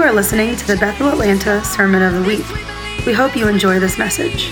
You 0.00 0.06
are 0.06 0.14
listening 0.14 0.56
to 0.56 0.66
the 0.66 0.78
Bethel 0.78 1.10
Atlanta 1.10 1.62
Sermon 1.62 2.00
of 2.00 2.14
the 2.14 2.22
Week. 2.22 2.48
We 3.04 3.12
hope 3.12 3.36
you 3.36 3.48
enjoy 3.48 3.78
this 3.78 3.98
message. 3.98 4.46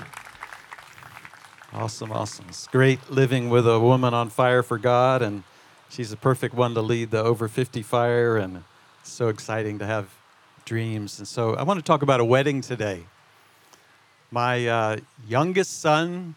Awesome, 1.75 2.11
awesome. 2.11 2.47
It's 2.49 2.67
great 2.69 3.11
living 3.11 3.51
with 3.51 3.69
a 3.69 3.79
woman 3.79 4.15
on 4.15 4.31
fire 4.31 4.63
for 4.63 4.79
God, 4.79 5.21
and 5.21 5.43
she's 5.91 6.11
a 6.11 6.17
perfect 6.17 6.55
one 6.55 6.73
to 6.73 6.81
lead 6.81 7.11
the 7.11 7.23
over 7.23 7.49
50 7.49 7.83
fire, 7.83 8.39
and 8.39 8.65
it's 9.03 9.11
so 9.11 9.29
exciting 9.29 9.79
to 9.79 9.85
have 9.85 10.09
dreams. 10.67 11.19
And 11.19 11.27
so 11.27 11.55
I 11.55 11.63
want 11.63 11.79
to 11.79 11.85
talk 11.85 12.03
about 12.03 12.19
a 12.19 12.25
wedding 12.25 12.61
today. 12.61 13.05
My 14.33 14.67
uh, 14.67 14.97
youngest 15.27 15.81
son 15.81 16.35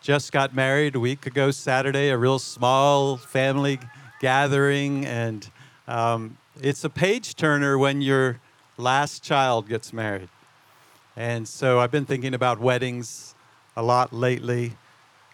just 0.00 0.32
got 0.32 0.54
married 0.54 0.96
a 0.96 1.00
week 1.00 1.26
ago, 1.26 1.50
Saturday, 1.50 2.08
a 2.08 2.16
real 2.16 2.38
small 2.38 3.18
family 3.18 3.78
gathering, 4.18 5.04
and 5.04 5.48
um, 5.86 6.38
it's 6.62 6.84
a 6.84 6.90
page 6.90 7.36
turner 7.36 7.76
when 7.76 8.00
your 8.00 8.40
last 8.78 9.22
child 9.22 9.68
gets 9.68 9.92
married. 9.92 10.30
And 11.14 11.46
so 11.46 11.78
I've 11.78 11.90
been 11.90 12.06
thinking 12.06 12.32
about 12.32 12.58
weddings 12.58 13.34
a 13.76 13.82
lot 13.82 14.10
lately. 14.10 14.72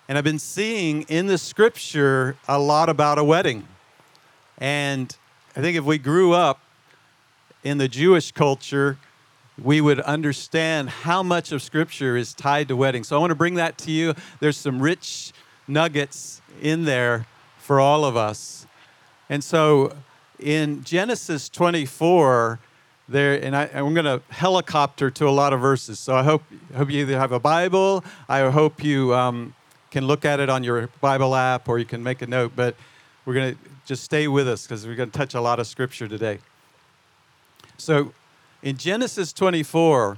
And 0.08 0.18
I've 0.18 0.24
been 0.24 0.40
seeing 0.40 1.02
in 1.02 1.28
the 1.28 1.38
scripture 1.38 2.36
a 2.48 2.58
lot 2.58 2.88
about 2.88 3.18
a 3.18 3.24
wedding. 3.24 3.68
And 4.58 5.16
I 5.54 5.60
think 5.60 5.76
if 5.76 5.84
we 5.84 5.98
grew 5.98 6.32
up 6.32 6.60
in 7.62 7.78
the 7.78 7.88
Jewish 7.88 8.32
culture, 8.32 8.98
we 9.62 9.80
would 9.80 10.00
understand 10.00 10.90
how 10.90 11.22
much 11.22 11.52
of 11.52 11.62
scripture 11.62 12.16
is 12.16 12.34
tied 12.34 12.68
to 12.68 12.76
weddings. 12.76 13.08
So 13.08 13.16
I 13.16 13.20
want 13.20 13.30
to 13.30 13.36
bring 13.36 13.54
that 13.54 13.78
to 13.78 13.90
you. 13.90 14.14
There's 14.40 14.56
some 14.56 14.80
rich 14.80 15.32
nuggets 15.68 16.40
in 16.60 16.84
there 16.84 17.26
for 17.58 17.78
all 17.78 18.04
of 18.04 18.16
us. 18.16 18.66
And 19.28 19.42
so 19.44 19.94
in 20.38 20.82
Genesis 20.84 21.48
24, 21.48 22.58
there, 23.08 23.42
and 23.42 23.54
I, 23.54 23.64
am 23.66 23.94
going 23.94 24.06
to 24.06 24.22
helicopter 24.30 25.10
to 25.10 25.28
a 25.28 25.30
lot 25.30 25.52
of 25.52 25.60
verses. 25.60 25.98
So 25.98 26.14
I 26.14 26.22
hope, 26.22 26.42
hope 26.74 26.90
you 26.90 27.00
either 27.00 27.18
have 27.18 27.32
a 27.32 27.40
Bible. 27.40 28.04
I 28.28 28.50
hope 28.50 28.82
you 28.82 29.14
um, 29.14 29.54
can 29.90 30.06
look 30.06 30.24
at 30.24 30.40
it 30.40 30.48
on 30.48 30.64
your 30.64 30.88
Bible 31.00 31.34
app, 31.34 31.68
or 31.68 31.78
you 31.78 31.84
can 31.84 32.02
make 32.02 32.22
a 32.22 32.26
note. 32.26 32.52
But 32.56 32.74
we're 33.24 33.34
going 33.34 33.54
to 33.54 33.58
just 33.86 34.02
stay 34.02 34.28
with 34.28 34.48
us 34.48 34.66
because 34.66 34.86
we're 34.86 34.94
going 34.94 35.10
to 35.10 35.16
touch 35.16 35.34
a 35.34 35.40
lot 35.40 35.60
of 35.60 35.66
scripture 35.66 36.08
today. 36.08 36.38
So, 37.82 38.12
in 38.62 38.76
Genesis 38.76 39.32
24, 39.32 40.16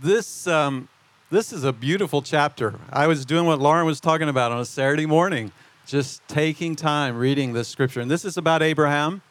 this 0.00 0.48
um, 0.48 0.88
this 1.30 1.52
is 1.52 1.62
a 1.62 1.72
beautiful 1.72 2.22
chapter. 2.22 2.74
I 2.92 3.06
was 3.06 3.24
doing 3.24 3.46
what 3.46 3.60
Lauren 3.60 3.86
was 3.86 4.00
talking 4.00 4.28
about 4.28 4.50
on 4.50 4.58
a 4.58 4.64
Saturday 4.64 5.06
morning, 5.06 5.52
just 5.86 6.26
taking 6.26 6.74
time 6.74 7.16
reading 7.16 7.52
this 7.52 7.68
scripture. 7.68 8.00
And 8.00 8.10
this 8.10 8.24
is 8.24 8.36
about 8.36 8.64
Abraham. 8.64 9.22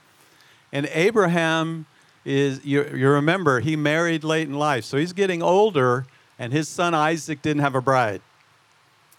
And 0.72 0.88
Abraham 0.94 1.88
is, 2.23 2.64
you, 2.64 2.86
you 2.86 3.09
remember, 3.09 3.59
he 3.59 3.76
married 3.76 4.23
late 4.23 4.48
in 4.48 4.54
life. 4.54 4.86
So 4.86 4.95
he's 4.95 5.11
getting 5.11 5.44
older, 5.44 6.06
and 6.39 6.54
his 6.54 6.70
son 6.70 6.94
Isaac 6.94 7.42
didn't 7.42 7.64
have 7.64 7.76
a 7.76 7.81
bride. 7.81 8.22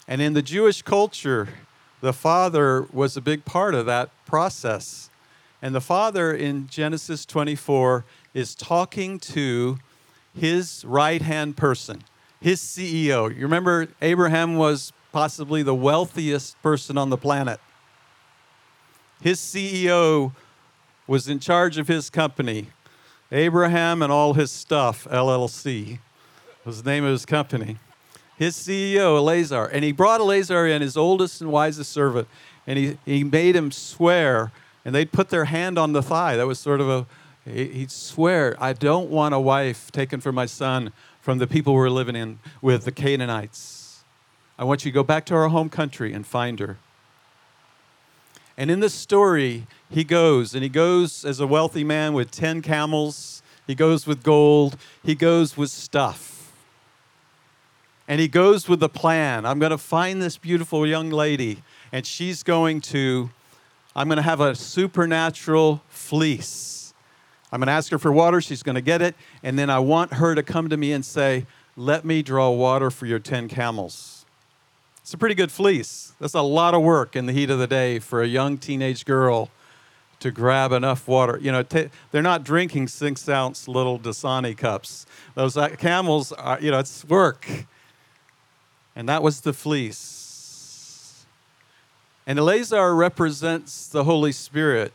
And 0.09 0.23
in 0.23 0.33
the 0.33 0.41
Jewish 0.41 0.81
culture, 0.81 1.51
the 2.01 2.15
father 2.15 2.87
was 2.95 3.19
a 3.19 3.21
big 3.21 3.45
part 3.45 3.75
of 3.75 3.85
that 3.85 4.09
process. 4.25 5.10
And 5.63 5.75
the 5.75 5.81
father 5.81 6.33
in 6.33 6.69
Genesis 6.69 7.27
24 7.27 8.05
is 8.33 8.55
talking 8.55 9.19
to 9.19 9.79
his 10.35 10.85
right 10.85 11.21
hand 11.21 11.57
person, 11.57 12.03
his 12.41 12.61
CEO. 12.61 13.35
You 13.35 13.43
remember, 13.43 13.89
Abraham 14.01 14.57
was 14.57 14.93
possibly 15.13 15.63
the 15.63 15.75
wealthiest 15.75 16.61
person 16.63 16.97
on 16.97 17.11
the 17.11 17.17
planet. 17.17 17.61
His 19.21 19.39
CEO 19.39 20.33
was 21.07 21.29
in 21.29 21.41
charge 21.41 21.77
of 21.77 21.89
his 21.89 22.09
company. 22.09 22.69
Abraham 23.33 24.03
and 24.03 24.11
All 24.11 24.35
His 24.35 24.51
Stuff, 24.51 25.07
LLC, 25.11 25.99
was 26.65 26.83
the 26.83 26.91
name 26.91 27.05
of 27.05 27.11
his 27.11 27.27
company. 27.27 27.77
His 28.37 28.57
CEO, 28.57 29.17
Eleazar, 29.17 29.67
and 29.67 29.85
he 29.85 29.93
brought 29.93 30.21
Eleazar 30.21 30.67
in, 30.67 30.81
his 30.81 30.97
oldest 30.97 31.41
and 31.41 31.53
wisest 31.53 31.93
servant, 31.93 32.27
and 32.67 32.79
he, 32.79 32.99
he 33.05 33.23
made 33.23 33.55
him 33.55 33.71
swear, 33.71 34.53
and 34.85 34.95
they'd 34.95 35.13
put 35.13 35.29
their 35.29 35.47
hand 35.47 35.79
on 35.79 35.93
the 35.93 36.03
thigh. 36.03 36.37
That 36.37 36.47
was 36.47 36.59
sort 36.59 36.81
of 36.81 36.89
a, 36.89 37.51
he'd 37.51 37.91
swear, 37.91 38.57
I 38.61 38.73
don't 38.73 39.11
want 39.11 39.35
a 39.35 39.41
wife 39.41 39.91
taken 39.93 40.21
for 40.21 40.33
my 40.33 40.47
son 40.47 40.93
from 41.21 41.39
the 41.39 41.47
people 41.47 41.75
we're 41.75 41.91
living 41.91 42.17
in 42.17 42.39
with, 42.63 42.85
the 42.85 42.93
Canaanites. 42.93 44.03
I 44.59 44.65
want 44.65 44.85
you 44.85 44.91
to 44.91 44.95
go 44.95 45.03
back 45.03 45.25
to 45.27 45.35
our 45.35 45.49
home 45.49 45.69
country 45.69 46.13
and 46.13 46.27
find 46.27 46.61
her. 46.61 46.79
And 48.57 48.71
in 48.71 48.81
this 48.81 48.95
story, 48.95 49.67
he 49.89 50.05
goes, 50.05 50.55
and 50.55 50.63
he 50.63 50.69
goes 50.69 51.25
as 51.25 51.41
a 51.41 51.47
wealthy 51.47 51.83
man 51.83 52.13
with 52.13 52.31
10 52.31 52.61
camels. 52.61 53.43
He 53.67 53.75
goes 53.75 54.07
with 54.07 54.23
gold. 54.23 54.77
He 55.03 55.15
goes 55.15 55.57
with 55.57 55.71
stuff. 55.71 56.53
And 58.07 58.21
he 58.21 58.29
goes 58.29 58.69
with 58.69 58.83
a 58.83 58.89
plan. 58.89 59.47
I'm 59.47 59.59
going 59.59 59.71
to 59.71 59.79
find 59.79 60.21
this 60.21 60.37
beautiful 60.37 60.87
young 60.87 61.11
lady, 61.11 61.63
and 61.91 62.05
she's 62.05 62.43
going 62.43 62.81
to, 62.83 63.31
I'm 64.01 64.09
going 64.09 64.17
to 64.17 64.23
have 64.23 64.41
a 64.41 64.55
supernatural 64.55 65.83
fleece. 65.91 66.95
I'm 67.53 67.61
going 67.61 67.67
to 67.67 67.73
ask 67.73 67.91
her 67.91 67.99
for 67.99 68.11
water. 68.11 68.41
She's 68.41 68.63
going 68.63 68.77
to 68.77 68.81
get 68.81 69.03
it. 69.03 69.15
And 69.43 69.59
then 69.59 69.69
I 69.69 69.79
want 69.79 70.15
her 70.15 70.35
to 70.35 70.43
come 70.43 70.71
to 70.71 70.79
me 70.79 70.93
and 70.93 71.05
say, 71.05 71.45
Let 71.77 72.07
me 72.07 72.23
draw 72.23 72.49
water 72.49 72.91
for 72.91 73.05
your 73.05 73.19
10 73.19 73.49
camels. 73.49 74.25
It's 75.03 75.13
a 75.13 75.19
pretty 75.19 75.35
good 75.35 75.53
fleece. 75.53 76.15
That's 76.19 76.33
a 76.33 76.41
lot 76.41 76.73
of 76.73 76.81
work 76.81 77.15
in 77.15 77.27
the 77.27 77.35
heat 77.35 77.51
of 77.51 77.59
the 77.59 77.67
day 77.67 77.99
for 77.99 78.23
a 78.23 78.27
young 78.27 78.57
teenage 78.57 79.05
girl 79.05 79.51
to 80.21 80.31
grab 80.31 80.73
enough 80.73 81.07
water. 81.07 81.39
You 81.39 81.53
know, 81.53 81.63
t- 81.63 81.91
they're 82.11 82.23
not 82.23 82.43
drinking 82.43 82.89
six 82.89 83.29
ounce 83.29 83.69
little 83.69 83.99
Dasani 83.99 84.57
cups. 84.57 85.05
Those 85.35 85.59
uh, 85.59 85.69
camels, 85.77 86.33
are, 86.33 86.59
you 86.59 86.71
know, 86.71 86.79
it's 86.79 87.05
work. 87.05 87.47
And 88.97 89.07
that 89.11 89.23
was 89.23 89.43
the 89.43 89.53
fleece. 89.53 90.20
And 92.27 92.39
Eleazar 92.39 92.95
represents 92.95 93.89
the 93.89 94.05
Holy 94.05 94.33
Spirit 94.33 94.93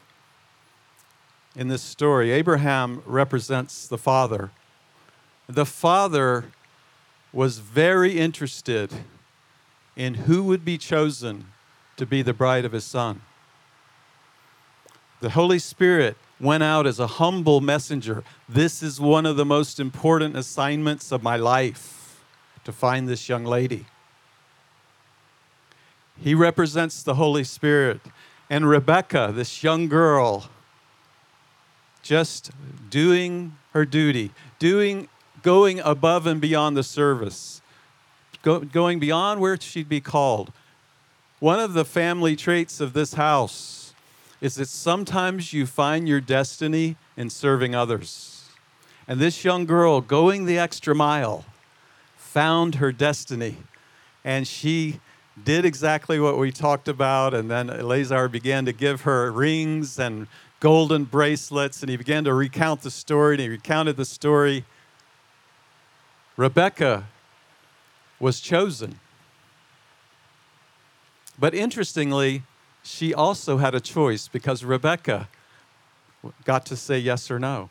in 1.56 1.68
this 1.68 1.82
story. 1.82 2.32
Abraham 2.32 3.02
represents 3.06 3.88
the 3.88 3.98
Father. 3.98 4.52
The 5.48 5.66
Father 5.66 6.46
was 7.34 7.60
very 7.60 8.18
interested 8.18 8.92
in 9.96 10.14
who 10.14 10.44
would 10.44 10.64
be 10.66 10.78
chosen 10.78 11.46
to 11.98 12.06
be 12.06 12.22
the 12.22 12.34
bride 12.34 12.66
of 12.66 12.72
his 12.72 12.84
son. 12.84 13.22
The 15.22 15.30
Holy 15.32 15.60
Spirit 15.60 16.18
went 16.40 16.64
out 16.64 16.86
as 16.86 17.00
a 17.00 17.08
humble 17.08 17.62
messenger. 17.62 18.24
This 18.48 18.84
is 18.84 19.00
one 19.00 19.26
of 19.26 19.38
the 19.38 19.46
most 19.46 19.80
important 19.80 20.36
assignments 20.36 21.12
of 21.12 21.24
my 21.24 21.38
life 21.38 22.22
to 22.66 22.72
find 22.72 23.08
this 23.08 23.30
young 23.30 23.46
lady. 23.46 23.86
He 26.18 26.34
represents 26.34 27.04
the 27.04 27.16
Holy 27.16 27.44
Spirit. 27.44 28.02
And 28.50 28.70
Rebecca, 28.70 29.32
this 29.34 29.64
young 29.64 29.88
girl, 29.88 30.50
just 32.02 32.52
doing 32.90 33.58
her 33.74 33.86
duty, 33.86 34.32
doing 34.60 35.08
going 35.42 35.80
above 35.80 36.26
and 36.28 36.40
beyond 36.40 36.78
the 36.78 36.84
service 36.84 37.62
go, 38.46 38.60
going 38.62 39.00
beyond 39.00 39.42
where 39.42 39.60
she'd 39.60 39.90
be 39.90 40.00
called. 40.00 40.54
One 41.40 41.60
of 41.60 41.74
the 41.74 41.84
family 41.84 42.38
traits 42.38 42.80
of 42.80 42.94
this 42.94 43.16
house 43.16 43.94
is 44.40 44.56
that 44.56 44.70
sometimes 44.70 45.52
you 45.52 45.66
find 45.66 46.08
your 46.08 46.22
destiny 46.22 46.96
in 47.18 47.30
serving 47.30 47.76
others. 47.76 48.50
And 49.08 49.20
this 49.20 49.44
young 49.44 49.66
girl, 49.66 50.02
going 50.02 50.46
the 50.46 50.58
extra 50.58 50.96
mile, 50.96 51.46
found 52.16 52.76
her 52.76 52.92
destiny. 52.92 53.58
And 54.24 54.48
she 54.48 55.00
did 55.44 55.66
exactly 55.66 56.20
what 56.20 56.38
we 56.38 56.52
talked 56.52 56.88
about. 56.88 57.34
And 57.34 57.50
then 57.52 57.70
Eleazar 57.70 58.30
began 58.30 58.66
to 58.66 58.74
give 58.74 59.02
her 59.02 59.32
rings 59.32 60.00
and 60.00 60.28
golden 60.60 61.04
bracelets. 61.04 61.82
And 61.82 61.90
he 61.90 61.98
began 61.98 62.24
to 62.24 62.34
recount 62.34 62.82
the 62.82 62.92
story. 62.92 63.36
And 63.36 63.42
he 63.42 63.50
recounted 63.50 63.98
the 63.98 64.06
story. 64.06 64.66
Rebecca 66.38 67.08
was 68.20 68.40
chosen. 68.40 69.00
But 71.38 71.54
interestingly, 71.54 72.44
she 72.84 73.14
also 73.14 73.58
had 73.58 73.76
a 73.76 73.82
choice 73.82 74.28
because 74.28 74.64
Rebecca 74.64 75.28
got 76.46 76.66
to 76.68 76.76
say 76.76 76.98
yes 76.98 77.30
or 77.30 77.40
no. 77.40 77.70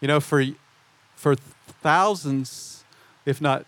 You 0.00 0.08
know, 0.08 0.20
for, 0.20 0.44
for 1.16 1.34
thousands, 1.34 2.84
if 3.24 3.40
not 3.40 3.64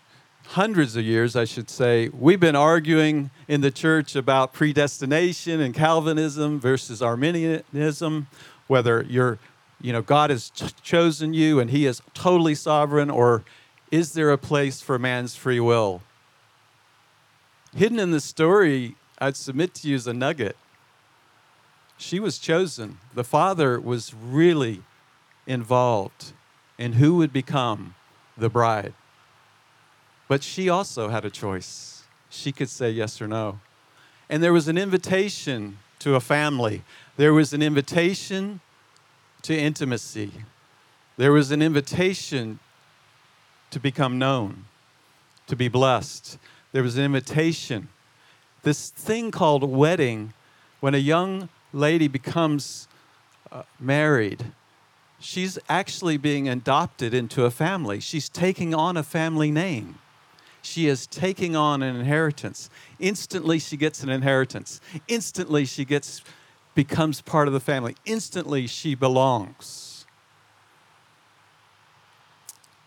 hundreds 0.47 0.95
of 0.95 1.03
years, 1.03 1.35
I 1.35 1.45
should 1.45 1.69
say, 1.69 2.09
we've 2.09 2.39
been 2.39 2.55
arguing 2.55 3.31
in 3.47 3.61
the 3.61 3.71
church 3.71 4.15
about 4.15 4.53
predestination 4.53 5.61
and 5.61 5.73
Calvinism 5.73 6.59
versus 6.59 7.01
Arminianism, 7.01 8.27
whether 8.67 9.03
you're 9.03 9.39
you 9.81 9.91
know, 9.91 10.01
God 10.01 10.29
has 10.29 10.49
ch- 10.51 10.75
chosen 10.81 11.33
you 11.33 11.59
and 11.59 11.69
he 11.69 11.85
is 11.85 12.01
totally 12.13 12.55
sovereign, 12.55 13.09
or 13.09 13.43
is 13.89 14.13
there 14.13 14.31
a 14.31 14.37
place 14.37 14.81
for 14.81 14.99
man's 14.99 15.35
free 15.35 15.59
will? 15.59 16.01
Hidden 17.75 17.99
in 17.99 18.11
the 18.11 18.19
story, 18.19 18.95
I'd 19.19 19.35
submit 19.35 19.73
to 19.75 19.87
you 19.87 19.95
as 19.95 20.07
a 20.07 20.13
nugget. 20.13 20.55
She 21.97 22.19
was 22.19 22.37
chosen. 22.37 22.97
The 23.13 23.23
father 23.23 23.79
was 23.79 24.13
really 24.13 24.83
involved 25.47 26.33
in 26.77 26.93
who 26.93 27.15
would 27.17 27.33
become 27.33 27.95
the 28.37 28.49
bride. 28.49 28.93
But 30.31 30.43
she 30.43 30.69
also 30.69 31.09
had 31.09 31.25
a 31.25 31.29
choice. 31.29 32.03
She 32.29 32.53
could 32.53 32.69
say 32.69 32.89
yes 32.89 33.21
or 33.21 33.27
no. 33.27 33.59
And 34.29 34.41
there 34.41 34.53
was 34.53 34.69
an 34.69 34.77
invitation 34.77 35.77
to 35.99 36.15
a 36.15 36.21
family, 36.21 36.83
there 37.17 37.33
was 37.33 37.51
an 37.51 37.61
invitation 37.61 38.61
to 39.41 39.53
intimacy, 39.53 40.31
there 41.17 41.33
was 41.33 41.51
an 41.51 41.61
invitation 41.61 42.59
to 43.71 43.79
become 43.81 44.17
known, 44.17 44.67
to 45.47 45.57
be 45.57 45.67
blessed. 45.67 46.37
There 46.71 46.81
was 46.81 46.97
an 46.97 47.03
invitation. 47.03 47.89
This 48.63 48.89
thing 48.89 49.31
called 49.31 49.69
wedding, 49.69 50.31
when 50.79 50.95
a 50.95 51.03
young 51.13 51.49
lady 51.73 52.07
becomes 52.07 52.87
uh, 53.51 53.63
married, 53.81 54.45
she's 55.19 55.59
actually 55.67 56.15
being 56.15 56.47
adopted 56.47 57.13
into 57.13 57.43
a 57.43 57.51
family. 57.51 57.99
She's 57.99 58.29
taking 58.29 58.73
on 58.73 58.95
a 58.95 59.03
family 59.03 59.51
name. 59.51 59.97
She 60.61 60.87
is 60.87 61.07
taking 61.07 61.55
on 61.55 61.81
an 61.81 61.95
inheritance. 61.95 62.69
Instantly, 62.99 63.59
she 63.59 63.77
gets 63.77 64.03
an 64.03 64.09
inheritance. 64.09 64.79
Instantly, 65.07 65.65
she 65.65 65.85
gets 65.85 66.21
becomes 66.75 67.21
part 67.21 67.47
of 67.47 67.53
the 67.53 67.59
family. 67.59 67.95
Instantly, 68.05 68.67
she 68.67 68.95
belongs. 68.95 70.05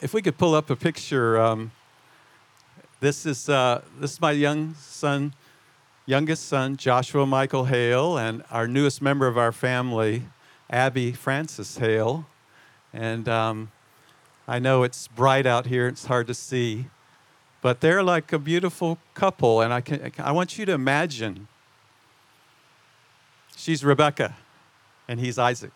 If 0.00 0.14
we 0.14 0.22
could 0.22 0.38
pull 0.38 0.54
up 0.54 0.70
a 0.70 0.76
picture, 0.76 1.38
um, 1.38 1.72
this 3.00 3.26
is 3.26 3.48
uh, 3.48 3.82
this 4.00 4.12
is 4.12 4.20
my 4.20 4.32
young 4.32 4.74
son, 4.74 5.34
youngest 6.06 6.46
son, 6.46 6.76
Joshua 6.76 7.26
Michael 7.26 7.66
Hale, 7.66 8.18
and 8.18 8.44
our 8.50 8.66
newest 8.66 9.02
member 9.02 9.26
of 9.26 9.36
our 9.36 9.52
family, 9.52 10.24
Abby 10.70 11.12
Francis 11.12 11.78
Hale. 11.78 12.26
And 12.92 13.28
um, 13.28 13.72
I 14.46 14.58
know 14.58 14.82
it's 14.82 15.08
bright 15.08 15.46
out 15.46 15.66
here; 15.66 15.88
it's 15.88 16.06
hard 16.06 16.26
to 16.28 16.34
see, 16.34 16.86
but 17.64 17.80
they're 17.80 18.02
like 18.02 18.30
a 18.30 18.38
beautiful 18.38 18.98
couple. 19.14 19.62
And 19.62 19.72
I 19.72 19.80
can 19.80 20.12
I 20.18 20.32
want 20.32 20.58
you 20.58 20.66
to 20.66 20.72
imagine. 20.72 21.48
She's 23.56 23.82
Rebecca, 23.82 24.36
and 25.08 25.18
he's 25.18 25.38
Isaac. 25.38 25.70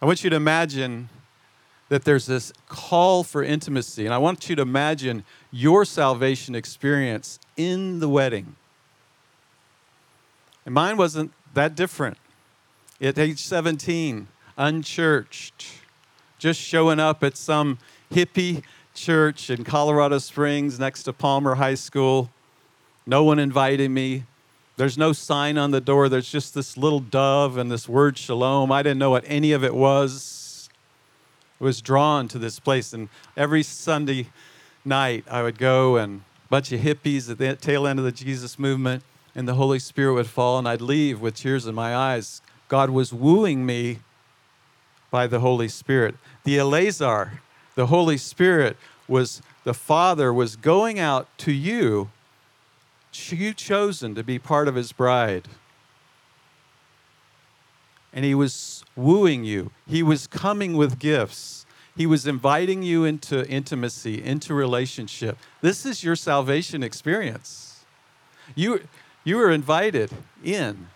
I 0.00 0.06
want 0.06 0.24
you 0.24 0.30
to 0.30 0.36
imagine 0.36 1.10
that 1.90 2.04
there's 2.04 2.24
this 2.24 2.50
call 2.66 3.22
for 3.24 3.42
intimacy. 3.42 4.06
And 4.06 4.14
I 4.14 4.16
want 4.16 4.48
you 4.48 4.56
to 4.56 4.62
imagine 4.62 5.22
your 5.50 5.84
salvation 5.84 6.54
experience 6.54 7.38
in 7.58 8.00
the 8.00 8.08
wedding. 8.08 8.56
And 10.64 10.74
mine 10.74 10.96
wasn't 10.96 11.30
that 11.52 11.74
different. 11.74 12.16
At 13.02 13.18
age 13.18 13.42
17, 13.42 14.28
unchurched, 14.56 15.66
just 16.38 16.58
showing 16.58 16.98
up 16.98 17.22
at 17.22 17.36
some 17.36 17.76
hippie 18.10 18.62
church 19.00 19.50
in 19.50 19.64
Colorado 19.64 20.18
Springs 20.18 20.78
next 20.78 21.04
to 21.04 21.12
Palmer 21.12 21.54
High 21.54 21.74
School. 21.74 22.30
No 23.06 23.24
one 23.24 23.38
invited 23.38 23.90
me. 23.90 24.24
There's 24.76 24.98
no 24.98 25.12
sign 25.12 25.58
on 25.58 25.70
the 25.70 25.80
door. 25.80 26.08
There's 26.08 26.30
just 26.30 26.54
this 26.54 26.76
little 26.76 27.00
dove 27.00 27.56
and 27.56 27.70
this 27.70 27.88
word 27.88 28.18
shalom. 28.18 28.70
I 28.70 28.82
didn't 28.82 28.98
know 28.98 29.10
what 29.10 29.24
any 29.26 29.52
of 29.52 29.64
it 29.64 29.74
was 29.74 30.68
I 31.60 31.64
was 31.64 31.80
drawn 31.82 32.28
to 32.28 32.38
this 32.38 32.58
place. 32.58 32.92
And 32.92 33.08
every 33.36 33.62
Sunday 33.62 34.28
night, 34.84 35.24
I 35.30 35.42
would 35.42 35.58
go 35.58 35.96
and 35.96 36.20
a 36.20 36.48
bunch 36.48 36.72
of 36.72 36.80
hippies 36.80 37.30
at 37.30 37.38
the 37.38 37.54
tail 37.56 37.86
end 37.86 37.98
of 37.98 38.04
the 38.04 38.12
Jesus 38.12 38.58
movement, 38.58 39.02
and 39.34 39.46
the 39.46 39.54
Holy 39.54 39.78
Spirit 39.78 40.14
would 40.14 40.26
fall, 40.26 40.58
and 40.58 40.66
I'd 40.66 40.80
leave 40.80 41.20
with 41.20 41.36
tears 41.36 41.66
in 41.66 41.74
my 41.74 41.94
eyes. 41.94 42.40
God 42.68 42.90
was 42.90 43.12
wooing 43.12 43.66
me 43.66 43.98
by 45.10 45.26
the 45.26 45.40
Holy 45.40 45.68
Spirit. 45.68 46.16
The 46.44 46.58
Eleazar, 46.58 47.40
the 47.80 47.86
Holy 47.86 48.18
Spirit, 48.18 48.76
was 49.08 49.42
the 49.64 49.74
Father 49.74 50.32
was 50.32 50.54
going 50.56 50.98
out 50.98 51.26
to 51.38 51.50
you, 51.50 52.10
you 53.30 53.52
chosen 53.52 54.14
to 54.14 54.22
be 54.22 54.38
part 54.38 54.68
of 54.68 54.74
His 54.74 54.92
bride 54.92 55.48
and 58.12 58.24
he 58.24 58.34
was 58.34 58.84
wooing 58.96 59.44
you. 59.44 59.70
He 59.86 60.02
was 60.02 60.26
coming 60.26 60.76
with 60.76 60.98
gifts. 60.98 61.64
He 61.96 62.06
was 62.06 62.26
inviting 62.26 62.82
you 62.82 63.04
into 63.04 63.46
intimacy, 63.48 64.22
into 64.22 64.54
relationship. 64.54 65.38
This 65.60 65.86
is 65.86 66.02
your 66.02 66.16
salvation 66.16 66.82
experience. 66.82 67.84
You, 68.54 68.82
you 69.24 69.36
were 69.36 69.50
invited 69.50 70.10
in. 70.42 70.88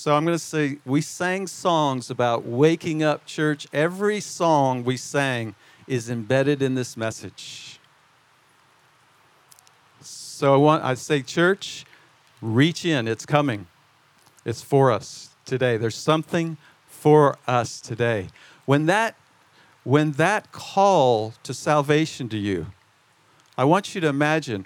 So 0.00 0.16
I'm 0.16 0.24
going 0.24 0.34
to 0.34 0.42
say, 0.42 0.78
we 0.86 1.02
sang 1.02 1.46
songs 1.46 2.08
about 2.08 2.46
waking 2.46 3.02
up 3.02 3.26
church. 3.26 3.66
Every 3.70 4.18
song 4.18 4.82
we 4.82 4.96
sang 4.96 5.54
is 5.86 6.08
embedded 6.08 6.62
in 6.62 6.74
this 6.74 6.96
message. 6.96 7.78
So 10.00 10.54
I 10.54 10.56
want 10.56 10.82
I 10.84 10.94
say, 10.94 11.20
church, 11.20 11.84
Reach 12.40 12.86
in, 12.86 13.06
it's 13.06 13.26
coming. 13.26 13.66
It's 14.46 14.62
for 14.62 14.90
us 14.90 15.34
today. 15.44 15.76
There's 15.76 15.96
something 15.96 16.56
for 16.86 17.36
us 17.46 17.78
today. 17.78 18.28
When 18.64 18.86
that 18.86 19.16
when 19.84 20.12
that 20.12 20.50
call 20.50 21.34
to 21.42 21.52
salvation 21.52 22.30
to 22.30 22.38
you, 22.38 22.68
I 23.58 23.64
want 23.64 23.94
you 23.94 24.00
to 24.00 24.06
imagine 24.06 24.64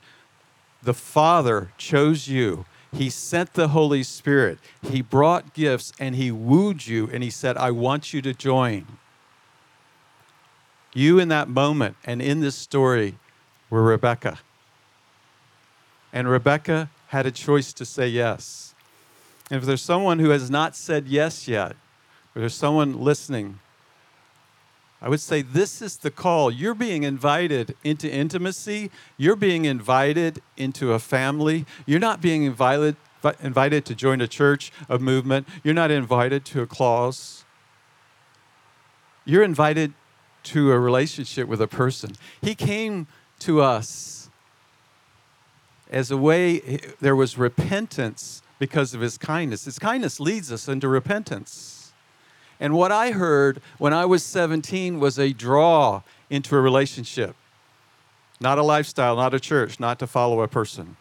the 0.81 0.95
Father 0.95 1.73
chose 1.77 2.29
you. 2.29 2.67
He 2.95 3.11
sent 3.11 3.55
the 3.55 3.69
Holy 3.69 4.03
Spirit. 4.05 4.59
He 4.83 5.03
brought 5.03 5.53
gifts 5.53 5.93
and 5.99 6.15
he 6.15 6.31
wooed 6.31 6.87
you 6.87 7.11
and 7.13 7.23
he 7.23 7.31
said, 7.31 7.57
I 7.57 7.71
want 7.73 8.13
you 8.13 8.23
to 8.23 8.33
join. 8.33 8.87
You 10.93 11.19
in 11.19 11.29
that 11.29 11.49
moment 11.49 11.97
and 12.05 12.23
in 12.23 12.41
this 12.41 12.55
story 12.55 13.17
were 13.69 13.83
Rebecca. 13.83 14.39
And 16.13 16.29
Rebecca 16.29 16.89
had 17.09 17.27
a 17.27 17.33
choice 17.33 17.73
to 17.73 17.85
say 17.85 18.07
yes. 18.07 18.75
And 19.51 19.59
if 19.59 19.67
there's 19.67 19.83
someone 19.83 20.21
who 20.21 20.31
has 20.31 20.49
not 20.49 20.77
said 20.77 21.09
yes 21.09 21.49
yet, 21.49 21.73
or 22.35 22.41
there's 22.41 22.55
someone 22.55 23.01
listening, 23.01 23.59
I 25.05 25.11
would 25.11 25.21
say 25.21 25.43
this 25.43 25.83
is 25.83 25.99
the 25.99 26.11
call. 26.11 26.51
You're 26.51 26.75
being 26.75 27.03
invited 27.03 27.77
into 27.85 28.11
intimacy. 28.11 28.91
You're 29.19 29.37
being 29.37 29.67
invited 29.67 30.41
into 30.57 30.95
a 30.95 30.99
family. 30.99 31.67
You're 31.85 32.01
not 32.01 32.23
being 32.23 32.45
invited, 32.45 32.97
invited 33.43 33.85
to 33.85 33.95
join 33.95 34.23
a 34.23 34.27
church, 34.27 34.73
a 34.89 34.99
movement. 34.99 35.47
You're 35.63 35.75
not 35.75 35.91
invited 35.91 36.47
to 36.47 36.63
a 36.63 36.67
clause. 36.67 37.45
You're 39.27 39.43
invited 39.43 39.93
to 40.45 40.73
a 40.73 40.79
relationship 40.79 41.49
with 41.49 41.61
a 41.61 41.69
person. 41.69 42.13
He 42.41 42.55
came 42.55 43.07
to 43.41 43.61
us 43.61 44.31
as 45.91 46.11
a 46.11 46.17
way, 46.17 46.81
there 47.03 47.15
was 47.15 47.37
repentance 47.37 48.41
because 48.59 48.95
of 48.95 49.03
his 49.03 49.19
kindness. 49.19 49.67
His 49.67 49.79
kindness 49.79 50.19
leads 50.19 50.51
us 50.51 50.67
into 50.67 50.89
repentance. 50.89 51.74
And 52.61 52.75
what 52.75 52.93
I 52.93 53.11
heard 53.11 53.61
when 53.79 53.93
I 53.93 54.05
was 54.05 54.23
17 54.23 55.01
was 55.01 55.19
a 55.19 55.33
draw 55.33 56.03
into 56.31 56.57
a 56.57 56.61
relationship, 56.61 57.37
not 58.41 58.59
a 58.59 58.63
lifestyle, 58.63 59.17
not 59.17 59.35
a 59.35 59.41
church, 59.41 59.81
not 59.81 59.99
to 59.99 60.07
follow 60.07 60.41
a 60.41 60.49
person. 60.49 60.97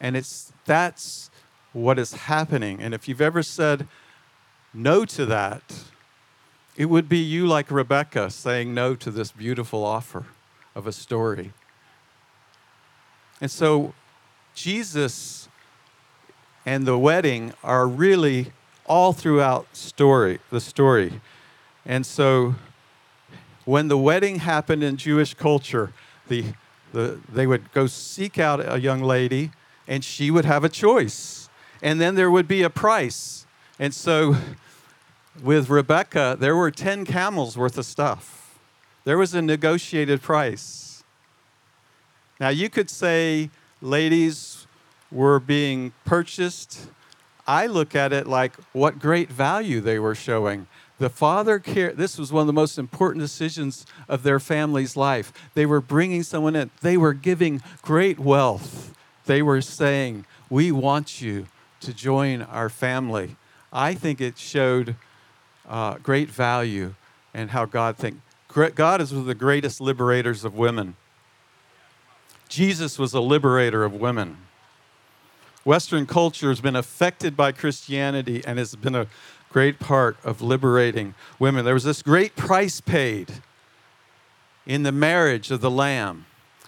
And 0.00 0.16
it's 0.16 0.52
that's 0.64 1.30
what 1.72 1.98
is 1.98 2.12
happening. 2.12 2.80
And 2.80 2.94
if 2.94 3.08
you've 3.08 3.20
ever 3.20 3.42
said 3.42 3.88
no 4.72 5.04
to 5.04 5.26
that, 5.26 5.62
it 6.76 6.86
would 6.86 7.08
be 7.08 7.18
you 7.18 7.46
like 7.46 7.70
Rebecca 7.70 8.30
saying 8.30 8.72
no 8.72 8.94
to 8.94 9.10
this 9.10 9.32
beautiful 9.32 9.84
offer 9.84 10.26
of 10.74 10.86
a 10.86 10.92
story. 10.92 11.52
And 13.40 13.50
so 13.50 13.94
Jesus 14.54 15.48
and 16.64 16.86
the 16.86 16.98
wedding 16.98 17.52
are 17.64 17.86
really 17.86 18.52
all 18.88 19.12
throughout 19.12 19.76
story, 19.76 20.40
the 20.50 20.60
story. 20.60 21.20
And 21.84 22.04
so 22.04 22.54
when 23.64 23.88
the 23.88 23.98
wedding 23.98 24.40
happened 24.40 24.82
in 24.82 24.96
Jewish 24.96 25.34
culture, 25.34 25.92
the, 26.28 26.44
the, 26.92 27.20
they 27.28 27.46
would 27.46 27.72
go 27.72 27.86
seek 27.86 28.38
out 28.38 28.60
a 28.66 28.80
young 28.80 29.02
lady 29.02 29.50
and 29.86 30.02
she 30.02 30.30
would 30.30 30.44
have 30.44 30.64
a 30.64 30.68
choice. 30.68 31.48
And 31.82 32.00
then 32.00 32.14
there 32.14 32.30
would 32.30 32.48
be 32.48 32.62
a 32.62 32.70
price. 32.70 33.46
And 33.78 33.94
so 33.94 34.36
with 35.42 35.70
Rebecca, 35.70 36.36
there 36.38 36.56
were 36.56 36.70
10 36.70 37.04
camels 37.04 37.56
worth 37.56 37.78
of 37.78 37.86
stuff. 37.86 38.58
There 39.04 39.18
was 39.18 39.34
a 39.34 39.42
negotiated 39.42 40.20
price. 40.20 41.04
Now, 42.40 42.50
you 42.50 42.68
could 42.68 42.90
say, 42.90 43.50
ladies, 43.80 44.66
were 45.10 45.40
being 45.40 45.92
purchased, 46.04 46.88
I 47.48 47.64
look 47.66 47.96
at 47.96 48.12
it 48.12 48.26
like 48.26 48.54
what 48.74 48.98
great 48.98 49.30
value 49.30 49.80
they 49.80 49.98
were 49.98 50.14
showing. 50.14 50.66
The 50.98 51.08
father 51.08 51.58
care 51.58 51.94
this 51.94 52.18
was 52.18 52.30
one 52.30 52.42
of 52.42 52.46
the 52.46 52.52
most 52.52 52.78
important 52.78 53.22
decisions 53.22 53.86
of 54.06 54.22
their 54.22 54.38
family's 54.38 54.96
life. 54.96 55.32
They 55.54 55.64
were 55.64 55.80
bringing 55.80 56.22
someone 56.22 56.54
in. 56.54 56.70
They 56.82 56.98
were 56.98 57.14
giving 57.14 57.62
great 57.80 58.18
wealth. 58.18 58.94
They 59.24 59.40
were 59.40 59.62
saying, 59.62 60.26
"We 60.50 60.70
want 60.72 61.22
you 61.22 61.46
to 61.80 61.94
join 61.94 62.42
our 62.42 62.68
family." 62.68 63.36
I 63.72 63.94
think 63.94 64.20
it 64.20 64.36
showed 64.36 64.96
uh, 65.66 65.94
great 66.02 66.28
value 66.28 66.94
and 67.32 67.50
how 67.50 67.64
God 67.64 67.96
think. 67.96 68.20
God 68.74 69.00
is 69.00 69.12
one 69.12 69.20
of 69.20 69.26
the 69.26 69.34
greatest 69.34 69.80
liberators 69.80 70.44
of 70.44 70.54
women. 70.54 70.96
Jesus 72.48 72.98
was 72.98 73.14
a 73.14 73.20
liberator 73.20 73.84
of 73.84 73.94
women. 73.94 74.47
Western 75.64 76.06
culture 76.06 76.48
has 76.48 76.60
been 76.60 76.76
affected 76.76 77.36
by 77.36 77.52
Christianity 77.52 78.42
and 78.46 78.58
has 78.58 78.74
been 78.76 78.94
a 78.94 79.06
great 79.50 79.78
part 79.78 80.16
of 80.24 80.40
liberating 80.40 81.14
women. 81.38 81.64
There 81.64 81.74
was 81.74 81.84
this 81.84 82.02
great 82.02 82.36
price 82.36 82.80
paid 82.80 83.32
in 84.66 84.82
the 84.82 84.92
marriage 84.92 85.50
of 85.50 85.60
the 85.60 85.70
Lamb. 85.70 86.26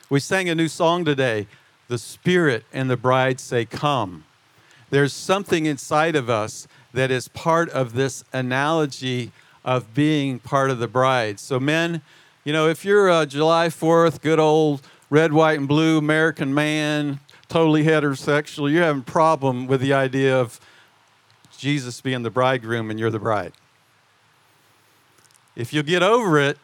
We 0.09 0.21
sang 0.21 0.49
a 0.49 0.55
new 0.55 0.69
song 0.69 1.05
today 1.05 1.47
The 1.89 1.99
Spirit 1.99 2.65
and 2.73 2.91
the 2.91 2.97
bride 2.97 3.39
say, 3.39 3.65
Come. 3.65 4.25
There's 4.91 5.13
something 5.13 5.67
inside 5.67 6.17
of 6.17 6.29
us 6.29 6.67
that 6.93 7.11
is 7.13 7.29
part 7.29 7.71
of 7.71 7.93
this 7.93 8.25
analogy 8.33 9.31
of 9.65 9.95
being 9.95 10.41
part 10.41 10.71
of 10.71 10.79
the 10.79 10.89
bride. 10.89 11.39
So, 11.39 11.61
men, 11.61 12.03
you 12.45 12.53
know, 12.53 12.69
if 12.69 12.85
you're 12.85 13.09
a 13.09 13.27
July 13.27 13.69
4th, 13.69 14.21
good 14.21 14.41
old 14.41 14.83
red, 15.11 15.33
white, 15.33 15.59
and 15.59 15.69
blue 15.69 15.99
American 15.99 16.53
man, 16.53 17.21
totally 17.51 17.85
heterosexual, 17.85 18.73
you're 18.73 18.85
having 18.85 19.03
a 19.03 19.05
problem 19.05 19.67
with 19.67 19.81
the 19.83 19.93
idea 19.93 20.41
of 20.41 20.59
Jesus 21.59 22.01
being 22.01 22.23
the 22.23 22.31
bridegroom 22.31 22.91
and 22.91 22.99
you're 22.99 23.11
the 23.11 23.19
bride. 23.19 23.53
If 25.57 25.73
you 25.75 25.83
get 25.83 26.03
over 26.03 26.39
it 26.39 26.57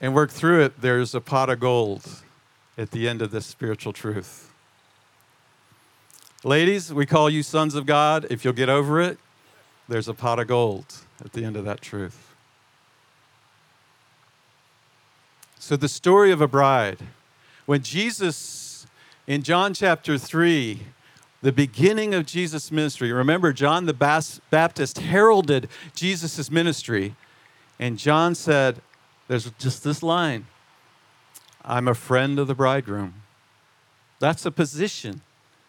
and 0.00 0.14
work 0.14 0.30
through 0.30 0.62
it, 0.62 0.80
there's 0.80 1.14
a 1.14 1.20
pot 1.20 1.48
of 1.48 1.58
gold 1.58 2.22
at 2.78 2.92
the 2.92 3.08
end 3.08 3.22
of 3.22 3.30
this 3.30 3.46
spiritual 3.46 3.92
truth. 3.92 4.52
Ladies, 6.44 6.92
we 6.92 7.06
call 7.06 7.28
you 7.28 7.42
sons 7.42 7.74
of 7.74 7.86
God. 7.86 8.26
If 8.30 8.44
you'll 8.44 8.54
get 8.54 8.68
over 8.68 9.00
it, 9.00 9.18
there's 9.88 10.08
a 10.08 10.14
pot 10.14 10.38
of 10.38 10.46
gold 10.46 10.84
at 11.24 11.32
the 11.32 11.44
end 11.44 11.56
of 11.56 11.64
that 11.64 11.80
truth. 11.80 12.34
So, 15.58 15.76
the 15.76 15.88
story 15.88 16.32
of 16.32 16.40
a 16.40 16.48
bride. 16.48 16.98
When 17.66 17.82
Jesus, 17.82 18.59
in 19.30 19.44
John 19.44 19.74
chapter 19.74 20.18
3, 20.18 20.82
the 21.40 21.52
beginning 21.52 22.14
of 22.14 22.26
Jesus' 22.26 22.72
ministry. 22.72 23.12
Remember, 23.12 23.52
John 23.52 23.86
the 23.86 23.94
Baptist 23.94 24.98
heralded 24.98 25.68
Jesus' 25.94 26.50
ministry, 26.50 27.14
and 27.78 27.96
John 27.96 28.34
said, 28.34 28.82
There's 29.28 29.48
just 29.52 29.84
this 29.84 30.02
line 30.02 30.46
I'm 31.64 31.86
a 31.86 31.94
friend 31.94 32.40
of 32.40 32.48
the 32.48 32.56
bridegroom. 32.56 33.22
That's 34.18 34.44
a 34.46 34.50
position 34.50 35.20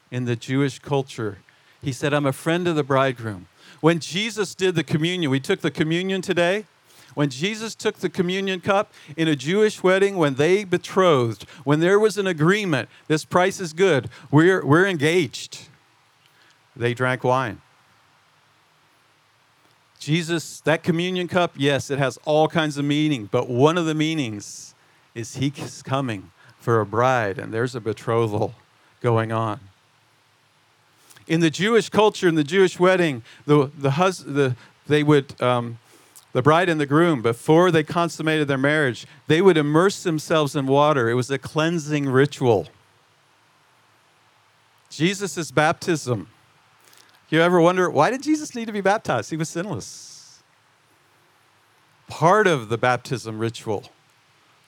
in 0.10 0.26
the 0.26 0.36
Jewish 0.36 0.80
culture. 0.80 1.38
He 1.84 1.92
said, 1.92 2.16
I'm 2.16 2.26
a 2.26 2.34
friend 2.34 2.68
of 2.68 2.76
the 2.76 2.84
bridegroom. 2.84 3.46
When 3.80 4.00
Jesus 4.00 4.56
did 4.56 4.74
the 4.74 4.84
communion, 4.84 5.30
we 5.30 5.40
took 5.40 5.62
the 5.62 5.70
communion 5.70 6.24
today. 6.24 6.66
When 7.14 7.30
Jesus 7.30 7.76
took 7.76 7.98
the 7.98 8.10
communion 8.10 8.62
cup 8.62 8.94
in 9.18 9.28
a 9.28 9.36
Jewish 9.36 9.84
wedding, 9.84 10.18
when 10.18 10.36
they 10.36 10.64
betrothed, 10.64 11.44
when 11.64 11.80
there 11.80 12.00
was 12.00 12.18
an 12.18 12.28
agreement, 12.28 12.90
this 13.08 13.26
price 13.26 13.60
is 13.60 13.74
good, 13.74 14.10
we're, 14.30 14.66
we're 14.66 14.88
engaged. 14.88 15.68
They 16.76 16.94
drank 16.94 17.24
wine. 17.24 17.62
Jesus, 20.00 20.62
that 20.62 20.82
communion 20.82 21.28
cup, 21.28 21.54
yes, 21.56 21.92
it 21.92 22.00
has 22.00 22.18
all 22.26 22.48
kinds 22.48 22.78
of 22.78 22.86
meaning, 22.86 23.30
but 23.32 23.48
one 23.48 23.78
of 23.78 23.86
the 23.86 23.94
meanings 23.94 24.74
is 25.14 25.36
he's 25.36 25.84
coming 25.84 26.32
for 26.60 26.80
a 26.80 26.86
bride, 26.86 27.38
and 27.38 27.54
there's 27.54 27.76
a 27.76 27.82
betrothal 27.82 28.56
going 29.02 29.32
on. 29.32 29.60
In 31.28 31.40
the 31.40 31.52
Jewish 31.52 31.90
culture, 31.90 32.28
in 32.28 32.36
the 32.36 32.44
Jewish 32.44 32.80
wedding, 32.80 33.24
the, 33.46 33.70
the, 33.78 33.92
hus- 33.92 34.24
the, 34.26 34.56
they 34.88 35.04
would 35.04 35.40
um, 35.42 35.78
the 36.34 36.42
bride 36.42 36.70
and 36.70 36.80
the 36.80 36.86
groom, 36.86 37.22
before 37.22 37.72
they 37.72 37.84
consummated 37.84 38.48
their 38.48 38.58
marriage, 38.58 39.06
they 39.28 39.42
would 39.42 39.58
immerse 39.58 40.04
themselves 40.04 40.56
in 40.56 40.66
water. 40.68 41.10
It 41.10 41.16
was 41.16 41.30
a 41.30 41.38
cleansing 41.38 42.10
ritual. 42.10 42.68
Jesus' 44.90 45.52
baptism. 45.52 46.28
You 47.30 47.42
ever 47.42 47.62
wonder, 47.62 47.90
why 47.90 48.10
did 48.10 48.24
Jesus 48.24 48.56
need 48.56 48.66
to 48.66 48.74
be 48.74 48.82
baptized? 48.82 49.30
He 49.30 49.38
was 49.38 49.50
sinless. 49.50 50.42
Part 52.08 52.46
of 52.46 52.70
the 52.70 52.78
baptism 52.78 53.40
ritual 53.40 53.86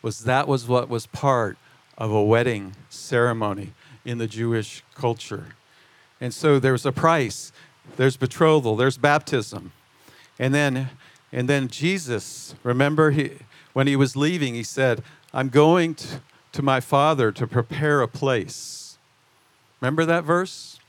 was 0.01 0.23
that 0.23 0.47
was 0.47 0.67
what 0.67 0.87
was 0.89 1.05
part 1.07 1.57
of 1.97 2.11
a 2.11 2.23
wedding 2.23 2.75
ceremony 2.89 3.73
in 4.05 4.17
the 4.17 4.27
Jewish 4.27 4.83
culture. 4.95 5.55
And 6.21 6.33
so 6.33 6.57
there's 6.57 6.85
a 6.85 6.91
price, 6.91 7.51
there's 7.97 8.15
betrothal, 8.15 8.77
there's 8.77 8.97
baptism. 8.97 9.73
And 10.39 10.53
then 10.53 10.89
and 11.33 11.49
then 11.49 11.67
Jesus, 11.67 12.53
remember, 12.61 13.09
he, 13.09 13.31
when 13.73 13.87
he 13.87 13.95
was 13.95 14.15
leaving, 14.15 14.53
he 14.53 14.61
said, 14.61 15.01
I'm 15.33 15.49
going 15.49 15.95
to, 15.95 16.21
to 16.51 16.61
my 16.61 16.79
Father 16.79 17.31
to 17.31 17.47
prepare 17.47 18.01
a 18.01 18.07
place. 18.07 18.99
Remember 19.81 20.05
that 20.05 20.23
verse? 20.23 20.79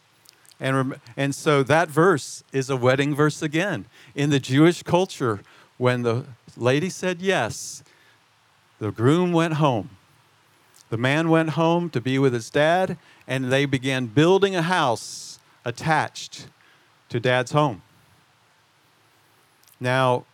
And, 0.61 1.01
and 1.17 1.35
so 1.35 1.63
that 1.63 1.89
verse 1.89 2.45
is 2.53 2.69
a 2.69 2.77
wedding 2.77 3.15
verse 3.15 3.41
again. 3.41 3.87
In 4.15 4.29
the 4.29 4.39
Jewish 4.39 4.83
culture, 4.83 5.41
when 5.79 6.03
the 6.03 6.27
lady 6.59 6.91
said 6.91 7.23
yes, 7.23 7.83
the 8.79 8.93
groom 8.93 9.33
went 9.33 9.55
home. 9.55 9.89
The 10.91 10.99
man 10.99 11.31
went 11.31 11.51
home 11.51 11.89
to 11.89 12.03
be 12.03 12.19
with 12.19 12.35
his 12.35 12.51
dad, 12.51 12.99
and 13.27 13.51
they 13.51 13.65
began 13.65 14.07
building 14.07 14.55
a 14.55 14.63
house 14.63 15.39
attached 15.65 16.49
to 17.09 17.19
dad's 17.19 17.53
home. 17.53 17.81
Now, 19.81 20.27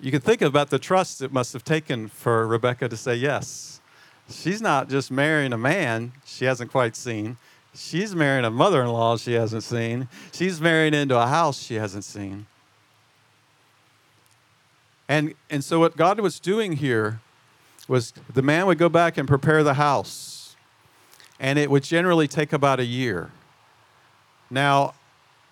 you 0.00 0.10
can 0.10 0.20
think 0.20 0.40
about 0.40 0.70
the 0.70 0.78
trust 0.78 1.20
it 1.20 1.32
must 1.32 1.52
have 1.52 1.64
taken 1.64 2.08
for 2.08 2.46
Rebecca 2.46 2.88
to 2.88 2.96
say 2.96 3.14
yes. 3.14 3.80
She's 4.28 4.62
not 4.62 4.88
just 4.88 5.10
marrying 5.10 5.52
a 5.52 5.58
man 5.58 6.12
she 6.24 6.46
hasn't 6.46 6.70
quite 6.70 6.96
seen. 6.96 7.36
She's 7.74 8.14
marrying 8.14 8.44
a 8.44 8.50
mother 8.50 8.82
in 8.82 8.88
law 8.88 9.16
she 9.16 9.32
hasn't 9.32 9.62
seen. 9.62 10.08
She's 10.32 10.60
marrying 10.60 10.94
into 10.94 11.18
a 11.18 11.26
house 11.26 11.62
she 11.62 11.74
hasn't 11.74 12.04
seen. 12.04 12.46
And, 15.08 15.34
and 15.50 15.62
so, 15.62 15.80
what 15.80 15.96
God 15.96 16.20
was 16.20 16.40
doing 16.40 16.74
here 16.74 17.20
was 17.88 18.12
the 18.32 18.42
man 18.42 18.66
would 18.66 18.78
go 18.78 18.88
back 18.88 19.18
and 19.18 19.26
prepare 19.28 19.62
the 19.62 19.74
house, 19.74 20.56
and 21.40 21.58
it 21.58 21.70
would 21.70 21.82
generally 21.82 22.28
take 22.28 22.52
about 22.52 22.80
a 22.80 22.84
year. 22.84 23.30
Now, 24.50 24.94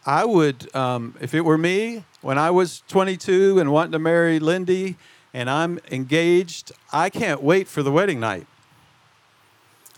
I 0.07 0.25
would, 0.25 0.75
um, 0.75 1.15
if 1.21 1.35
it 1.35 1.43
were 1.43 1.59
me, 1.59 2.05
when 2.23 2.39
I 2.39 2.51
was 2.51 2.83
22 2.89 3.59
and 3.59 3.71
wanting 3.73 3.93
to 3.93 3.99
marry 3.99 4.39
Lindy 4.39 4.97
and 5.35 5.49
I'm 5.51 5.79
engaged, 5.91 6.73
I 6.93 7.11
can't 7.11 7.43
wait 7.43 7.69
for 7.69 7.83
the 7.83 7.93
wedding 7.93 8.21
night. 8.21 8.47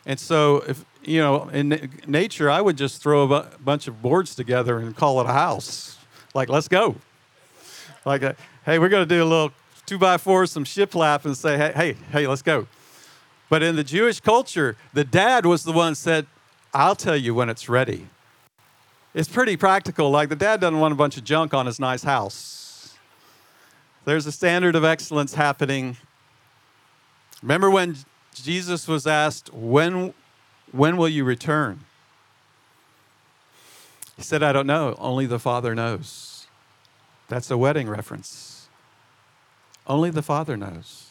And 0.05 0.19
so, 0.19 0.65
if 0.67 0.85
you 1.05 1.19
know, 1.21 1.49
in 1.49 1.91
nature, 2.07 2.51
I 2.51 2.61
would 2.61 2.77
just 2.77 3.03
throw 3.03 3.23
a 3.23 3.29
bu- 3.29 3.57
bunch 3.59 3.87
of 3.87 4.03
boards 4.03 4.35
together 4.35 4.79
and 4.79 4.95
call 4.95 5.21
it 5.21 5.27
a 5.27 5.33
house. 5.33 5.99
Like, 6.35 6.49
let's 6.49 6.69
go. 6.69 6.97
Like, 8.05 8.23
uh, 8.23 8.33
hey, 8.65 8.79
we're 8.79 8.89
going 8.89 9.07
to 9.09 9.15
do 9.15 9.23
a 9.23 9.25
little 9.25 9.53
two 9.87 9.99
by 9.99 10.17
four, 10.17 10.47
some 10.47 10.65
shiplap, 10.65 11.25
and 11.25 11.37
say, 11.37 11.57
hey, 11.57 11.73
hey, 11.75 11.97
hey, 12.11 12.27
let's 12.27 12.43
go. 12.43 12.67
But 13.49 13.63
in 13.63 13.77
the 13.77 13.85
Jewish 13.85 14.19
culture, 14.21 14.77
the 14.93 15.05
dad 15.05 15.47
was 15.47 15.63
the 15.63 15.73
one 15.73 15.95
said, 15.95 16.27
I'll 16.75 16.97
tell 16.97 17.17
you 17.17 17.35
when 17.35 17.49
it's 17.49 17.69
ready 17.69 18.09
it's 19.15 19.29
pretty 19.29 19.57
practical. 19.57 20.11
Like 20.11 20.29
the 20.29 20.37
dad 20.37 20.61
doesn't 20.61 20.79
want 20.79 20.93
a 20.93 20.97
bunch 20.97 21.17
of 21.17 21.25
junk 21.25 21.53
on 21.55 21.67
his 21.67 21.79
nice 21.79 22.03
house. 22.03 22.95
There's 24.05 24.27
a 24.27 24.33
standard 24.33 24.75
of 24.75 24.85
excellence 24.85 25.35
happening. 25.35 25.97
Remember 27.43 27.71
when 27.71 27.97
Jesus 28.35 28.89
was 28.89 29.07
asked, 29.07 29.53
When, 29.53 30.15
when 30.73 30.97
will 30.97 31.09
you 31.09 31.25
return? 31.25 31.81
He 34.17 34.23
said, 34.23 34.43
I 34.43 34.53
don't 34.53 34.67
know. 34.67 34.95
Only 34.99 35.27
the 35.27 35.39
Father 35.39 35.75
knows. 35.75 36.47
That's 37.29 37.51
a 37.51 37.57
wedding 37.57 37.89
reference. 37.89 38.69
Only 39.87 40.11
the 40.11 40.23
Father 40.23 40.57
knows. 40.57 41.11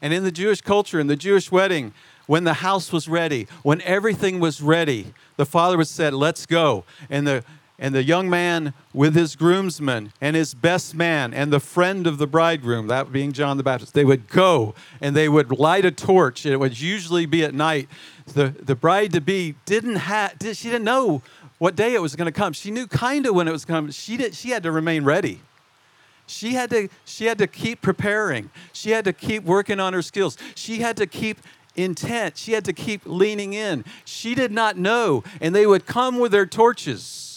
And 0.00 0.12
in 0.12 0.22
the 0.22 0.30
Jewish 0.30 0.60
culture, 0.60 1.00
in 1.00 1.08
the 1.08 1.16
Jewish 1.16 1.50
wedding, 1.50 1.92
when 2.28 2.44
the 2.44 2.54
house 2.54 2.92
was 2.92 3.08
ready, 3.08 3.48
when 3.64 3.80
everything 3.80 4.38
was 4.38 4.60
ready, 4.60 5.14
the 5.36 5.46
father 5.46 5.76
would 5.76 5.88
said, 5.88 6.14
"Let's 6.14 6.46
go," 6.46 6.84
and 7.10 7.26
the 7.26 7.42
and 7.78 7.94
the 7.94 8.02
young 8.02 8.28
man 8.28 8.74
with 8.92 9.14
his 9.14 9.36
groomsmen 9.36 10.12
and 10.20 10.34
his 10.34 10.52
best 10.52 10.94
man 10.94 11.32
and 11.32 11.52
the 11.52 11.60
friend 11.60 12.08
of 12.08 12.18
the 12.18 12.26
bridegroom, 12.26 12.88
that 12.88 13.12
being 13.12 13.30
John 13.32 13.56
the 13.56 13.62
Baptist, 13.62 13.94
they 13.94 14.04
would 14.04 14.28
go 14.28 14.74
and 15.00 15.14
they 15.14 15.28
would 15.28 15.52
light 15.52 15.84
a 15.84 15.92
torch. 15.92 16.44
It 16.44 16.56
would 16.56 16.80
usually 16.80 17.24
be 17.24 17.44
at 17.44 17.54
night. 17.54 17.88
The, 18.34 18.48
the 18.48 18.74
bride 18.74 19.12
to 19.12 19.20
be 19.20 19.54
didn't 19.64 19.96
have, 19.96 20.34
she 20.40 20.70
didn't 20.70 20.84
know 20.84 21.22
what 21.58 21.76
day 21.76 21.94
it 21.94 22.02
was 22.02 22.16
going 22.16 22.26
to 22.26 22.32
come. 22.32 22.52
She 22.52 22.72
knew 22.72 22.88
kind 22.88 23.26
of 23.26 23.34
when 23.34 23.46
it 23.46 23.52
was 23.52 23.64
coming. 23.64 23.92
She, 23.92 24.16
did, 24.16 24.34
she 24.34 24.50
had 24.50 24.64
to 24.64 24.72
remain 24.72 25.04
ready. 25.04 25.40
She 26.26 26.54
had, 26.54 26.70
to, 26.70 26.88
she 27.04 27.26
had 27.26 27.38
to 27.38 27.46
keep 27.46 27.80
preparing. 27.80 28.50
She 28.72 28.90
had 28.90 29.04
to 29.06 29.12
keep 29.12 29.44
working 29.44 29.80
on 29.80 29.92
her 29.92 30.02
skills. 30.02 30.36
She 30.56 30.80
had 30.80 30.96
to 30.98 31.06
keep 31.06 31.38
intent. 31.78 32.36
She 32.36 32.52
had 32.52 32.64
to 32.64 32.72
keep 32.72 33.02
leaning 33.04 33.54
in. 33.54 33.84
She 34.04 34.34
did 34.34 34.52
not 34.52 34.76
know. 34.76 35.22
And 35.40 35.54
they 35.54 35.66
would 35.66 35.86
come 35.86 36.18
with 36.18 36.32
their 36.32 36.46
torches 36.46 37.28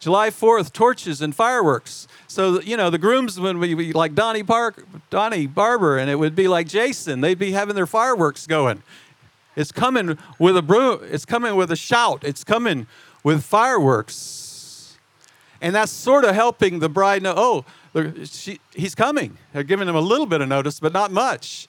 July 0.00 0.30
4th, 0.30 0.72
torches 0.72 1.20
and 1.20 1.34
fireworks. 1.34 2.06
So, 2.28 2.60
you 2.60 2.76
know, 2.76 2.88
the 2.88 2.98
groomsmen 2.98 3.58
would 3.58 3.76
be 3.76 3.92
like 3.92 4.14
Donnie, 4.14 4.44
Park, 4.44 4.86
Donnie 5.10 5.46
Barber, 5.46 5.98
and 5.98 6.08
it 6.08 6.16
would 6.16 6.36
be 6.36 6.46
like 6.46 6.68
Jason. 6.68 7.20
They'd 7.20 7.38
be 7.38 7.52
having 7.52 7.74
their 7.74 7.86
fireworks 7.86 8.46
going. 8.46 8.82
It's 9.56 9.72
coming 9.72 10.16
with 10.38 10.56
a 10.56 10.62
broom, 10.62 11.00
it's 11.02 11.24
coming 11.24 11.56
with 11.56 11.72
a 11.72 11.76
shout, 11.76 12.22
it's 12.22 12.44
coming 12.44 12.86
with 13.24 13.42
fireworks. 13.42 14.96
And 15.60 15.74
that's 15.74 15.90
sort 15.90 16.24
of 16.24 16.32
helping 16.36 16.78
the 16.78 16.88
bride 16.88 17.22
know, 17.22 17.34
oh, 17.36 17.64
she, 18.24 18.60
he's 18.72 18.94
coming. 18.94 19.36
They're 19.52 19.64
giving 19.64 19.88
him 19.88 19.96
a 19.96 20.00
little 20.00 20.26
bit 20.26 20.40
of 20.40 20.48
notice, 20.48 20.78
but 20.78 20.92
not 20.92 21.10
much. 21.10 21.66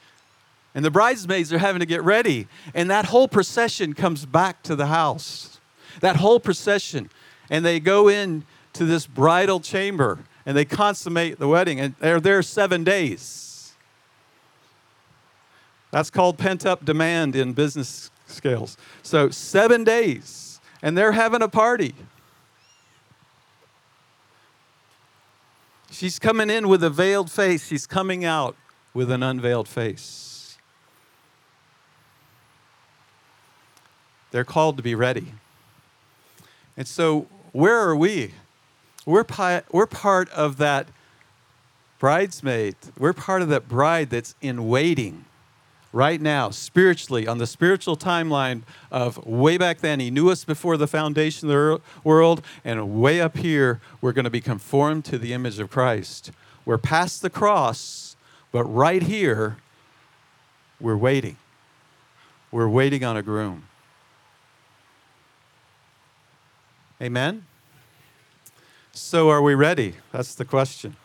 And 0.75 0.85
the 0.85 0.91
bridesmaids 0.91 1.51
are 1.51 1.57
having 1.57 1.79
to 1.79 1.85
get 1.85 2.03
ready. 2.03 2.47
And 2.73 2.89
that 2.89 3.05
whole 3.05 3.27
procession 3.27 3.93
comes 3.93 4.25
back 4.25 4.61
to 4.63 4.75
the 4.75 4.87
house. 4.87 5.59
That 6.01 6.17
whole 6.17 6.39
procession. 6.39 7.09
And 7.49 7.65
they 7.65 7.79
go 7.79 8.07
in 8.07 8.45
to 8.73 8.85
this 8.85 9.07
bridal 9.07 9.59
chamber 9.59 10.19
and 10.45 10.55
they 10.55 10.65
consummate 10.65 11.39
the 11.39 11.47
wedding. 11.47 11.79
And 11.79 11.95
they're 11.99 12.19
there 12.19 12.41
seven 12.43 12.83
days. 12.83 13.73
That's 15.91 16.11
called 16.11 16.37
pent 16.37 16.65
up 16.67 16.85
demand 16.85 17.35
in 17.35 17.53
business 17.53 18.11
scales. 18.27 18.77
So 19.01 19.29
seven 19.29 19.83
days. 19.83 20.61
And 20.83 20.95
they're 20.95 21.13
having 21.13 21.41
a 21.41 21.49
party. 21.49 21.95
She's 25.91 26.19
coming 26.19 26.51
in 26.51 26.67
with 26.67 26.83
a 26.83 26.91
veiled 26.91 27.31
face. 27.31 27.67
She's 27.67 27.87
coming 27.87 28.23
out 28.23 28.55
with 28.93 29.09
an 29.11 29.23
unveiled 29.23 29.67
face 29.67 30.28
they're 34.31 34.43
called 34.43 34.77
to 34.77 34.83
be 34.83 34.95
ready 34.95 35.33
and 36.79 36.87
so 36.87 37.27
where 37.51 37.77
are 37.77 37.95
we? 37.95 38.33
We're, 39.05 39.25
pi- 39.25 39.63
we're 39.69 39.85
part 39.85 40.29
of 40.29 40.55
that 40.57 40.87
bridesmaid. 41.99 42.75
We're 42.97 43.11
part 43.11 43.41
of 43.41 43.49
that 43.49 43.67
bride 43.67 44.09
that's 44.09 44.33
in 44.39 44.69
waiting 44.69 45.25
right 45.91 46.21
now, 46.21 46.51
spiritually, 46.51 47.27
on 47.27 47.37
the 47.37 47.47
spiritual 47.47 47.97
timeline 47.97 48.61
of 48.91 49.25
way 49.25 49.57
back 49.57 49.79
then. 49.79 49.99
He 49.99 50.09
knew 50.09 50.29
us 50.29 50.45
before 50.45 50.77
the 50.77 50.87
foundation 50.87 51.49
of 51.49 51.53
the 51.53 51.81
world, 52.05 52.41
and 52.63 53.01
way 53.01 53.19
up 53.19 53.35
here, 53.35 53.81
we're 53.99 54.13
going 54.13 54.23
to 54.23 54.29
be 54.29 54.39
conformed 54.39 55.03
to 55.05 55.17
the 55.17 55.33
image 55.33 55.59
of 55.59 55.69
Christ. 55.69 56.31
We're 56.63 56.77
past 56.77 57.21
the 57.21 57.29
cross, 57.29 58.15
but 58.53 58.63
right 58.63 59.03
here, 59.03 59.57
we're 60.79 60.95
waiting. 60.95 61.35
We're 62.51 62.69
waiting 62.69 63.03
on 63.03 63.17
a 63.17 63.21
groom. 63.21 63.65
Amen? 67.01 67.45
So, 68.91 69.29
are 69.29 69.41
we 69.41 69.55
ready? 69.55 69.95
That's 70.11 70.35
the 70.35 70.43
question. 70.43 70.97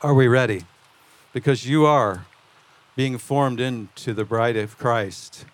Are 0.00 0.14
we 0.14 0.28
ready? 0.28 0.64
Because 1.34 1.68
you 1.68 1.84
are 1.84 2.24
being 2.96 3.18
formed 3.18 3.60
into 3.60 4.14
the 4.14 4.24
bride 4.24 4.56
of 4.56 4.78
Christ. 4.78 5.44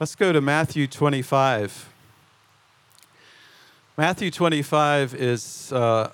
Let's 0.00 0.14
go 0.14 0.32
to 0.32 0.40
Matthew 0.40 0.86
25. 0.86 1.92
Matthew 3.98 4.30
25 4.30 5.14
is 5.14 5.70
uh, 5.70 6.12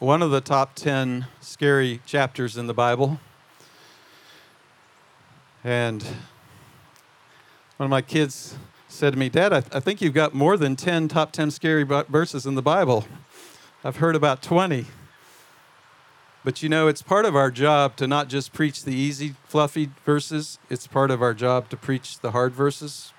one 0.00 0.22
of 0.22 0.32
the 0.32 0.40
top 0.40 0.74
10 0.74 1.28
scary 1.40 2.00
chapters 2.04 2.56
in 2.56 2.66
the 2.66 2.74
Bible. 2.74 3.20
And 5.62 6.02
one 7.76 7.84
of 7.84 7.90
my 7.90 8.02
kids 8.02 8.56
said 8.90 9.12
to 9.12 9.18
me, 9.18 9.28
Dad, 9.28 9.52
I, 9.52 9.60
th- 9.60 9.74
I 9.74 9.80
think 9.80 10.00
you've 10.00 10.14
got 10.14 10.34
more 10.34 10.56
than 10.56 10.76
10 10.76 11.08
top 11.08 11.32
10 11.32 11.50
scary 11.50 11.84
verses 11.84 12.44
in 12.44 12.54
the 12.54 12.62
Bible. 12.62 13.06
I've 13.84 13.96
heard 13.96 14.16
about 14.16 14.42
20. 14.42 14.86
But 16.44 16.62
you 16.62 16.68
know, 16.68 16.88
it's 16.88 17.02
part 17.02 17.24
of 17.24 17.36
our 17.36 17.50
job 17.50 17.96
to 17.96 18.06
not 18.06 18.28
just 18.28 18.52
preach 18.52 18.84
the 18.84 18.94
easy, 18.94 19.34
fluffy 19.44 19.90
verses, 20.04 20.58
it's 20.68 20.86
part 20.86 21.10
of 21.10 21.22
our 21.22 21.34
job 21.34 21.68
to 21.70 21.76
preach 21.76 22.18
the 22.18 22.32
hard 22.32 22.52
verses. 22.52 23.12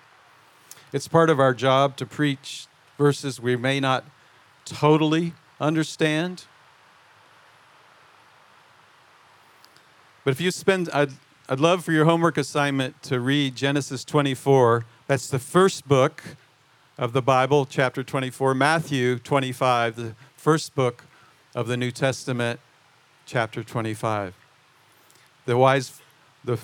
It's 0.91 1.07
part 1.07 1.29
of 1.29 1.39
our 1.39 1.53
job 1.53 1.95
to 1.97 2.05
preach 2.05 2.67
verses 2.97 3.39
we 3.39 3.55
may 3.55 3.79
not 3.79 4.03
totally 4.65 5.33
understand. 5.59 6.45
But 10.25 10.31
if 10.31 10.41
you 10.41 10.51
spend, 10.51 10.89
I'd, 10.91 11.11
I'd 11.47 11.59
love 11.59 11.85
for 11.85 11.91
your 11.91 12.05
homework 12.05 12.37
assignment 12.37 13.01
to 13.03 13.19
read 13.19 13.55
Genesis 13.55 14.03
24 14.03 14.85
that's 15.11 15.27
the 15.27 15.39
first 15.39 15.89
book 15.89 16.23
of 16.97 17.11
the 17.11 17.21
Bible, 17.21 17.65
chapter 17.65 18.01
24. 18.01 18.53
Matthew 18.53 19.19
25, 19.19 19.97
the 19.97 20.15
first 20.37 20.73
book 20.73 21.03
of 21.53 21.67
the 21.67 21.75
New 21.75 21.91
Testament, 21.91 22.61
chapter 23.25 23.61
25. 23.61 24.33
The 25.45 25.57
wise, 25.57 25.99
the, 26.45 26.57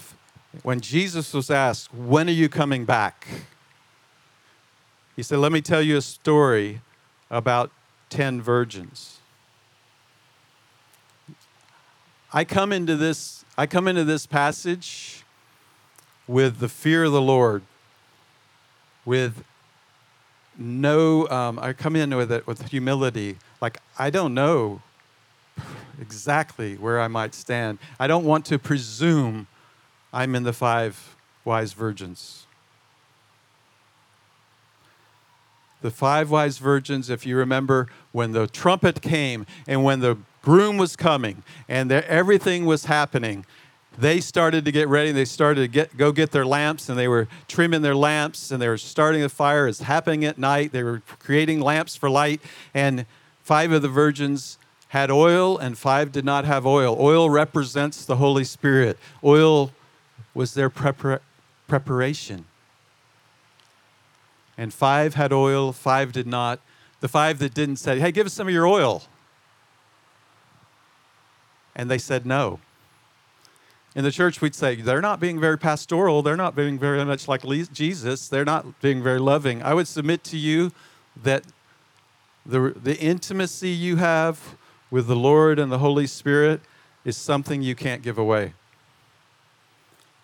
when 0.63 0.79
Jesus 0.79 1.33
was 1.33 1.51
asked, 1.51 1.93
When 1.93 2.29
are 2.29 2.31
you 2.31 2.47
coming 2.47 2.85
back? 2.85 3.27
He 5.17 5.23
said, 5.23 5.39
Let 5.39 5.51
me 5.51 5.59
tell 5.59 5.81
you 5.81 5.97
a 5.97 6.01
story 6.01 6.79
about 7.29 7.69
10 8.11 8.41
virgins. 8.41 9.19
I 12.31 12.45
come 12.45 12.71
into 12.71 12.95
this, 12.95 13.43
I 13.57 13.65
come 13.65 13.89
into 13.89 14.05
this 14.05 14.25
passage 14.25 15.25
with 16.29 16.59
the 16.59 16.69
fear 16.69 17.03
of 17.03 17.11
the 17.11 17.21
Lord 17.21 17.63
with 19.07 19.41
no, 20.57 21.29
um, 21.29 21.57
I 21.59 21.71
come 21.71 21.95
in 21.95 22.13
with 22.13 22.29
it 22.29 22.45
with 22.45 22.67
humility. 22.67 23.37
Like, 23.61 23.79
I 23.97 24.09
don't 24.09 24.33
know 24.33 24.81
exactly 26.01 26.75
where 26.75 26.99
I 26.99 27.07
might 27.07 27.33
stand. 27.33 27.79
I 28.01 28.07
don't 28.07 28.25
want 28.25 28.45
to 28.47 28.59
presume 28.59 29.47
I'm 30.11 30.35
in 30.35 30.43
the 30.43 30.51
five 30.51 31.15
wise 31.45 31.71
virgins. 31.71 32.45
The 35.81 35.91
five 35.91 36.29
wise 36.29 36.57
virgins, 36.57 37.09
if 37.09 37.25
you 37.25 37.37
remember, 37.37 37.87
when 38.11 38.33
the 38.33 38.45
trumpet 38.45 39.01
came 39.01 39.45
and 39.67 39.85
when 39.85 40.01
the 40.01 40.17
groom 40.41 40.75
was 40.77 40.97
coming 40.97 41.43
and 41.69 41.89
everything 41.91 42.65
was 42.65 42.85
happening, 42.85 43.45
they 43.97 44.21
started 44.21 44.63
to 44.65 44.71
get 44.71 44.87
ready. 44.87 45.11
They 45.11 45.25
started 45.25 45.61
to 45.61 45.67
get, 45.67 45.97
go 45.97 46.11
get 46.11 46.31
their 46.31 46.45
lamps, 46.45 46.87
and 46.87 46.97
they 46.97 47.07
were 47.07 47.27
trimming 47.47 47.81
their 47.81 47.95
lamps, 47.95 48.51
and 48.51 48.61
they 48.61 48.67
were 48.67 48.77
starting 48.77 49.23
a 49.23 49.29
fire. 49.29 49.67
It's 49.67 49.79
happening 49.79 50.23
at 50.23 50.37
night. 50.37 50.71
They 50.71 50.83
were 50.83 51.01
creating 51.19 51.61
lamps 51.61 51.95
for 51.95 52.09
light, 52.09 52.41
and 52.73 53.07
five 53.41 53.71
of 53.71 53.81
the 53.81 53.89
virgins 53.89 54.59
had 54.89 55.09
oil, 55.09 55.57
and 55.57 55.77
five 55.77 56.11
did 56.11 56.23
not 56.23 56.45
have 56.45 56.65
oil. 56.65 56.95
Oil 56.99 57.29
represents 57.29 58.05
the 58.05 58.17
Holy 58.17 58.43
Spirit. 58.43 58.99
Oil 59.23 59.71
was 60.35 60.53
their 60.53 60.69
prepar- 60.69 61.21
preparation. 61.67 62.45
And 64.57 64.73
five 64.73 65.15
had 65.15 65.33
oil, 65.33 65.71
five 65.73 66.11
did 66.11 66.27
not. 66.27 66.59
The 66.99 67.07
five 67.07 67.39
that 67.39 67.53
didn't 67.53 67.77
said, 67.77 67.97
Hey, 67.97 68.11
give 68.11 68.25
us 68.25 68.33
some 68.33 68.47
of 68.47 68.53
your 68.53 68.67
oil. 68.67 69.03
And 71.75 71.91
they 71.91 71.99
said 71.99 72.25
no 72.25 72.59
in 73.97 74.03
the 74.03 74.11
church, 74.11 74.41
we'd 74.41 74.53
say 74.53 74.75
they're 74.75 75.01
not 75.01 75.19
being 75.19 75.39
very 75.39 75.57
pastoral. 75.57 76.21
They're 76.21 76.37
not 76.37 76.55
being 76.55 76.77
very 76.77 77.03
much 77.03 77.27
like 77.27 77.41
Jesus. 77.73 78.27
They're 78.27 78.45
not 78.45 78.79
being 78.79 79.01
very 79.01 79.17
loving. 79.17 79.63
I 79.63 79.73
would 79.73 79.87
submit 79.87 80.23
to 80.25 80.37
you 80.37 80.71
that 81.23 81.43
the, 82.45 82.75
the 82.79 82.95
intimacy 82.99 83.69
you 83.69 83.95
have 83.95 84.55
with 84.91 85.07
the 85.07 85.15
Lord 85.15 85.57
and 85.57 85.71
the 85.71 85.79
Holy 85.79 86.05
Spirit 86.05 86.61
is 87.05 87.17
something 87.17 87.63
you 87.63 87.73
can't 87.73 88.03
give 88.03 88.19
away. 88.19 88.53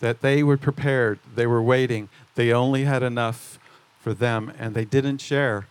That 0.02 0.22
they 0.22 0.44
were 0.44 0.58
prepared, 0.58 1.18
they 1.34 1.48
were 1.48 1.62
waiting, 1.62 2.10
they 2.36 2.54
only 2.54 2.84
had 2.84 3.02
enough 3.02 3.58
for 4.00 4.14
them, 4.14 4.54
and 4.60 4.76
they 4.76 4.86
didn't 4.86 5.18
share. 5.18 5.66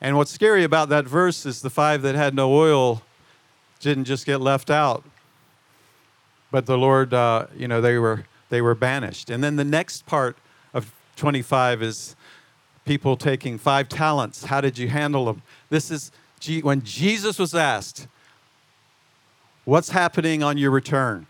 And 0.00 0.16
what's 0.16 0.32
scary 0.32 0.64
about 0.64 0.88
that 0.88 1.04
verse 1.04 1.46
is 1.46 1.62
the 1.62 1.70
five 1.70 2.02
that 2.02 2.16
had 2.16 2.34
no 2.34 2.52
oil 2.52 3.02
didn't 3.78 4.06
just 4.06 4.26
get 4.26 4.40
left 4.40 4.70
out 4.70 5.04
but 6.54 6.66
the 6.66 6.78
Lord, 6.78 7.12
uh, 7.12 7.48
you 7.56 7.66
know, 7.66 7.80
they 7.80 7.98
were 7.98 8.26
they 8.48 8.62
were 8.62 8.76
banished. 8.76 9.28
And 9.28 9.42
then 9.42 9.56
the 9.56 9.64
next 9.64 10.06
part 10.06 10.38
of 10.72 10.92
25 11.16 11.82
is 11.82 12.14
people 12.84 13.16
taking 13.16 13.58
five 13.58 13.88
talents. 13.88 14.44
How 14.44 14.60
did 14.60 14.78
you 14.78 14.86
handle 14.86 15.24
them? 15.24 15.42
This 15.68 15.90
is 15.90 16.12
when 16.62 16.84
Jesus 16.84 17.40
was 17.40 17.56
asked, 17.56 18.06
What's 19.64 19.88
happening 19.88 20.44
on 20.44 20.56
your 20.56 20.70
return? 20.70 21.26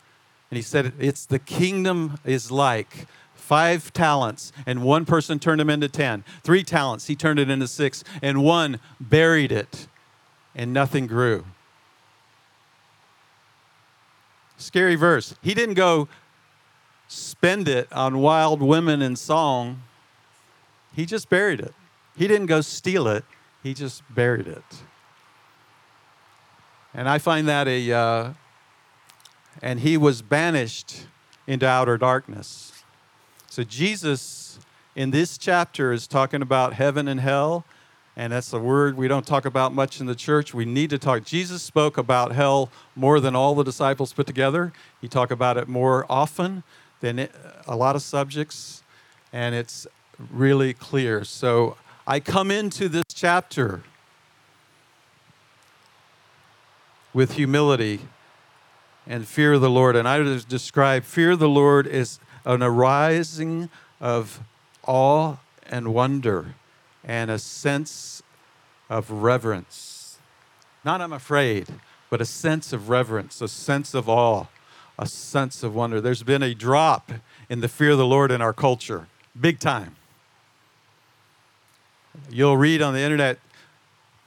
And 0.50 0.56
he 0.58 0.62
said, 0.62 0.92
It's 0.98 1.24
the 1.24 1.38
kingdom 1.38 2.18
is 2.26 2.50
like 2.50 3.06
five 3.34 3.94
talents, 3.94 4.52
and 4.66 4.82
one 4.82 5.06
person 5.06 5.38
turned 5.38 5.60
them 5.60 5.70
into 5.70 5.88
ten. 5.88 6.22
Three 6.42 6.62
talents, 6.62 7.06
he 7.06 7.16
turned 7.16 7.38
it 7.38 7.48
into 7.48 7.66
six, 7.66 8.04
and 8.20 8.44
one 8.44 8.78
buried 9.00 9.52
it, 9.52 9.88
and 10.54 10.74
nothing 10.74 11.06
grew. 11.06 11.46
Scary 14.56 14.94
verse. 14.94 15.34
He 15.42 15.54
didn't 15.54 15.74
go 15.74 16.08
spend 17.08 17.68
it 17.68 17.92
on 17.92 18.18
wild 18.18 18.60
women 18.60 19.02
and 19.02 19.18
song, 19.18 19.82
he 20.94 21.06
just 21.06 21.28
buried 21.28 21.60
it. 21.60 21.74
He 22.16 22.28
didn't 22.28 22.46
go 22.46 22.60
steal 22.60 23.06
it, 23.08 23.24
he 23.62 23.74
just 23.74 24.02
buried 24.14 24.46
it. 24.46 24.64
And 26.92 27.08
I 27.08 27.18
find 27.18 27.48
that 27.48 27.66
a, 27.66 27.92
uh, 27.92 28.32
and 29.60 29.80
he 29.80 29.96
was 29.96 30.22
banished 30.22 31.06
into 31.46 31.66
outer 31.66 31.98
darkness. 31.98 32.84
So 33.48 33.64
Jesus 33.64 34.58
in 34.94 35.10
this 35.10 35.36
chapter 35.38 35.92
is 35.92 36.06
talking 36.06 36.40
about 36.40 36.74
heaven 36.74 37.08
and 37.08 37.20
hell. 37.20 37.64
And 38.16 38.32
that's 38.32 38.52
a 38.52 38.60
word 38.60 38.96
we 38.96 39.08
don't 39.08 39.26
talk 39.26 39.44
about 39.44 39.74
much 39.74 40.00
in 40.00 40.06
the 40.06 40.14
church. 40.14 40.54
We 40.54 40.64
need 40.64 40.90
to 40.90 40.98
talk. 40.98 41.24
Jesus 41.24 41.62
spoke 41.62 41.98
about 41.98 42.32
hell 42.32 42.70
more 42.94 43.18
than 43.18 43.34
all 43.34 43.54
the 43.54 43.64
disciples 43.64 44.12
put 44.12 44.26
together. 44.26 44.72
He 45.00 45.08
talked 45.08 45.32
about 45.32 45.56
it 45.56 45.66
more 45.66 46.06
often 46.08 46.62
than 47.00 47.28
a 47.66 47.76
lot 47.76 47.96
of 47.96 48.02
subjects, 48.02 48.82
and 49.32 49.54
it's 49.54 49.86
really 50.30 50.72
clear. 50.72 51.24
So 51.24 51.76
I 52.06 52.20
come 52.20 52.50
into 52.52 52.88
this 52.88 53.04
chapter 53.12 53.82
with 57.12 57.32
humility 57.32 58.00
and 59.06 59.26
fear 59.26 59.54
of 59.54 59.60
the 59.60 59.70
Lord. 59.70 59.96
And 59.96 60.06
I 60.08 60.20
would 60.20 60.48
describe 60.48 61.04
fear 61.04 61.32
of 61.32 61.38
the 61.38 61.48
Lord 61.48 61.86
as 61.86 62.20
an 62.44 62.62
arising 62.62 63.70
of 64.00 64.40
awe 64.86 65.36
and 65.68 65.94
wonder 65.94 66.54
and 67.04 67.30
a 67.30 67.38
sense 67.38 68.22
of 68.88 69.10
reverence. 69.10 70.18
Not 70.84 71.00
I'm 71.00 71.12
afraid, 71.12 71.68
but 72.10 72.20
a 72.20 72.24
sense 72.24 72.72
of 72.72 72.88
reverence, 72.88 73.40
a 73.40 73.48
sense 73.48 73.94
of 73.94 74.08
awe, 74.08 74.46
a 74.98 75.06
sense 75.06 75.62
of 75.62 75.74
wonder. 75.74 76.00
There's 76.00 76.22
been 76.22 76.42
a 76.42 76.54
drop 76.54 77.12
in 77.48 77.60
the 77.60 77.68
fear 77.68 77.90
of 77.90 77.98
the 77.98 78.06
Lord 78.06 78.30
in 78.30 78.40
our 78.40 78.52
culture, 78.52 79.08
big 79.38 79.58
time. 79.58 79.96
You'll 82.30 82.56
read 82.56 82.80
on 82.80 82.94
the 82.94 83.00
internet 83.00 83.38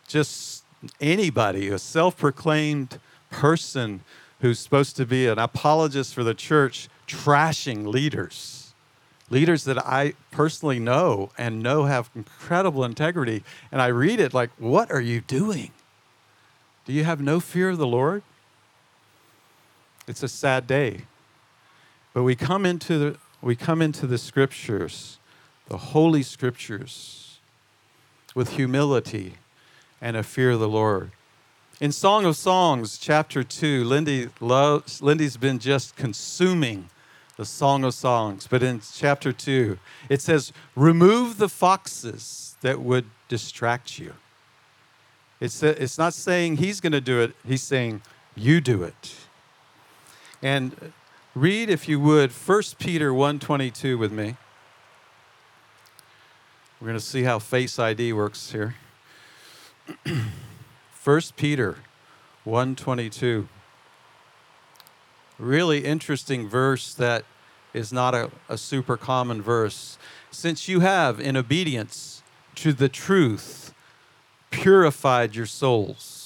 just 0.07 0.63
anybody, 0.99 1.69
a 1.69 1.79
self 1.79 2.17
proclaimed 2.17 2.99
person 3.29 4.01
who's 4.41 4.59
supposed 4.59 4.95
to 4.97 5.05
be 5.05 5.27
an 5.27 5.39
apologist 5.39 6.13
for 6.13 6.23
the 6.23 6.33
church, 6.33 6.89
trashing 7.07 7.87
leaders. 7.87 8.66
Leaders 9.29 9.65
that 9.65 9.77
I 9.85 10.13
personally 10.31 10.79
know 10.79 11.31
and 11.37 11.61
know 11.61 11.85
have 11.85 12.09
incredible 12.15 12.83
integrity. 12.83 13.43
And 13.71 13.81
I 13.81 13.87
read 13.87 14.19
it 14.19 14.33
like, 14.33 14.51
what 14.57 14.89
are 14.91 15.01
you 15.01 15.21
doing? 15.21 15.71
Do 16.85 16.93
you 16.93 17.03
have 17.03 17.19
no 17.19 17.39
fear 17.39 17.69
of 17.69 17.77
the 17.77 17.87
Lord? 17.87 18.23
It's 20.07 20.23
a 20.23 20.29
sad 20.29 20.67
day. 20.67 21.01
But 22.13 22.23
we 22.23 22.35
come 22.35 22.65
into 22.65 22.97
the, 22.97 23.17
we 23.41 23.55
come 23.55 23.81
into 23.81 24.07
the 24.07 24.17
scriptures, 24.17 25.19
the 25.67 25.77
holy 25.77 26.23
scriptures, 26.23 27.39
with 28.33 28.51
humility 28.51 29.35
and 29.99 30.15
a 30.15 30.23
fear 30.23 30.51
of 30.51 30.59
the 30.59 30.69
Lord. 30.69 31.11
In 31.81 31.91
Song 31.91 32.25
of 32.25 32.37
Songs, 32.37 32.97
chapter 32.97 33.43
2, 33.43 33.83
Lindy 33.83 34.29
loves, 34.39 35.01
Lindy's 35.01 35.37
been 35.37 35.59
just 35.59 35.95
consuming 35.95 36.89
the 37.37 37.45
Song 37.45 37.83
of 37.83 37.93
Songs. 37.93 38.47
But 38.47 38.63
in 38.63 38.81
chapter 38.93 39.31
2, 39.31 39.77
it 40.09 40.21
says, 40.21 40.51
Remove 40.75 41.37
the 41.37 41.47
foxes 41.47 42.57
that 42.61 42.81
would 42.81 43.05
distract 43.29 43.99
you. 43.99 44.13
It's, 45.39 45.61
it's 45.61 45.97
not 45.97 46.13
saying 46.13 46.57
he's 46.57 46.81
going 46.81 46.93
to 46.93 47.01
do 47.01 47.21
it, 47.21 47.35
he's 47.47 47.61
saying, 47.61 48.01
You 48.35 48.59
do 48.59 48.83
it. 48.83 49.15
And 50.41 50.91
read, 51.35 51.69
if 51.69 51.87
you 51.87 51.99
would, 51.99 52.31
1 52.31 52.61
Peter 52.79 53.11
1.22 53.11 53.97
with 53.97 54.11
me. 54.11 54.35
We're 56.81 56.87
going 56.87 56.99
to 56.99 57.05
see 57.05 57.23
how 57.23 57.39
Face 57.39 57.79
ID 57.79 58.13
works 58.13 58.51
here. 58.51 58.75
1 61.03 61.21
Peter 61.35 61.77
1.22. 62.45 63.47
Really 65.39 65.85
interesting 65.85 66.47
verse 66.47 66.93
that 66.95 67.25
is 67.73 67.93
not 67.93 68.15
a, 68.15 68.31
a 68.49 68.57
super 68.57 68.97
common 68.97 69.41
verse. 69.41 69.97
Since 70.31 70.67
you 70.67 70.79
have, 70.79 71.19
in 71.19 71.37
obedience 71.37 72.23
to 72.55 72.73
the 72.73 72.89
truth, 72.89 73.73
purified 74.49 75.35
your 75.35 75.45
souls 75.45 76.17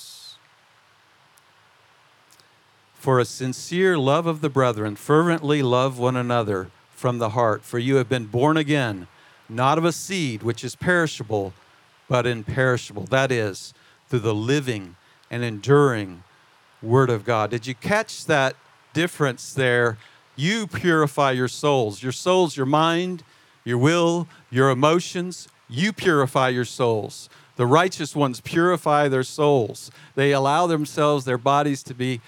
for 3.01 3.19
a 3.19 3.25
sincere 3.25 3.97
love 3.97 4.27
of 4.27 4.41
the 4.41 4.49
brethren, 4.49 4.95
fervently 4.95 5.63
love 5.63 5.97
one 5.97 6.15
another 6.15 6.69
from 6.91 7.17
the 7.17 7.29
heart. 7.29 7.63
For 7.63 7.79
you 7.79 7.95
have 7.95 8.07
been 8.07 8.27
born 8.27 8.57
again, 8.57 9.07
not 9.49 9.79
of 9.79 9.85
a 9.85 9.91
seed 9.91 10.43
which 10.43 10.63
is 10.63 10.75
perishable, 10.75 11.51
but 12.07 12.27
imperishable. 12.27 13.05
That 13.05 13.31
is, 13.31 13.73
through 14.07 14.19
the 14.19 14.35
living 14.35 14.97
and 15.31 15.43
enduring 15.43 16.23
Word 16.79 17.09
of 17.09 17.25
God. 17.25 17.49
Did 17.49 17.65
you 17.65 17.73
catch 17.73 18.25
that 18.25 18.55
difference 18.93 19.53
there? 19.53 19.97
You 20.35 20.67
purify 20.67 21.31
your 21.31 21.47
souls, 21.47 22.01
your 22.01 22.11
souls, 22.11 22.57
your 22.57 22.65
mind, 22.65 23.23
your 23.63 23.77
will, 23.77 24.27
your 24.49 24.69
emotions. 24.69 25.47
You 25.69 25.93
purify 25.93 26.49
your 26.49 26.65
souls. 26.65 27.29
The 27.55 27.65
righteous 27.65 28.15
ones 28.15 28.41
purify 28.41 29.07
their 29.07 29.23
souls. 29.23 29.91
They 30.15 30.31
allow 30.31 30.67
themselves, 30.67 31.25
their 31.25 31.37
bodies 31.37 31.83
to 31.83 31.93
be 31.93 32.21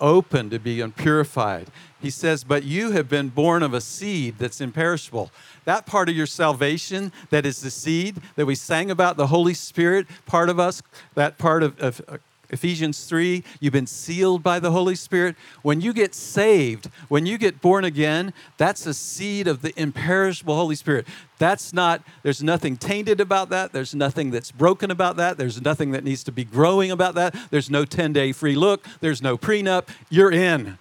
open 0.00 0.50
to 0.50 0.58
be 0.58 0.80
unpurified. 0.80 1.68
He 2.00 2.10
says, 2.10 2.44
But 2.44 2.64
you 2.64 2.92
have 2.92 3.08
been 3.08 3.28
born 3.28 3.62
of 3.62 3.74
a 3.74 3.80
seed 3.80 4.36
that's 4.38 4.60
imperishable. 4.60 5.30
That 5.64 5.86
part 5.86 6.08
of 6.08 6.16
your 6.16 6.26
salvation, 6.26 7.12
that 7.30 7.44
is 7.44 7.60
the 7.60 7.70
seed 7.70 8.20
that 8.36 8.46
we 8.46 8.54
sang 8.54 8.90
about, 8.90 9.16
the 9.16 9.28
Holy 9.28 9.54
Spirit, 9.54 10.06
part 10.26 10.48
of 10.48 10.58
us, 10.60 10.82
that 11.14 11.38
part 11.38 11.62
of, 11.62 11.78
of 11.80 12.00
uh, 12.08 12.18
Ephesians 12.50 13.04
3, 13.04 13.44
you've 13.60 13.74
been 13.74 13.86
sealed 13.86 14.42
by 14.42 14.58
the 14.58 14.70
Holy 14.70 14.94
Spirit. 14.94 15.36
When 15.62 15.82
you 15.82 15.92
get 15.92 16.14
saved, 16.14 16.86
when 17.08 17.26
you 17.26 17.36
get 17.36 17.60
born 17.60 17.84
again, 17.84 18.32
that's 18.56 18.86
a 18.86 18.94
seed 18.94 19.46
of 19.46 19.60
the 19.60 19.78
imperishable 19.78 20.54
Holy 20.54 20.74
Spirit. 20.74 21.06
That's 21.38 21.74
not, 21.74 22.02
there's 22.22 22.42
nothing 22.42 22.78
tainted 22.78 23.20
about 23.20 23.50
that. 23.50 23.72
There's 23.72 23.94
nothing 23.94 24.30
that's 24.30 24.50
broken 24.50 24.90
about 24.90 25.16
that. 25.16 25.36
There's 25.36 25.60
nothing 25.60 25.90
that 25.90 26.04
needs 26.04 26.24
to 26.24 26.32
be 26.32 26.44
growing 26.44 26.90
about 26.90 27.14
that. 27.16 27.36
There's 27.50 27.68
no 27.68 27.84
10 27.84 28.14
day 28.14 28.32
free 28.32 28.54
look. 28.54 28.86
There's 29.00 29.20
no 29.20 29.36
prenup. 29.36 29.88
You're 30.08 30.32
in. 30.32 30.78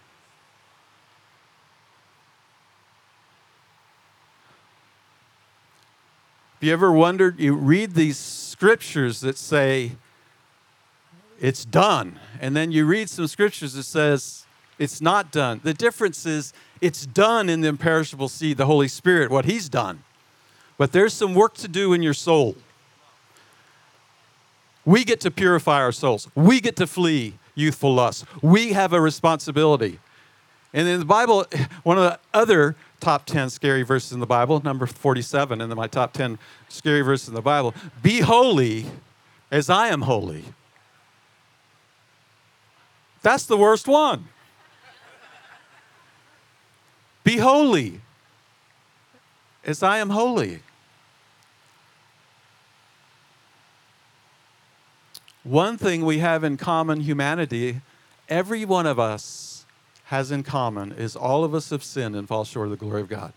Have 6.56 6.64
you 6.68 6.74
ever 6.74 6.92
wondered? 6.92 7.40
You 7.40 7.56
read 7.56 7.94
these 7.94 8.18
scriptures 8.18 9.20
that 9.20 9.38
say, 9.38 9.92
it's 11.40 11.66
done. 11.66 12.20
And 12.40 12.56
then 12.56 12.72
you 12.72 12.86
read 12.86 13.10
some 13.10 13.28
scriptures 13.28 13.74
that 13.74 13.84
says 13.84 14.46
it's 14.80 15.02
not 15.02 15.32
done. 15.32 15.62
The 15.64 15.74
difference 15.74 16.26
is 16.26 16.54
it's 16.82 17.06
done 17.06 17.50
in 17.50 17.62
the 17.62 17.68
imperishable 17.68 18.30
seed, 18.30 18.58
the 18.58 18.66
Holy 18.66 18.88
Spirit, 18.88 19.32
what 19.32 19.46
He's 19.46 19.70
done. 19.70 20.04
But 20.78 20.92
there's 20.92 21.14
some 21.14 21.34
work 21.34 21.56
to 21.56 21.68
do 21.68 21.94
in 21.94 22.04
your 22.04 22.14
soul. 22.14 22.56
We 24.86 25.04
get 25.04 25.20
to 25.22 25.32
purify 25.32 25.82
our 25.82 25.92
souls. 25.92 26.30
We 26.36 26.62
get 26.62 26.76
to 26.78 26.88
flee 26.88 27.34
youthful 27.56 27.94
lust. 27.94 28.26
We 28.42 28.74
have 28.74 28.94
a 28.94 29.02
responsibility. 29.02 30.00
And 30.74 30.88
in 30.88 31.00
the 31.00 31.06
Bible, 31.06 31.46
one 31.84 31.98
of 31.98 32.04
the 32.04 32.20
other 32.34 32.76
top 33.00 33.26
10 33.26 33.50
scary 33.50 33.84
verses 33.84 34.12
in 34.12 34.20
the 34.20 34.26
Bible, 34.28 34.62
number 34.64 34.86
47 34.86 35.60
in 35.60 35.70
my 35.76 35.88
top 35.88 36.14
10 36.14 36.38
scary 36.70 37.02
verses 37.02 37.28
in 37.28 37.34
the 37.34 37.42
Bible, 37.42 37.74
be 38.02 38.20
holy 38.20 38.86
as 39.52 39.70
I 39.70 39.88
am 39.88 40.04
holy. 40.04 40.46
That's 43.22 43.46
the 43.46 43.58
worst 43.58 43.88
one. 43.88 44.28
Be 47.24 47.38
holy 47.38 48.02
as 49.66 49.84
I 49.84 49.98
am 49.98 50.12
holy. 50.12 50.62
One 55.44 55.78
thing 55.78 56.04
we 56.06 56.20
have 56.20 56.44
in 56.44 56.58
common, 56.58 57.02
humanity, 57.02 57.82
every 58.28 58.66
one 58.66 58.86
of 58.86 59.00
us 59.00 59.66
has 60.06 60.32
in 60.32 60.44
common 60.44 60.94
is 60.94 61.16
all 61.16 61.44
of 61.44 61.54
us 61.54 61.70
have 61.70 61.84
sinned 61.84 62.16
and 62.16 62.28
fall 62.28 62.46
short 62.46 62.68
of 62.68 62.72
the 62.72 62.78
glory 62.78 63.02
of 63.02 63.10
God. 63.10 63.34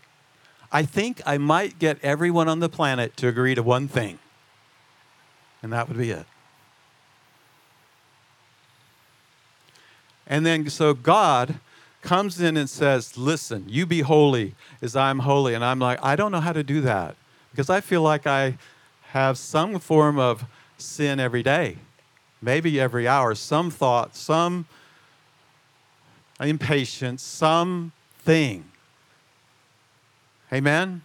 I 0.71 0.83
think 0.83 1.21
I 1.25 1.37
might 1.37 1.79
get 1.79 1.97
everyone 2.01 2.47
on 2.47 2.59
the 2.59 2.69
planet 2.69 3.17
to 3.17 3.27
agree 3.27 3.55
to 3.55 3.63
one 3.63 3.89
thing, 3.89 4.19
and 5.61 5.73
that 5.73 5.89
would 5.89 5.97
be 5.97 6.11
it. 6.11 6.25
And 10.31 10.45
then, 10.45 10.69
so 10.69 10.93
God 10.93 11.55
comes 12.01 12.39
in 12.39 12.55
and 12.55 12.69
says, 12.69 13.17
Listen, 13.17 13.65
you 13.67 13.85
be 13.85 13.99
holy 13.99 14.55
as 14.81 14.95
I'm 14.95 15.19
holy. 15.19 15.53
And 15.53 15.63
I'm 15.63 15.77
like, 15.77 15.99
I 16.01 16.15
don't 16.15 16.31
know 16.31 16.39
how 16.39 16.53
to 16.53 16.63
do 16.63 16.79
that 16.81 17.17
because 17.51 17.69
I 17.69 17.81
feel 17.81 18.01
like 18.01 18.25
I 18.25 18.57
have 19.09 19.37
some 19.37 19.77
form 19.77 20.17
of 20.17 20.45
sin 20.77 21.19
every 21.19 21.43
day, 21.43 21.79
maybe 22.41 22.79
every 22.79 23.09
hour, 23.09 23.35
some 23.35 23.69
thought, 23.69 24.15
some 24.15 24.67
impatience, 26.39 27.21
something. 27.21 28.63
Amen? 30.53 31.01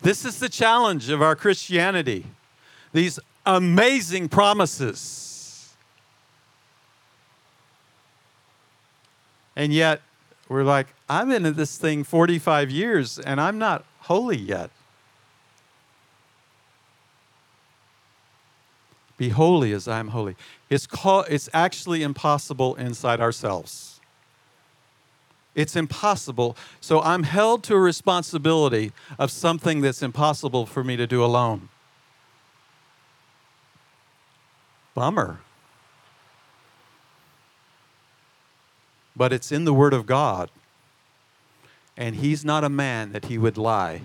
This 0.00 0.24
is 0.24 0.38
the 0.38 0.48
challenge 0.48 1.10
of 1.10 1.20
our 1.20 1.34
Christianity. 1.34 2.26
These 2.92 3.18
amazing 3.44 4.28
promises 4.28 5.29
And 9.56 9.72
yet, 9.72 10.02
we're 10.48 10.64
like, 10.64 10.88
I'm 11.08 11.30
in 11.30 11.54
this 11.54 11.78
thing 11.78 12.02
45 12.02 12.70
years 12.70 13.18
and 13.18 13.40
I'm 13.40 13.58
not 13.58 13.84
holy 14.00 14.36
yet. 14.36 14.70
Be 19.16 19.28
holy 19.28 19.72
as 19.72 19.86
I'm 19.86 20.08
holy. 20.08 20.34
It's, 20.70 20.86
called, 20.86 21.26
it's 21.28 21.48
actually 21.52 22.02
impossible 22.02 22.74
inside 22.76 23.20
ourselves. 23.20 24.00
It's 25.54 25.76
impossible. 25.76 26.56
So 26.80 27.00
I'm 27.02 27.24
held 27.24 27.62
to 27.64 27.74
a 27.74 27.80
responsibility 27.80 28.92
of 29.18 29.30
something 29.30 29.82
that's 29.82 30.02
impossible 30.02 30.64
for 30.66 30.82
me 30.82 30.96
to 30.96 31.06
do 31.06 31.24
alone. 31.24 31.68
Bummer. 34.94 35.40
But 39.16 39.32
it's 39.32 39.52
in 39.52 39.64
the 39.64 39.74
Word 39.74 39.92
of 39.92 40.06
God. 40.06 40.50
And 41.96 42.16
He's 42.16 42.44
not 42.44 42.64
a 42.64 42.68
man 42.68 43.12
that 43.12 43.26
He 43.26 43.38
would 43.38 43.58
lie. 43.58 44.02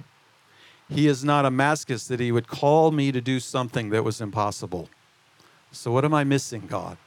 He 0.89 1.07
is 1.07 1.23
not 1.23 1.45
a 1.45 1.51
mascus 1.51 2.07
that 2.07 2.19
He 2.19 2.31
would 2.31 2.47
call 2.47 2.91
me 2.91 3.11
to 3.11 3.21
do 3.21 3.39
something 3.39 3.89
that 3.89 4.03
was 4.03 4.21
impossible. 4.21 4.89
So, 5.71 5.91
what 5.91 6.05
am 6.05 6.13
I 6.13 6.23
missing, 6.23 6.67
God? 6.67 6.97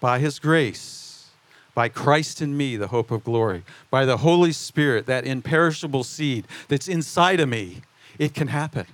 By 0.00 0.18
His 0.18 0.38
grace, 0.38 1.30
by 1.74 1.88
Christ 1.88 2.42
in 2.42 2.56
me, 2.56 2.76
the 2.76 2.88
hope 2.88 3.10
of 3.10 3.24
glory, 3.24 3.62
by 3.90 4.04
the 4.04 4.18
Holy 4.18 4.52
Spirit, 4.52 5.06
that 5.06 5.24
imperishable 5.24 6.04
seed 6.04 6.46
that's 6.68 6.88
inside 6.88 7.40
of 7.40 7.48
me, 7.48 7.82
it 8.18 8.34
can 8.34 8.48
happen. 8.48 8.86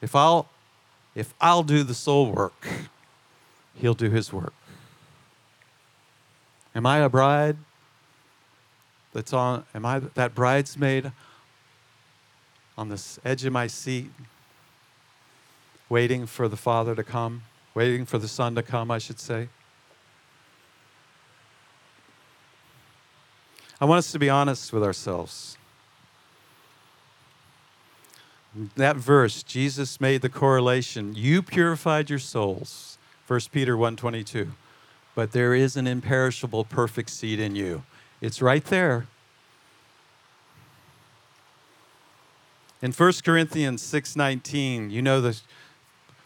If 0.00 0.14
I'll, 0.14 0.48
if 1.14 1.34
I'll 1.40 1.62
do 1.62 1.82
the 1.82 1.94
soul 1.94 2.32
work, 2.32 2.66
He'll 3.74 3.94
do 3.94 4.10
His 4.10 4.32
work. 4.32 4.54
Am 6.74 6.86
I 6.86 6.98
a 6.98 7.08
bride 7.08 7.56
that's 9.12 9.32
on, 9.32 9.64
am 9.74 9.86
I 9.86 10.00
that 10.00 10.34
bridesmaid 10.34 11.12
on 12.76 12.88
the 12.88 13.00
edge 13.24 13.44
of 13.44 13.52
my 13.52 13.68
seat, 13.68 14.10
waiting 15.88 16.26
for 16.26 16.48
the 16.48 16.56
Father 16.56 16.96
to 16.96 17.04
come, 17.04 17.42
waiting 17.74 18.04
for 18.04 18.18
the 18.18 18.26
Son 18.26 18.56
to 18.56 18.62
come, 18.62 18.90
I 18.90 18.98
should 18.98 19.20
say? 19.20 19.48
I 23.80 23.84
want 23.84 23.98
us 23.98 24.10
to 24.12 24.18
be 24.18 24.28
honest 24.30 24.72
with 24.72 24.82
ourselves. 24.82 25.56
That 28.76 28.96
verse, 28.96 29.42
Jesus 29.42 30.00
made 30.00 30.22
the 30.22 30.28
correlation. 30.28 31.14
You 31.14 31.42
purified 31.42 32.08
your 32.08 32.20
souls. 32.20 32.98
1 33.26 33.40
Peter 33.52 33.76
122 33.76 34.52
but 35.14 35.32
there 35.32 35.54
is 35.54 35.76
an 35.76 35.86
imperishable, 35.86 36.64
perfect 36.64 37.10
seed 37.10 37.38
in 37.38 37.54
you. 37.54 37.82
It's 38.20 38.42
right 38.42 38.64
there. 38.64 39.06
In 42.82 42.92
1 42.92 43.24
Corinthians 43.24 43.82
6:19, 43.82 44.90
you 44.90 45.00
know 45.00 45.20
the 45.20 45.40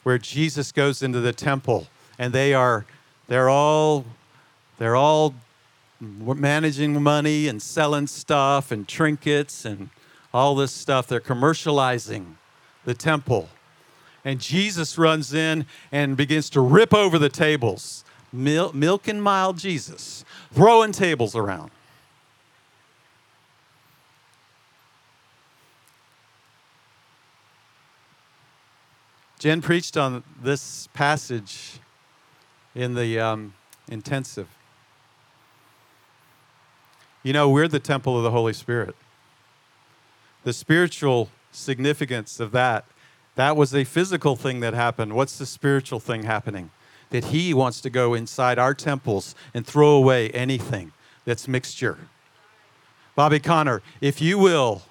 where 0.03 0.19
Jesus 0.19 0.73
goes 0.73 1.03
into 1.03 1.21
the 1.21 1.33
temple 1.33 1.87
and 2.19 2.33
they 2.33 2.55
are 2.55 2.87
they're 3.29 3.49
all 3.49 4.05
they're 4.79 4.97
all 4.97 5.35
managing 6.01 7.01
money 7.03 7.49
and 7.49 7.61
selling 7.61 8.07
stuff 8.07 8.71
and 8.71 8.89
trinkets 8.89 9.65
and 9.65 9.91
all 10.33 10.55
this 10.55 10.73
stuff. 10.73 11.07
They're 11.07 11.21
commercializing 11.21 12.35
the 12.85 12.95
temple. 12.95 13.49
And 14.25 14.41
Jesus 14.41 14.99
runs 14.99 15.33
in 15.33 15.67
and 15.91 16.17
begins 16.17 16.51
to 16.51 16.61
rip 16.61 16.95
over 16.95 17.19
the 17.19 17.29
tables 17.29 18.05
Mil- 18.33 18.73
milk 18.73 19.09
and 19.09 19.23
mild 19.23 19.59
Jesus, 19.59 20.25
throwing 20.53 20.93
tables 20.93 21.35
around. 21.35 21.71
Jen 29.39 29.63
preached 29.63 29.97
on 29.97 30.25
this 30.43 30.89
passage 30.95 31.79
in 32.75 32.95
the 32.95 33.21
um, 33.21 33.55
intensive. 33.89 34.49
You 37.23 37.33
know, 37.33 37.49
we're 37.49 37.69
the 37.69 37.79
temple 37.79 38.17
of 38.17 38.25
the 38.25 38.31
Holy 38.31 38.53
Spirit. 38.53 38.97
The 40.43 40.53
spiritual 40.53 41.31
significance 41.53 42.41
of 42.41 42.51
that, 42.53 42.85
that 43.37 43.57
was 43.57 43.75
a 43.75 43.85
physical 43.85 44.35
thing 44.35 44.61
that 44.61 44.75
happened. 44.75 45.15
What's 45.15 45.39
the 45.39 45.47
spiritual 45.47 46.01
thing 46.01 46.25
happening? 46.25 46.71
That 47.11 47.27
He 47.27 47.55
wants 47.55 47.81
to 47.83 47.91
go 47.91 48.15
inside 48.15 48.59
our 48.59 48.75
temples 48.75 49.35
and 49.55 49.67
throw 49.67 49.91
away 49.91 50.31
anything 50.31 50.93
that's 51.25 51.49
mixture. 51.49 51.99
Bobby 53.15 53.41
Conner, 53.41 53.83
if 54.01 54.21
you 54.21 54.39
will, 54.39 54.83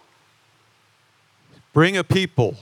bring 1.73 1.95
a 1.95 2.03
people 2.03 2.57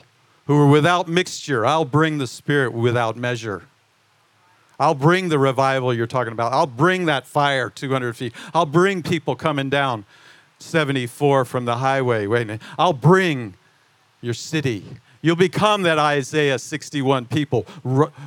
who 0.45 0.59
are 0.59 0.67
without 0.67 1.07
mixture, 1.07 1.65
I'll 1.65 1.85
bring 1.85 2.17
the 2.17 2.27
Spirit 2.27 2.73
without 2.73 3.17
measure. 3.17 3.63
I'll 4.79 4.95
bring 4.95 5.29
the 5.29 5.39
revival 5.39 5.93
you're 5.93 6.07
talking 6.07 6.33
about. 6.33 6.53
I'll 6.53 6.67
bring 6.67 7.05
that 7.05 7.25
fire 7.25 7.69
200 7.69 8.15
feet. 8.15 8.33
I'll 8.53 8.65
bring 8.65 9.01
people 9.03 9.35
coming 9.35 9.69
down 9.69 10.05
74 10.59 11.45
from 11.45 11.65
the 11.65 11.77
highway. 11.77 12.27
Wait 12.27 12.43
a 12.43 12.45
minute. 12.45 12.61
I'll 12.77 12.93
bring 12.93 13.55
your 14.21 14.33
city. 14.33 14.85
You'll 15.25 15.35
become 15.35 15.81
that 15.81 15.97
Isaiah 15.97 16.59
61 16.59 17.25
people, 17.25 17.65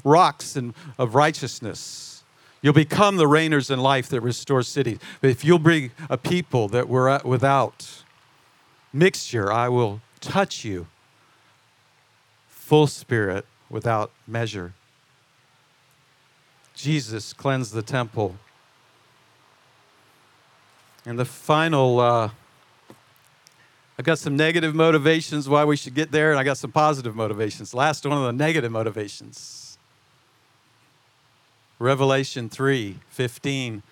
rocks 0.03 0.57
and, 0.57 0.75
of 0.99 1.15
righteousness. 1.15 2.25
You'll 2.61 2.73
become 2.73 3.19
the 3.19 3.27
reigners 3.27 3.71
in 3.71 3.79
life 3.79 4.09
that 4.09 4.21
restore 4.21 4.65
cities. 4.65 4.99
But 5.21 5.31
if 5.31 5.45
you'll 5.45 5.61
bring 5.61 5.93
a 6.11 6.19
people 6.19 6.67
that 6.71 6.89
were 6.89 7.21
without 7.25 8.03
mixture, 8.93 9.53
I 9.53 9.69
will 9.69 10.01
touch 10.21 10.65
you 10.65 10.89
full 12.49 12.89
spirit 12.89 13.47
without 13.71 14.11
measure. 14.27 14.73
Jesus 16.75 17.33
cleansed 17.33 17.75
the 17.75 17.83
temple. 17.83 18.35
And 21.07 21.17
the 21.17 21.25
final 21.25 22.01
uh, 22.01 22.31
I 23.99 24.03
got 24.03 24.19
some 24.19 24.37
negative 24.37 24.77
motivations 24.77 25.49
why 25.49 25.65
we 25.65 25.77
should 25.77 25.95
get 25.95 26.13
there, 26.13 26.31
and 26.31 26.39
I 26.39 26.45
got 26.45 26.57
some 26.57 26.71
positive 26.71 27.17
motivations. 27.17 27.75
Last 27.75 28.07
one 28.07 28.17
of 28.17 28.25
the 28.25 28.33
negative 28.33 28.71
motivations. 28.71 29.77
Revelation 31.81 32.49
3 32.49 32.99
15. 33.11 33.83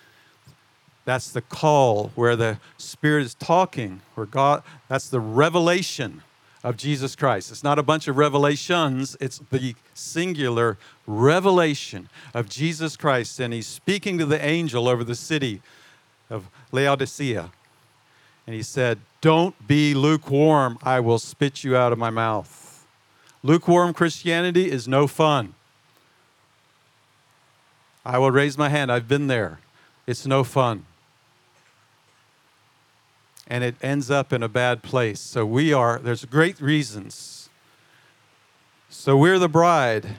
That's 1.05 1.31
the 1.31 1.41
call 1.41 2.11
where 2.15 2.35
the 2.35 2.59
Spirit 2.79 3.25
is 3.25 3.35
talking, 3.35 4.01
where 4.15 4.27
God, 4.27 4.65
that's 4.89 5.09
the 5.09 5.21
revelation 5.21 6.23
of 6.65 6.77
Jesus 6.77 7.15
Christ. 7.15 7.53
It's 7.53 7.63
not 7.63 7.79
a 7.79 7.83
bunch 7.83 8.09
of 8.09 8.17
revelations, 8.17 9.17
it's 9.21 9.41
the 9.51 9.77
singular 9.95 10.79
revelation 11.07 12.09
of 12.35 12.49
Jesus 12.49 12.97
Christ. 12.97 13.39
And 13.39 13.55
he's 13.55 13.69
speaking 13.69 14.19
to 14.19 14.27
the 14.27 14.45
angel 14.45 14.89
over 14.89 15.05
the 15.05 15.15
city 15.15 15.63
of 16.29 16.51
Laodicea. 16.73 17.53
And 18.47 18.55
he 18.55 18.63
said, 18.63 18.99
Don't 19.21 19.67
be 19.67 19.95
lukewarm. 19.95 20.79
I 20.83 21.01
will 21.01 21.19
spit 21.19 21.65
you 21.65 21.77
out 21.77 21.93
of 21.93 21.99
my 21.99 22.11
mouth. 22.11 22.87
Lukewarm 23.43 23.93
Christianity 23.93 24.71
is 24.71 24.87
no 24.87 25.07
fun. 25.07 25.55
I 28.05 28.19
will 28.19 28.31
raise 28.31 28.57
my 28.57 28.69
hand. 28.69 28.93
I've 28.93 29.09
been 29.09 29.27
there. 29.27 29.59
It's 30.07 30.27
no 30.27 30.45
fun. 30.45 30.87
And 33.49 33.65
it 33.65 33.75
ends 33.83 34.11
up 34.11 34.33
in 34.33 34.43
a 34.43 34.49
bad 34.49 34.83
place. 34.83 35.21
So 35.21 35.45
we 35.45 35.73
are, 35.73 35.99
there's 35.99 36.25
great 36.25 36.61
reasons. 36.61 37.49
So 38.89 39.17
we're 39.17 39.39
the 39.39 39.49
bride. 39.49 40.17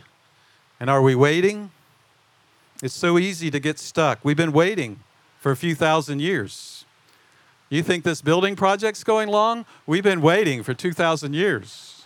And 0.79 0.89
are 0.89 1.01
we 1.01 1.15
waiting? 1.15 1.71
It's 2.83 2.93
so 2.93 3.17
easy 3.17 3.49
to 3.51 3.59
get 3.59 3.79
stuck. 3.79 4.19
We've 4.23 4.37
been 4.37 4.53
waiting 4.53 4.99
for 5.39 5.51
a 5.51 5.55
few 5.55 5.73
thousand 5.73 6.21
years. 6.21 6.76
You 7.69 7.83
think 7.83 8.03
this 8.03 8.21
building 8.21 8.55
project's 8.55 9.03
going 9.03 9.29
long? 9.29 9.65
We've 9.85 10.03
been 10.03 10.21
waiting 10.21 10.63
for 10.63 10.73
2,000 10.73 11.33
years. 11.33 12.05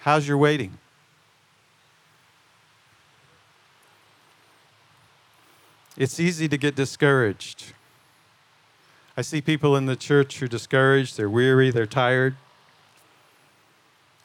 How's 0.00 0.26
your 0.26 0.38
waiting? 0.38 0.78
It's 5.96 6.18
easy 6.18 6.48
to 6.48 6.56
get 6.56 6.74
discouraged. 6.74 7.72
I 9.16 9.22
see 9.22 9.40
people 9.40 9.76
in 9.76 9.86
the 9.86 9.96
church 9.96 10.38
who 10.38 10.46
are 10.46 10.48
discouraged, 10.48 11.16
they're 11.16 11.30
weary, 11.30 11.70
they're 11.70 11.86
tired. 11.86 12.36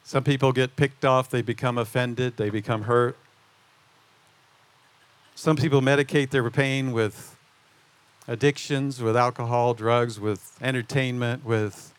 Some 0.04 0.24
people 0.24 0.52
get 0.52 0.76
picked 0.76 1.06
off, 1.06 1.30
they 1.30 1.44
become 1.44 1.78
offended, 1.78 2.38
they 2.38 2.50
become 2.50 2.84
hurt. 2.84 3.16
Some 5.36 5.56
people 5.56 5.82
medicate 5.82 6.32
their 6.32 6.50
pain 6.50 6.92
with 6.92 7.38
addictions, 8.30 9.02
with 9.02 9.18
alcohol, 9.18 9.74
drugs, 9.74 10.20
with 10.20 10.56
entertainment, 10.62 11.44
with 11.44 11.94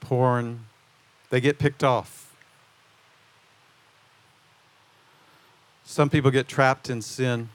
porn. 0.00 0.64
They 1.28 1.40
get 1.40 1.58
picked 1.58 1.84
off. 1.84 2.34
Some 5.84 6.08
people 6.08 6.30
get 6.30 6.48
trapped 6.48 6.88
in 6.88 7.02
sin. 7.02 7.50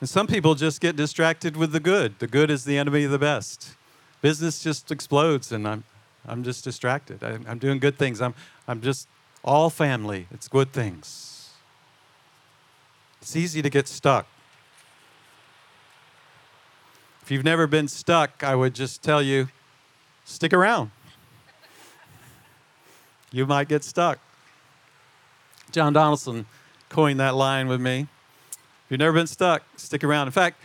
And 0.00 0.08
some 0.08 0.26
people 0.26 0.54
just 0.54 0.80
get 0.80 0.96
distracted 0.96 1.56
with 1.56 1.70
the 1.70 1.80
good. 1.80 2.18
The 2.18 2.26
good 2.26 2.50
is 2.50 2.64
the 2.64 2.78
enemy 2.78 3.04
of 3.04 3.10
the 3.10 3.18
best. 3.18 3.76
Business 4.22 4.62
just 4.62 4.90
explodes, 4.90 5.52
and 5.52 5.68
I'm, 5.68 5.84
I'm 6.26 6.42
just 6.42 6.64
distracted. 6.64 7.22
I, 7.22 7.38
I'm 7.46 7.58
doing 7.58 7.78
good 7.78 7.98
things. 7.98 8.22
I'm, 8.22 8.34
I'm 8.66 8.80
just 8.80 9.06
all 9.44 9.68
family. 9.68 10.28
It's 10.30 10.48
good 10.48 10.72
things. 10.72 11.50
It's 13.20 13.36
easy 13.36 13.60
to 13.60 13.68
get 13.68 13.86
stuck. 13.86 14.26
If 17.22 17.30
you've 17.30 17.44
never 17.44 17.68
been 17.68 17.86
stuck, 17.86 18.42
I 18.42 18.56
would 18.56 18.74
just 18.74 19.02
tell 19.02 19.22
you 19.22 19.48
stick 20.24 20.52
around. 20.52 20.90
you 23.30 23.46
might 23.46 23.68
get 23.68 23.84
stuck. 23.84 24.18
John 25.70 25.92
Donaldson 25.92 26.46
coined 26.88 27.20
that 27.20 27.34
line 27.34 27.68
with 27.68 27.80
me 27.80 28.00
If 28.00 28.90
you've 28.90 29.00
never 29.00 29.14
been 29.14 29.28
stuck, 29.28 29.62
stick 29.76 30.02
around. 30.02 30.26
In 30.26 30.32
fact, 30.32 30.60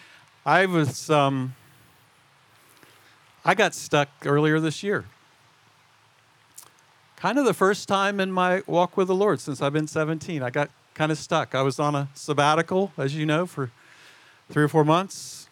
I 0.46 0.66
was 0.66 1.10
um, 1.12 1.56
I 3.46 3.54
got 3.54 3.76
stuck 3.76 4.10
earlier 4.26 4.60
this 4.60 4.82
year. 4.82 5.06
Kind 7.16 7.38
of 7.38 7.46
the 7.46 7.54
first 7.54 7.88
time 7.88 8.20
in 8.20 8.32
my 8.32 8.64
walk 8.66 8.98
with 8.98 9.08
the 9.08 9.16
Lord 9.16 9.40
since 9.40 9.62
I've 9.62 9.74
been 9.74 9.88
17. 9.88 10.42
I 10.42 10.50
got 10.50 10.70
kind 10.96 11.12
of 11.12 11.18
stuck. 11.20 11.54
I 11.54 11.62
was 11.62 11.80
on 11.80 11.96
a 11.96 12.10
sabbatical, 12.16 12.92
as 12.98 13.16
you 13.16 13.26
know, 13.26 13.46
for 13.46 13.72
three 14.50 14.64
or 14.64 14.68
four 14.68 14.84
months. 14.84 15.47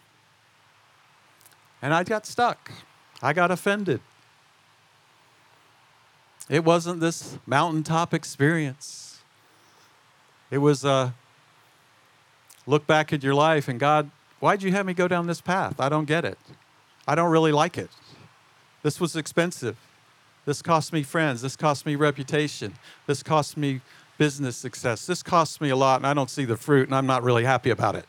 And 1.86 1.94
I 1.94 2.02
got 2.02 2.26
stuck. 2.26 2.72
I 3.22 3.32
got 3.32 3.52
offended. 3.52 4.00
It 6.50 6.64
wasn't 6.64 6.98
this 6.98 7.38
mountaintop 7.46 8.12
experience. 8.12 9.20
It 10.50 10.58
was 10.58 10.84
a 10.84 11.14
look 12.66 12.88
back 12.88 13.12
at 13.12 13.22
your 13.22 13.34
life 13.34 13.68
and 13.68 13.78
God, 13.78 14.10
why'd 14.40 14.64
you 14.64 14.72
have 14.72 14.84
me 14.84 14.94
go 14.94 15.06
down 15.06 15.28
this 15.28 15.40
path? 15.40 15.78
I 15.78 15.88
don't 15.88 16.06
get 16.06 16.24
it. 16.24 16.38
I 17.06 17.14
don't 17.14 17.30
really 17.30 17.52
like 17.52 17.78
it. 17.78 17.90
This 18.82 18.98
was 18.98 19.14
expensive. 19.14 19.76
This 20.44 20.62
cost 20.62 20.92
me 20.92 21.04
friends. 21.04 21.40
This 21.40 21.54
cost 21.54 21.86
me 21.86 21.94
reputation. 21.94 22.74
This 23.06 23.22
cost 23.22 23.56
me 23.56 23.80
business 24.18 24.56
success. 24.56 25.06
This 25.06 25.22
costs 25.22 25.60
me 25.60 25.70
a 25.70 25.76
lot 25.76 26.00
and 26.00 26.06
I 26.08 26.14
don't 26.14 26.30
see 26.30 26.46
the 26.46 26.56
fruit 26.56 26.88
and 26.88 26.96
I'm 26.96 27.06
not 27.06 27.22
really 27.22 27.44
happy 27.44 27.70
about 27.70 27.94
it. 27.94 28.06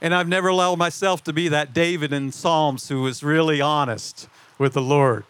And 0.00 0.14
I've 0.14 0.28
never 0.28 0.48
allowed 0.48 0.78
myself 0.78 1.24
to 1.24 1.32
be 1.32 1.48
that 1.48 1.72
David 1.72 2.12
in 2.12 2.30
Psalms 2.32 2.88
who 2.88 3.02
was 3.02 3.22
really 3.22 3.60
honest 3.60 4.28
with 4.58 4.74
the 4.74 4.82
Lord. 4.82 5.24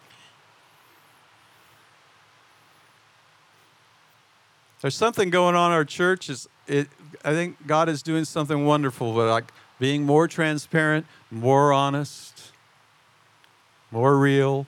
There's 4.81 4.95
something 4.95 5.29
going 5.29 5.55
on 5.55 5.71
in 5.71 5.75
our 5.75 5.85
church. 5.85 6.29
Is 6.29 6.47
it, 6.67 6.87
I 7.23 7.31
think 7.31 7.65
God 7.65 7.89
is 7.89 8.03
doing 8.03 8.25
something 8.25 8.65
wonderful, 8.65 9.13
but 9.13 9.29
like 9.29 9.45
being 9.79 10.05
more 10.05 10.27
transparent, 10.27 11.05
more 11.31 11.73
honest, 11.73 12.51
more 13.91 14.17
real, 14.17 14.67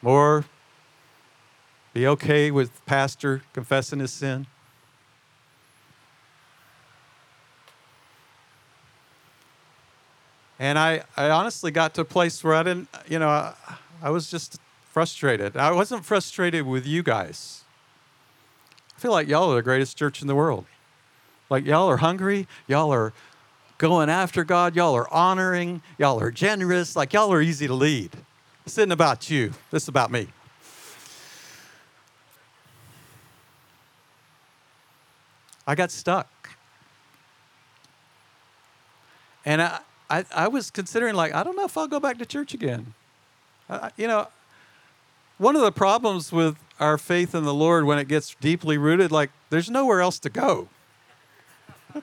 more 0.00 0.44
be 1.92 2.06
okay 2.06 2.50
with 2.50 2.84
pastor 2.86 3.42
confessing 3.52 3.98
his 3.98 4.12
sin. 4.12 4.46
And 10.60 10.78
I, 10.78 11.04
I 11.16 11.30
honestly 11.30 11.70
got 11.70 11.94
to 11.94 12.02
a 12.02 12.04
place 12.04 12.44
where 12.44 12.54
I 12.54 12.62
didn't, 12.62 12.88
you 13.08 13.18
know, 13.18 13.30
I, 13.30 13.54
I 14.02 14.10
was 14.10 14.30
just 14.30 14.60
frustrated. 14.90 15.56
I 15.56 15.72
wasn't 15.72 16.04
frustrated 16.04 16.66
with 16.66 16.86
you 16.86 17.02
guys. 17.02 17.64
I 18.94 19.00
feel 19.00 19.10
like 19.10 19.26
y'all 19.26 19.50
are 19.52 19.54
the 19.54 19.62
greatest 19.62 19.96
church 19.96 20.20
in 20.20 20.28
the 20.28 20.34
world. 20.34 20.66
Like 21.48 21.64
y'all 21.64 21.88
are 21.88 21.96
hungry, 21.96 22.46
y'all 22.68 22.92
are 22.92 23.14
going 23.78 24.10
after 24.10 24.44
God, 24.44 24.76
y'all 24.76 24.94
are 24.94 25.10
honoring, 25.10 25.80
y'all 25.96 26.20
are 26.20 26.30
generous, 26.30 26.94
like 26.94 27.14
y'all 27.14 27.32
are 27.32 27.40
easy 27.40 27.66
to 27.66 27.72
lead. 27.72 28.10
This 28.64 28.76
isn't 28.76 28.92
about 28.92 29.30
you, 29.30 29.54
this 29.70 29.84
is 29.84 29.88
about 29.88 30.10
me. 30.10 30.28
I 35.66 35.74
got 35.74 35.90
stuck. 35.90 36.28
And 39.46 39.62
I, 39.62 39.80
I, 40.10 40.24
I, 40.34 40.48
was 40.48 40.70
considering, 40.70 41.14
like, 41.14 41.32
I 41.32 41.42
don't 41.44 41.56
know 41.56 41.64
if 41.64 41.78
I'll 41.78 41.88
go 41.88 42.00
back 42.00 42.18
to 42.18 42.26
church 42.26 42.52
again. 42.52 42.94
You 43.96 44.08
know, 44.08 44.28
one 45.38 45.54
of 45.56 45.62
the 45.62 45.72
problems 45.72 46.32
with 46.32 46.56
our 46.80 46.98
faith 46.98 47.34
in 47.34 47.44
the 47.44 47.54
Lord 47.54 47.84
when 47.84 47.98
it 47.98 48.08
gets 48.08 48.34
deeply 48.40 48.76
rooted, 48.76 49.12
like 49.12 49.30
there's 49.50 49.70
nowhere 49.70 50.00
else 50.00 50.18
to 50.20 50.28
go. 50.30 50.68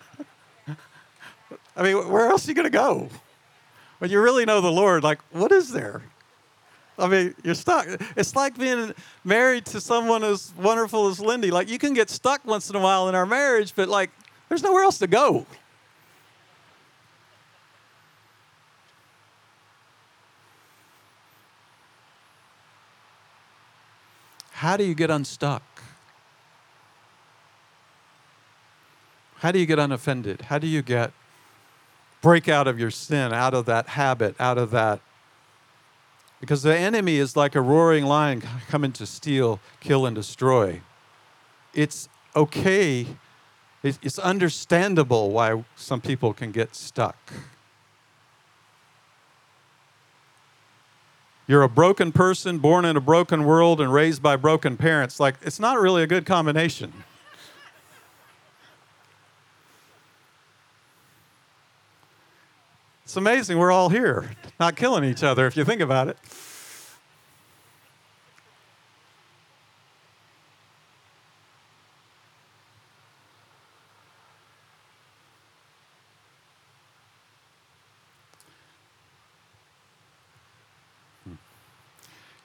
I 1.76 1.84
mean, 1.84 2.10
where 2.10 2.28
else 2.28 2.48
are 2.48 2.52
you 2.52 2.56
going 2.56 2.64
to 2.66 2.70
go? 2.70 3.10
When 4.00 4.10
you 4.10 4.22
really 4.22 4.46
know 4.46 4.62
the 4.62 4.72
Lord, 4.72 5.04
like, 5.04 5.20
what 5.32 5.52
is 5.52 5.72
there? 5.72 6.02
I 7.00 7.08
mean, 7.08 7.36
you're 7.44 7.56
stuck. 7.56 7.88
It's 8.16 8.36
like 8.36 8.58
being 8.58 8.94
married 9.24 9.66
to 9.68 9.82
someone 9.82 10.24
as 10.24 10.52
wonderful 10.58 11.08
as 11.08 11.20
Lindy. 11.20 11.52
Like, 11.52 11.70
you 11.70 11.78
can 11.78 11.94
get 11.94 12.10
stuck 12.10 12.44
once 12.46 12.70
in 12.70 12.76
a 12.76 12.80
while 12.80 13.10
in 13.10 13.16
our 13.16 13.26
marriage, 13.26 13.74
but 13.76 13.88
like, 13.88 14.10
there's 14.50 14.64
nowhere 14.64 14.84
else 14.84 14.98
to 15.00 15.08
go. 15.08 15.46
How 24.58 24.76
do 24.76 24.84
you 24.84 24.96
get 24.96 25.12
unstuck? 25.12 25.62
How 29.36 29.52
do 29.52 29.60
you 29.60 29.68
get 29.68 29.78
unoffended? 29.78 30.42
How 30.42 30.58
do 30.58 30.66
you 30.66 30.82
get 30.82 31.12
break 32.24 32.50
out 32.50 32.68
of 32.68 32.80
your 32.80 32.90
sin, 32.90 33.34
out 33.34 33.54
of 33.54 33.68
that 33.68 33.90
habit, 33.90 34.36
out 34.40 34.58
of 34.58 34.72
that? 34.72 35.00
Because 36.40 36.64
the 36.64 36.76
enemy 36.76 37.18
is 37.18 37.36
like 37.36 37.54
a 37.54 37.62
roaring 37.62 38.06
lion 38.06 38.42
coming 38.68 38.92
to 38.94 39.06
steal, 39.06 39.60
kill, 39.80 40.08
and 40.08 40.16
destroy. 40.16 40.82
It's 41.76 42.10
okay, 42.36 43.06
it's 43.84 44.18
understandable 44.18 45.30
why 45.30 45.64
some 45.76 46.02
people 46.02 46.34
can 46.34 46.52
get 46.52 46.76
stuck. 46.76 47.32
You're 51.48 51.64
a 51.64 51.70
broken 51.70 52.12
person 52.12 52.60
born 52.60 52.84
in 52.84 52.98
a 52.98 53.02
broken 53.02 53.46
world 53.46 53.80
and 53.80 53.92
raised 53.92 54.22
by 54.22 54.36
broken 54.36 54.76
parents. 54.76 55.20
Like, 55.20 55.36
it's 55.42 55.60
not 55.60 55.80
really 55.80 56.04
a 56.04 56.08
good 56.08 56.26
combination. 56.26 56.92
It's 63.06 63.16
amazing 63.16 63.58
we're 63.58 63.72
all 63.72 63.88
here, 63.88 64.32
not 64.60 64.76
killing 64.76 65.06
each 65.06 65.24
other 65.24 65.48
if 65.48 65.56
you 65.56 65.64
think 65.64 65.80
about 65.80 66.10
it. 66.10 66.18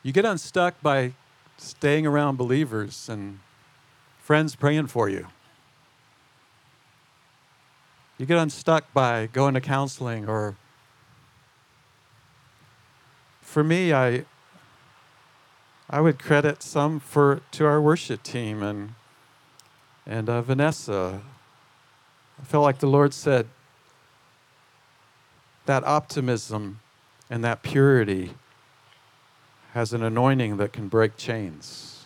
You 0.03 0.13
get 0.13 0.25
unstuck 0.25 0.75
by 0.83 1.13
staying 1.59 2.07
around 2.07 2.37
believers 2.37 3.09
and 3.09 3.39
friends 4.19 4.57
praying 4.57 4.89
for 4.89 5.09
you. 5.09 5.29
You 8.19 8.27
get 8.27 8.39
unstuck 8.39 8.93
by 8.93 9.27
going 9.27 9.55
to 9.55 9.61
counseling 9.61 10.29
or 10.29 10.57
for 13.41 13.63
me 13.63 13.93
I 13.93 14.25
I 15.89 16.01
would 16.01 16.19
credit 16.19 16.63
some 16.63 16.99
for 16.99 17.43
to 17.53 17.67
our 17.67 17.81
worship 17.81 18.23
team 18.23 18.63
and 18.63 18.95
and 20.05 20.29
uh, 20.29 20.43
Vanessa. 20.43 21.21
I 22.41 22.45
felt 22.45 22.65
like 22.65 22.81
the 22.81 22.89
Lord 22.89 23.15
said 23.15 23.47
that 25.67 25.85
optimism 25.85 26.81
and 27.31 27.45
that 27.45 27.63
purity 27.63 28.35
has 29.73 29.93
an 29.93 30.03
anointing 30.03 30.59
that 30.59 30.73
can 30.73 30.89
break 30.89 31.17
chains. 31.17 32.05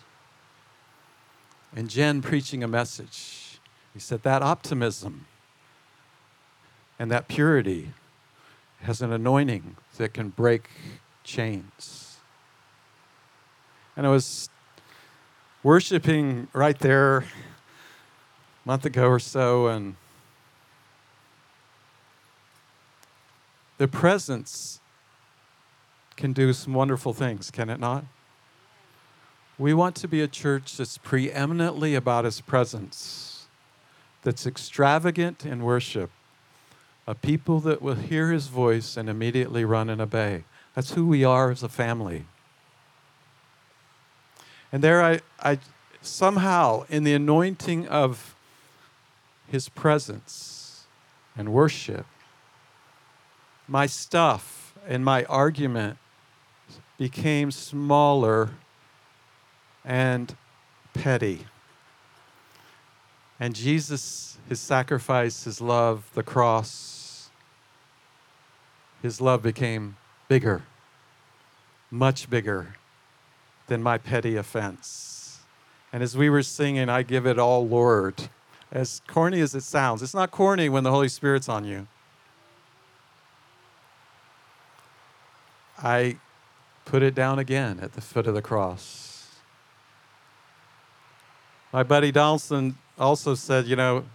And 1.75 1.89
Jen 1.89 2.21
preaching 2.21 2.63
a 2.63 2.67
message, 2.67 3.59
he 3.93 3.99
said 3.99 4.23
that 4.23 4.41
optimism 4.41 5.25
and 6.97 7.11
that 7.11 7.27
purity 7.27 7.93
has 8.81 9.01
an 9.01 9.11
anointing 9.11 9.75
that 9.97 10.13
can 10.13 10.29
break 10.29 10.69
chains. 11.23 12.17
And 13.95 14.07
I 14.07 14.09
was 14.09 14.49
worshiping 15.63 16.47
right 16.53 16.77
there 16.79 17.17
a 17.17 17.25
month 18.65 18.85
ago 18.85 19.07
or 19.07 19.19
so, 19.19 19.67
and 19.67 19.95
the 23.77 23.87
presence 23.87 24.79
can 26.17 26.33
do 26.33 26.51
some 26.51 26.73
wonderful 26.73 27.13
things, 27.13 27.51
can 27.51 27.69
it 27.69 27.79
not? 27.79 28.03
We 29.57 29.73
want 29.73 29.95
to 29.97 30.07
be 30.07 30.21
a 30.21 30.27
church 30.27 30.75
that's 30.75 30.97
preeminently 30.97 31.95
about 31.95 32.25
His 32.25 32.41
presence, 32.41 33.45
that's 34.23 34.45
extravagant 34.45 35.45
in 35.45 35.63
worship, 35.63 36.09
a 37.07 37.15
people 37.15 37.59
that 37.61 37.81
will 37.81 37.95
hear 37.95 38.31
His 38.31 38.47
voice 38.47 38.97
and 38.97 39.07
immediately 39.07 39.63
run 39.63 39.89
and 39.89 40.01
obey. 40.01 40.43
That's 40.75 40.93
who 40.93 41.07
we 41.07 41.23
are 41.23 41.49
as 41.51 41.63
a 41.63 41.69
family. 41.69 42.25
And 44.71 44.83
there, 44.83 45.01
I, 45.01 45.21
I 45.39 45.59
somehow, 46.01 46.85
in 46.89 47.03
the 47.03 47.13
anointing 47.13 47.87
of 47.87 48.35
His 49.47 49.69
presence 49.69 50.85
and 51.37 51.53
worship, 51.53 52.05
my 53.67 53.85
stuff 53.85 54.73
and 54.87 55.03
my 55.03 55.23
argument 55.25 55.97
became 56.97 57.51
smaller 57.51 58.51
and 59.85 60.35
petty. 60.93 61.45
And 63.39 63.55
Jesus, 63.55 64.37
his 64.49 64.59
sacrifice, 64.59 65.43
his 65.43 65.61
love, 65.61 66.09
the 66.13 66.23
cross, 66.23 67.29
his 69.01 69.21
love 69.21 69.43
became 69.43 69.95
bigger, 70.27 70.63
much 71.91 72.29
bigger 72.29 72.75
than 73.67 73.83
my 73.83 73.97
petty 73.97 74.35
offense. 74.35 75.39
And 75.93 76.01
as 76.01 76.17
we 76.17 76.29
were 76.29 76.43
singing, 76.43 76.89
I 76.89 77.03
give 77.03 77.25
it 77.27 77.37
all, 77.37 77.67
Lord, 77.67 78.29
as 78.71 79.01
corny 79.07 79.39
as 79.39 79.53
it 79.55 79.63
sounds, 79.63 80.01
it's 80.01 80.13
not 80.13 80.31
corny 80.31 80.67
when 80.67 80.83
the 80.83 80.91
Holy 80.91 81.09
Spirit's 81.09 81.47
on 81.47 81.63
you. 81.63 81.87
I 85.81 86.17
put 86.87 87.03
it 87.03 87.13
down 87.13 87.37
again 87.37 87.79
at 87.81 87.93
the 87.93 88.01
foot 88.01 88.27
of 88.27 88.33
the 88.33 88.41
cross. 88.41 89.27
My 91.73 91.83
buddy 91.83 92.13
Donaldson 92.13 92.77
also 92.97 93.35
said, 93.35 93.67
you 93.67 93.75
know, 93.75 94.05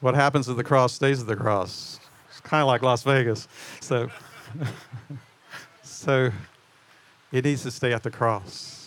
what 0.00 0.16
happens 0.16 0.48
at 0.48 0.56
the 0.56 0.64
cross 0.64 0.92
stays 0.92 1.20
at 1.20 1.28
the 1.28 1.36
cross. 1.36 2.00
It's 2.28 2.40
kind 2.40 2.60
of 2.60 2.66
like 2.66 2.82
Las 2.82 3.04
Vegas. 3.04 3.46
So, 3.80 4.10
so 5.84 6.30
it 7.30 7.44
needs 7.44 7.62
to 7.62 7.70
stay 7.70 7.92
at 7.92 8.02
the 8.02 8.10
cross. 8.10 8.85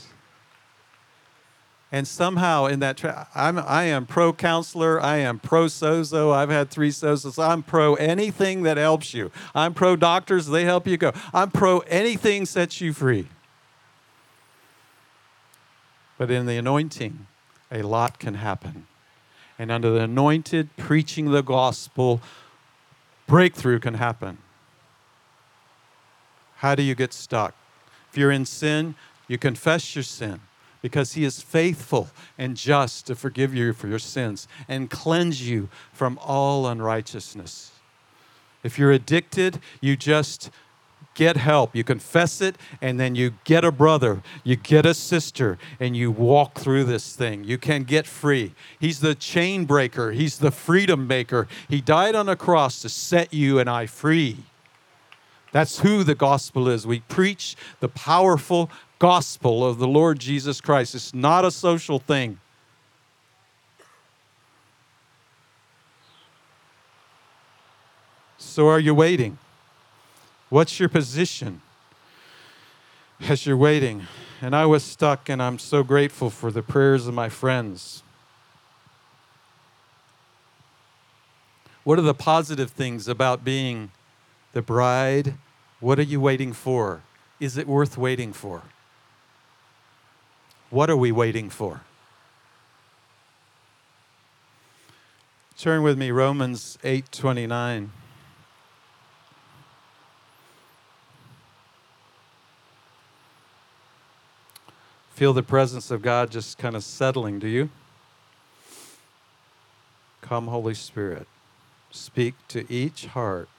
And 1.91 2.07
somehow 2.07 2.67
in 2.67 2.79
that, 2.81 2.97
tra- 2.97 3.27
I'm, 3.33 3.57
I 3.57 3.85
am 3.85 4.05
pro 4.05 4.31
counselor. 4.31 5.01
I 5.01 5.17
am 5.17 5.39
pro 5.39 5.65
sozo. 5.65 6.31
I've 6.31 6.49
had 6.49 6.69
three 6.69 6.91
sozos. 6.91 7.43
I'm 7.43 7.63
pro 7.63 7.95
anything 7.95 8.61
that 8.63 8.77
helps 8.77 9.13
you. 9.13 9.31
I'm 9.55 9.73
pro 9.73 9.95
doctors. 9.95 10.47
They 10.47 10.65
help 10.65 10.85
you 10.85 10.97
go. 10.97 11.13
I'm 11.33 11.49
pro 11.49 11.79
anything 11.79 12.45
sets 12.45 12.79
you 12.79 12.93
free. 12.93 13.27
But 16.19 16.29
in 16.29 16.45
the 16.45 16.57
anointing, 16.57 17.25
a 17.71 17.81
lot 17.81 18.19
can 18.19 18.35
happen. 18.35 18.85
And 19.57 19.71
under 19.71 19.89
the 19.89 20.01
anointed, 20.01 20.69
preaching 20.77 21.31
the 21.31 21.41
gospel, 21.41 22.21
breakthrough 23.25 23.79
can 23.79 23.95
happen. 23.95 24.37
How 26.57 26.75
do 26.75 26.83
you 26.83 26.93
get 26.93 27.13
stuck? 27.13 27.55
If 28.11 28.17
you're 28.17 28.31
in 28.31 28.45
sin, 28.45 28.95
you 29.27 29.37
confess 29.37 29.95
your 29.95 30.03
sin 30.03 30.41
because 30.81 31.13
he 31.13 31.23
is 31.23 31.41
faithful 31.41 32.09
and 32.37 32.55
just 32.55 33.07
to 33.07 33.15
forgive 33.15 33.53
you 33.53 33.73
for 33.73 33.87
your 33.87 33.99
sins 33.99 34.47
and 34.67 34.89
cleanse 34.89 35.47
you 35.47 35.69
from 35.91 36.19
all 36.21 36.67
unrighteousness. 36.67 37.71
If 38.63 38.77
you're 38.77 38.91
addicted, 38.91 39.59
you 39.81 39.95
just 39.95 40.49
get 41.19 41.35
help. 41.35 41.75
You 41.75 41.83
confess 41.83 42.39
it, 42.39 42.55
and 42.81 42.97
then 42.97 43.13
you 43.13 43.33
get 43.43 43.65
a 43.65 43.71
brother, 43.71 44.21
you 44.43 44.55
get 44.55 44.85
a 44.85 44.93
sister, 44.93 45.57
and 45.79 45.95
you 45.95 46.11
walk 46.11 46.57
through 46.57 46.85
this 46.85 47.13
thing. 47.13 47.43
You 47.43 47.57
can 47.57 47.83
get 47.83 48.07
free. 48.07 48.53
He's 48.79 49.01
the 49.01 49.15
chain 49.15 49.65
breaker, 49.65 50.11
He's 50.11 50.39
the 50.39 50.51
freedom 50.51 51.07
maker. 51.07 51.47
He 51.67 51.81
died 51.81 52.15
on 52.15 52.29
a 52.29 52.35
cross 52.35 52.81
to 52.81 52.89
set 52.89 53.33
you 53.33 53.59
and 53.59 53.69
I 53.69 53.85
free. 53.85 54.37
That's 55.51 55.79
who 55.79 56.03
the 56.03 56.15
gospel 56.15 56.69
is. 56.69 56.85
We 56.85 56.99
preach 57.01 57.55
the 57.79 57.89
powerful 57.89 58.69
gospel 58.99 59.65
of 59.65 59.79
the 59.79 59.87
Lord 59.87 60.19
Jesus 60.19 60.59
Christ. 60.59 60.93
It's 60.93 61.13
not 61.13 61.45
a 61.45 61.51
social 61.51 61.99
thing. 61.99 62.39
So, 68.37 68.67
are 68.67 68.79
you 68.79 68.93
waiting? 68.93 69.37
What's 70.49 70.79
your 70.79 70.89
position 70.89 71.61
as 73.21 73.45
you're 73.45 73.55
waiting? 73.55 74.07
And 74.41 74.55
I 74.55 74.65
was 74.65 74.83
stuck, 74.83 75.29
and 75.29 75.41
I'm 75.41 75.59
so 75.59 75.83
grateful 75.83 76.29
for 76.29 76.51
the 76.51 76.61
prayers 76.61 77.07
of 77.07 77.13
my 77.13 77.29
friends. 77.29 78.03
What 81.83 81.99
are 81.99 82.03
the 82.03 82.13
positive 82.13 82.71
things 82.71 83.07
about 83.07 83.43
being 83.43 83.91
the 84.53 84.61
bride? 84.61 85.35
What 85.79 85.99
are 85.99 86.03
you 86.03 86.19
waiting 86.19 86.51
for? 86.51 87.01
Is 87.39 87.57
it 87.57 87.67
worth 87.67 87.97
waiting 87.97 88.33
for? 88.33 88.63
What 90.69 90.89
are 90.89 90.97
we 90.97 91.11
waiting 91.11 91.49
for? 91.49 91.81
Turn 95.57 95.83
with 95.83 95.97
me 95.97 96.11
Romans 96.11 96.77
8:29. 96.83 97.91
Feel 105.11 105.33
the 105.33 105.43
presence 105.43 105.91
of 105.91 106.01
God 106.01 106.31
just 106.31 106.57
kind 106.57 106.77
of 106.77 106.83
settling, 106.83 107.39
do 107.39 107.47
you? 107.47 107.69
Come 110.21 110.47
Holy 110.47 110.75
Spirit. 110.75 111.27
Speak 111.91 112.35
to 112.47 112.71
each 112.71 113.07
heart 113.07 113.49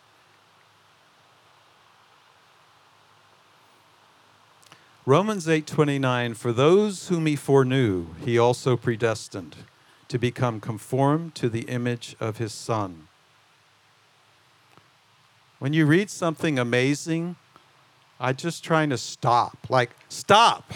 Romans 5.07 5.46
8:29 5.46 6.36
For 6.36 6.53
those 6.53 7.09
whom 7.09 7.24
he 7.24 7.34
foreknew 7.34 8.09
he 8.24 8.38
also 8.38 8.76
predestined 8.76 9.57
to 10.09 10.18
become 10.18 10.61
conformed 10.61 11.34
to 11.36 11.48
the 11.48 11.62
image 11.62 12.16
of 12.20 12.36
his 12.36 12.53
son. 12.53 13.09
When 15.59 15.72
you 15.72 15.86
read 15.86 16.11
something 16.11 16.59
amazing, 16.59 17.36
I 18.18 18.34
just 18.34 18.62
trying 18.62 18.90
to 18.90 18.98
stop. 18.98 19.57
Like 19.70 19.90
stop. 20.11 20.70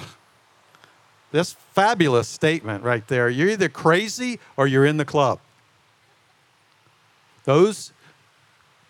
This 1.30 1.52
fabulous 1.52 2.28
statement 2.28 2.82
right 2.82 3.06
there. 3.08 3.28
You're 3.28 3.50
either 3.50 3.68
crazy 3.68 4.40
or 4.56 4.66
you're 4.66 4.86
in 4.86 4.96
the 4.96 5.04
club. 5.04 5.40
Those 7.44 7.92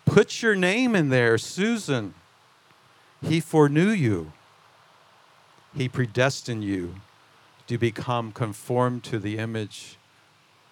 put 0.05 0.41
your 0.41 0.55
name 0.55 0.95
in 0.95 1.09
there, 1.09 1.37
Susan. 1.37 2.13
He 3.21 3.41
foreknew 3.41 3.89
you. 3.89 4.31
He 5.75 5.89
predestined 5.89 6.63
you 6.63 6.95
to 7.67 7.77
become 7.77 8.31
conformed 8.31 9.03
to 9.05 9.19
the 9.19 9.37
image 9.37 9.97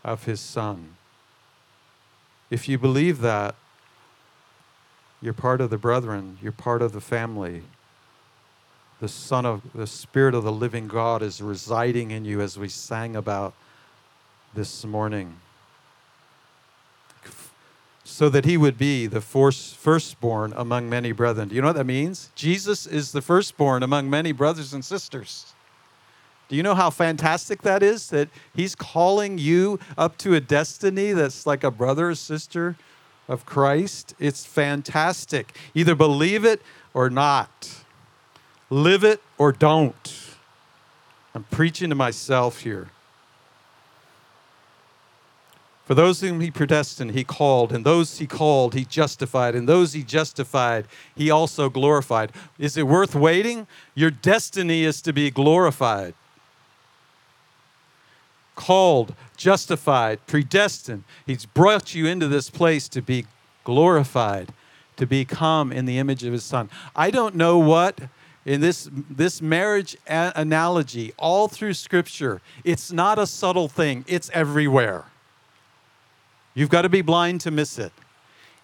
of 0.03 0.23
His 0.23 0.39
Son. 0.39 0.95
If 2.49 2.69
you 2.69 2.77
believe 2.77 3.19
that, 3.21 3.55
you're 5.21 5.33
part 5.33 5.61
of 5.61 5.69
the 5.69 5.77
brethren, 5.77 6.37
you're 6.41 6.51
part 6.51 6.81
of 6.81 6.91
the 6.91 7.01
family. 7.01 7.63
The 8.99 9.07
Son 9.07 9.45
of 9.45 9.61
the 9.73 9.87
Spirit 9.87 10.35
of 10.35 10.43
the 10.43 10.51
living 10.51 10.87
God 10.87 11.21
is 11.21 11.41
residing 11.41 12.11
in 12.11 12.25
you 12.25 12.41
as 12.41 12.57
we 12.57 12.69
sang 12.69 13.15
about 13.15 13.53
this 14.53 14.85
morning. 14.85 15.37
So 18.13 18.29
that 18.29 18.45
he 18.45 18.57
would 18.57 18.77
be 18.77 19.07
the 19.07 19.19
firstborn 19.19 20.53
among 20.55 20.87
many 20.87 21.11
brethren. 21.11 21.49
Do 21.49 21.55
you 21.55 21.61
know 21.61 21.69
what 21.69 21.77
that 21.77 21.85
means? 21.85 22.29
Jesus 22.35 22.85
is 22.85 23.11
the 23.11 23.23
firstborn 23.23 23.81
among 23.81 24.07
many 24.07 24.31
brothers 24.31 24.71
and 24.71 24.85
sisters. 24.85 25.55
Do 26.47 26.55
you 26.55 26.61
know 26.61 26.75
how 26.75 26.91
fantastic 26.91 27.63
that 27.63 27.81
is? 27.81 28.11
That 28.11 28.29
he's 28.55 28.75
calling 28.75 29.39
you 29.39 29.79
up 29.97 30.15
to 30.19 30.35
a 30.35 30.39
destiny 30.39 31.11
that's 31.11 31.47
like 31.47 31.63
a 31.63 31.71
brother 31.71 32.09
or 32.09 32.15
sister 32.15 32.75
of 33.27 33.47
Christ? 33.47 34.13
It's 34.19 34.45
fantastic. 34.45 35.57
Either 35.73 35.95
believe 35.95 36.45
it 36.45 36.61
or 36.93 37.09
not, 37.09 37.83
live 38.69 39.03
it 39.03 39.23
or 39.39 39.51
don't. 39.51 40.19
I'm 41.33 41.45
preaching 41.45 41.89
to 41.89 41.95
myself 41.95 42.59
here. 42.59 42.91
For 45.85 45.95
those 45.95 46.21
whom 46.21 46.39
he 46.39 46.49
predestined, 46.49 47.11
he 47.11 47.25
called, 47.25 47.73
and 47.73 47.85
those 47.85 48.19
he 48.19 48.25
called, 48.25 48.73
he 48.73 48.85
justified, 48.85 49.53
and 49.53 49.67
those 49.67 49.91
he 49.91 50.01
justified, 50.01 50.87
he 51.13 51.29
also 51.29 51.69
glorified. 51.69 52.31
Is 52.57 52.77
it 52.77 52.87
worth 52.87 53.13
waiting? 53.13 53.67
Your 53.93 54.09
destiny 54.09 54.85
is 54.85 55.01
to 55.01 55.11
be 55.11 55.29
glorified. 55.29 56.13
Called, 58.55 59.13
justified, 59.35 60.25
predestined. 60.25 61.03
He's 61.25 61.45
brought 61.45 61.93
you 61.93 62.05
into 62.05 62.29
this 62.29 62.49
place 62.49 62.87
to 62.89 63.01
be 63.01 63.25
glorified, 63.65 64.53
to 64.95 65.05
become 65.05 65.73
in 65.73 65.85
the 65.85 65.97
image 65.97 66.23
of 66.23 66.31
his 66.31 66.45
son. 66.45 66.69
I 66.95 67.11
don't 67.11 67.35
know 67.35 67.57
what 67.57 67.99
in 68.45 68.61
this 68.61 68.89
this 68.91 69.41
marriage 69.41 69.97
analogy 70.05 71.13
all 71.17 71.47
through 71.47 71.73
scripture 71.73 72.41
it's 72.65 72.91
not 72.91 73.17
a 73.17 73.25
subtle 73.25 73.69
thing 73.69 74.03
it's 74.05 74.29
everywhere 74.33 75.05
You've 76.53 76.69
got 76.69 76.83
to 76.83 76.89
be 76.89 77.01
blind 77.01 77.41
to 77.41 77.51
miss 77.51 77.79
it. 77.79 77.91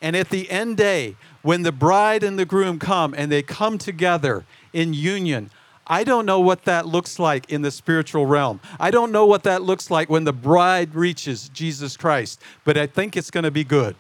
And 0.01 0.15
at 0.15 0.29
the 0.29 0.49
end 0.49 0.77
day, 0.77 1.15
when 1.41 1.63
the 1.63 1.71
bride 1.71 2.23
and 2.23 2.39
the 2.39 2.45
groom 2.45 2.79
come 2.79 3.13
and 3.17 3.31
they 3.31 3.41
come 3.41 3.77
together 3.77 4.45
in 4.71 4.93
union, 4.93 5.49
I 5.87 6.03
don't 6.03 6.25
know 6.25 6.39
what 6.39 6.65
that 6.65 6.85
looks 6.85 7.17
like 7.17 7.49
in 7.49 7.63
the 7.63 7.71
spiritual 7.71 8.27
realm. 8.27 8.59
I 8.79 8.91
don't 8.91 9.11
know 9.11 9.25
what 9.25 9.43
that 9.43 9.63
looks 9.63 9.89
like 9.89 10.09
when 10.09 10.23
the 10.23 10.33
bride 10.33 10.93
reaches 10.93 11.49
Jesus 11.49 11.97
Christ, 11.97 12.39
but 12.63 12.77
I 12.77 12.85
think 12.85 13.17
it's 13.17 13.31
going 13.31 13.43
to 13.43 13.51
be 13.51 13.63
good. 13.63 13.95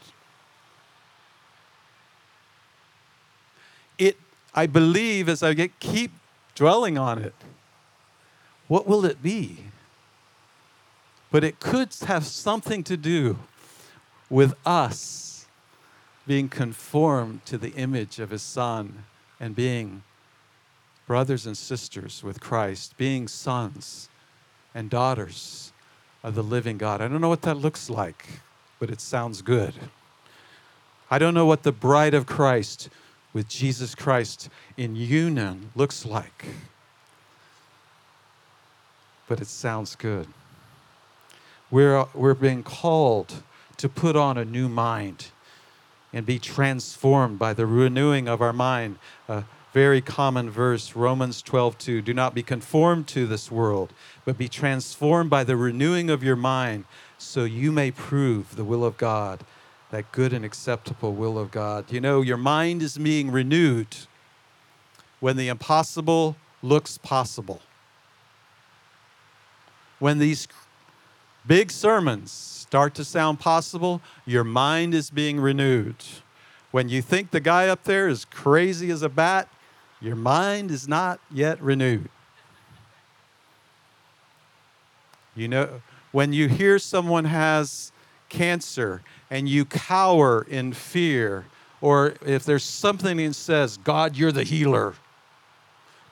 It 3.97 4.17
I 4.53 4.67
believe 4.67 5.27
as 5.27 5.43
I 5.43 5.53
get 5.53 5.79
keep 5.79 6.11
dwelling 6.53 6.97
on 6.97 7.17
it. 7.17 7.33
What 8.67 8.87
will 8.87 9.03
it 9.03 9.21
be? 9.23 9.63
But 11.31 11.43
it 11.43 11.59
could 11.59 11.93
have 12.05 12.25
something 12.25 12.83
to 12.83 12.95
do 12.95 13.39
with 14.29 14.55
us 14.65 15.47
being 16.27 16.49
conformed 16.49 17.45
to 17.45 17.57
the 17.57 17.71
image 17.71 18.19
of 18.19 18.29
his 18.29 18.41
son 18.41 19.05
and 19.39 19.55
being 19.55 20.03
brothers 21.07 21.47
and 21.47 21.57
sisters 21.57 22.23
with 22.23 22.39
Christ, 22.39 22.95
being 22.97 23.27
sons 23.27 24.09
and 24.75 24.89
daughters 24.89 25.73
of 26.23 26.35
the 26.35 26.43
living 26.43 26.77
God. 26.77 27.01
I 27.01 27.07
don't 27.07 27.21
know 27.21 27.29
what 27.29 27.41
that 27.43 27.57
looks 27.57 27.89
like, 27.89 28.25
but 28.77 28.91
it 28.91 29.01
sounds 29.01 29.41
good. 29.41 29.73
I 31.09 31.17
don't 31.17 31.33
know 31.33 31.47
what 31.47 31.63
the 31.63 31.71
bride 31.71 32.13
of 32.13 32.27
Christ 32.27 32.89
with 33.33 33.47
Jesus 33.47 33.95
Christ 33.95 34.49
in 34.77 34.95
union 34.95 35.71
looks 35.75 36.05
like, 36.05 36.45
but 39.27 39.41
it 39.41 39.47
sounds 39.47 39.95
good. 39.95 40.27
We're, 41.71 42.05
we're 42.13 42.35
being 42.35 42.61
called 42.61 43.41
to 43.79 43.89
put 43.89 44.15
on 44.15 44.37
a 44.37 44.45
new 44.45 44.67
mind 44.67 45.27
and 46.11 46.25
be 46.25 46.37
transformed 46.37 47.39
by 47.39 47.53
the 47.53 47.65
renewing 47.65 48.27
of 48.27 48.41
our 48.41 48.53
mind. 48.53 48.99
A 49.29 49.45
very 49.73 50.01
common 50.01 50.49
verse, 50.49 50.95
Romans 50.95 51.41
12, 51.41 51.77
2. 51.77 52.01
Do 52.01 52.13
not 52.13 52.35
be 52.35 52.43
conformed 52.43 53.07
to 53.07 53.25
this 53.25 53.49
world, 53.49 53.93
but 54.25 54.37
be 54.37 54.49
transformed 54.49 55.29
by 55.29 55.45
the 55.45 55.55
renewing 55.55 56.09
of 56.09 56.23
your 56.23 56.35
mind, 56.35 56.85
so 57.17 57.45
you 57.45 57.71
may 57.71 57.89
prove 57.89 58.57
the 58.57 58.65
will 58.65 58.83
of 58.83 58.97
God, 58.97 59.45
that 59.91 60.11
good 60.11 60.33
and 60.33 60.43
acceptable 60.43 61.13
will 61.13 61.39
of 61.39 61.49
God. 61.49 61.89
You 61.89 62.01
know, 62.01 62.21
your 62.21 62.37
mind 62.37 62.81
is 62.81 62.97
being 62.97 63.31
renewed 63.31 63.95
when 65.21 65.37
the 65.37 65.47
impossible 65.47 66.35
looks 66.61 66.97
possible. 66.97 67.61
When 69.99 70.19
these 70.19 70.49
big 71.47 71.71
sermons 71.71 72.58
start 72.69 72.93
to 72.93 73.03
sound 73.03 73.39
possible, 73.39 73.99
your 74.27 74.43
mind 74.43 74.93
is 74.93 75.09
being 75.09 75.39
renewed. 75.39 75.95
When 76.69 76.87
you 76.87 77.01
think 77.01 77.31
the 77.31 77.39
guy 77.39 77.67
up 77.67 77.83
there 77.83 78.07
is 78.07 78.25
crazy 78.25 78.91
as 78.91 79.01
a 79.01 79.09
bat, 79.09 79.49
your 79.99 80.15
mind 80.15 80.69
is 80.69 80.87
not 80.87 81.19
yet 81.31 81.59
renewed. 81.63 82.09
You 85.35 85.47
know, 85.47 85.81
when 86.11 86.31
you 86.31 86.47
hear 86.47 86.77
someone 86.77 87.25
has 87.25 87.91
cancer 88.29 89.01
and 89.31 89.49
you 89.49 89.65
cower 89.65 90.45
in 90.47 90.73
fear, 90.73 91.45
or 91.81 92.13
if 92.23 92.45
there's 92.45 92.63
something 92.63 93.17
that 93.17 93.33
says, 93.33 93.77
God, 93.77 94.15
you're 94.15 94.31
the 94.31 94.43
healer, 94.43 94.93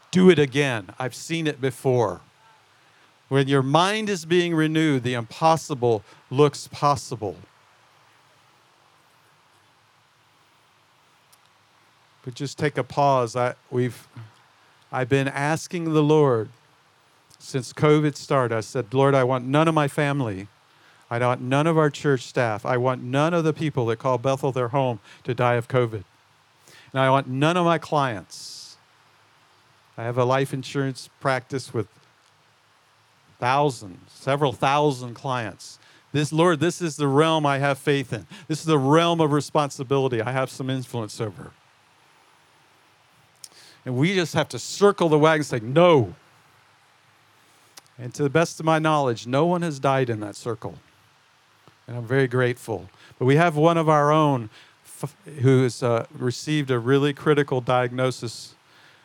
do 0.10 0.32
it 0.32 0.39
again. 0.39 0.88
I've 0.97 1.14
seen 1.14 1.45
it 1.45 1.62
before. 1.62 2.22
When 3.30 3.47
your 3.47 3.63
mind 3.63 4.09
is 4.09 4.25
being 4.25 4.55
renewed, 4.55 5.03
the 5.03 5.13
impossible 5.13 6.03
looks 6.30 6.67
possible. 6.67 7.36
But 12.23 12.36
just 12.36 12.57
take 12.57 12.78
a 12.78 12.84
pause. 12.84 13.36
I, 13.36 13.55
we've, 13.69 14.07
I've 14.91 15.09
been 15.09 15.28
asking 15.28 15.93
the 15.93 16.03
Lord 16.03 16.49
since 17.39 17.73
COVID 17.73 18.15
started. 18.15 18.55
I 18.55 18.61
said, 18.61 18.93
Lord, 18.93 19.13
I 19.13 19.23
want 19.23 19.45
none 19.45 19.67
of 19.67 19.73
my 19.73 19.88
family. 19.88 20.47
I 21.09 21.19
want 21.19 21.41
none 21.41 21.67
of 21.67 21.78
our 21.78 21.89
church 21.89 22.23
staff. 22.23 22.65
I 22.65 22.78
want 22.78 23.01
none 23.01 23.34
of 23.34 23.43
the 23.43 23.53
people 23.53 23.86
that 23.88 23.97
call 23.99 24.17
Bethel 24.17 24.51
their 24.51 24.69
home 24.69 24.99
to 25.23 25.34
die 25.34 25.55
of 25.55 25.67
COVID. 25.67 26.03
And 26.91 27.01
I 27.01 27.09
want 27.09 27.28
none 27.28 27.55
of 27.57 27.65
my 27.65 27.78
clients. 27.78 28.78
I 29.97 30.03
have 30.03 30.17
a 30.17 30.25
life 30.25 30.53
insurance 30.53 31.09
practice 31.19 31.73
with 31.73 31.88
thousands, 33.39 34.11
several 34.11 34.53
thousand 34.53 35.13
clients. 35.13 35.79
This, 36.11 36.31
Lord, 36.31 36.59
this 36.59 36.81
is 36.81 36.95
the 36.95 37.07
realm 37.07 37.45
I 37.45 37.59
have 37.59 37.77
faith 37.77 38.13
in. 38.13 38.25
This 38.47 38.59
is 38.59 38.65
the 38.65 38.79
realm 38.79 39.21
of 39.21 39.31
responsibility 39.31 40.21
I 40.21 40.31
have 40.31 40.49
some 40.49 40.69
influence 40.69 41.19
over. 41.21 41.51
And 43.85 43.95
we 43.95 44.15
just 44.15 44.33
have 44.33 44.49
to 44.49 44.59
circle 44.59 45.09
the 45.09 45.19
wagon 45.19 45.39
and 45.39 45.45
say, 45.45 45.59
no. 45.59 46.15
And 47.97 48.13
to 48.13 48.23
the 48.23 48.29
best 48.29 48.59
of 48.59 48.65
my 48.65 48.79
knowledge, 48.79 49.27
no 49.27 49.45
one 49.45 49.61
has 49.61 49.79
died 49.79 50.09
in 50.09 50.19
that 50.19 50.35
circle. 50.35 50.75
And 51.88 51.97
I'm 51.97 52.05
very 52.05 52.27
grateful. 52.27 52.89
But 53.17 53.25
we 53.25 53.35
have 53.38 53.55
one 53.55 53.77
of 53.77 53.88
our 53.88 54.11
own 54.11 54.49
who 55.41 55.63
has 55.63 55.83
uh, 55.83 56.05
received 56.11 56.71
a 56.71 56.79
really 56.79 57.13
critical 57.13 57.61
diagnosis 57.61 58.55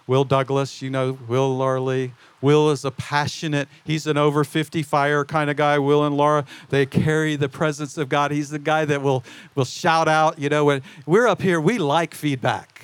Will 0.06 0.24
Douglas, 0.24 0.82
you 0.82 0.90
know 0.90 1.18
Will 1.28 1.56
Larley. 1.56 2.12
Will 2.40 2.70
is 2.70 2.84
a 2.84 2.90
passionate, 2.90 3.68
he's 3.84 4.06
an 4.06 4.16
over 4.16 4.42
50 4.42 4.82
fire 4.82 5.24
kind 5.24 5.48
of 5.48 5.56
guy. 5.56 5.78
Will 5.78 6.04
and 6.04 6.16
Laura, 6.16 6.44
they 6.70 6.86
carry 6.86 7.36
the 7.36 7.48
presence 7.48 7.96
of 7.96 8.08
God. 8.08 8.32
He's 8.32 8.50
the 8.50 8.58
guy 8.58 8.84
that 8.84 9.00
will, 9.00 9.22
will 9.54 9.64
shout 9.64 10.08
out, 10.08 10.38
you 10.38 10.48
know, 10.48 10.64
when 10.64 10.82
we're 11.06 11.28
up 11.28 11.40
here, 11.40 11.60
we 11.60 11.78
like 11.78 12.14
feedback. 12.14 12.82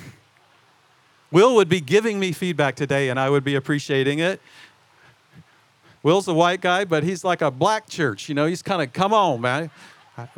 Will 1.31 1.55
would 1.55 1.69
be 1.69 1.81
giving 1.81 2.19
me 2.19 2.31
feedback 2.31 2.75
today, 2.75 3.09
and 3.09 3.19
I 3.19 3.29
would 3.29 3.43
be 3.43 3.55
appreciating 3.55 4.19
it. 4.19 4.41
Will's 6.01 6.27
a 6.27 6.33
white 6.33 6.61
guy, 6.61 6.85
but 6.85 7.03
he's 7.03 7.23
like 7.23 7.41
a 7.41 7.51
black 7.51 7.87
church. 7.89 8.29
You 8.29 8.35
know, 8.35 8.45
he's 8.45 8.61
kind 8.61 8.81
of, 8.81 8.93
come 8.93 9.13
on, 9.13 9.41
man. 9.41 9.69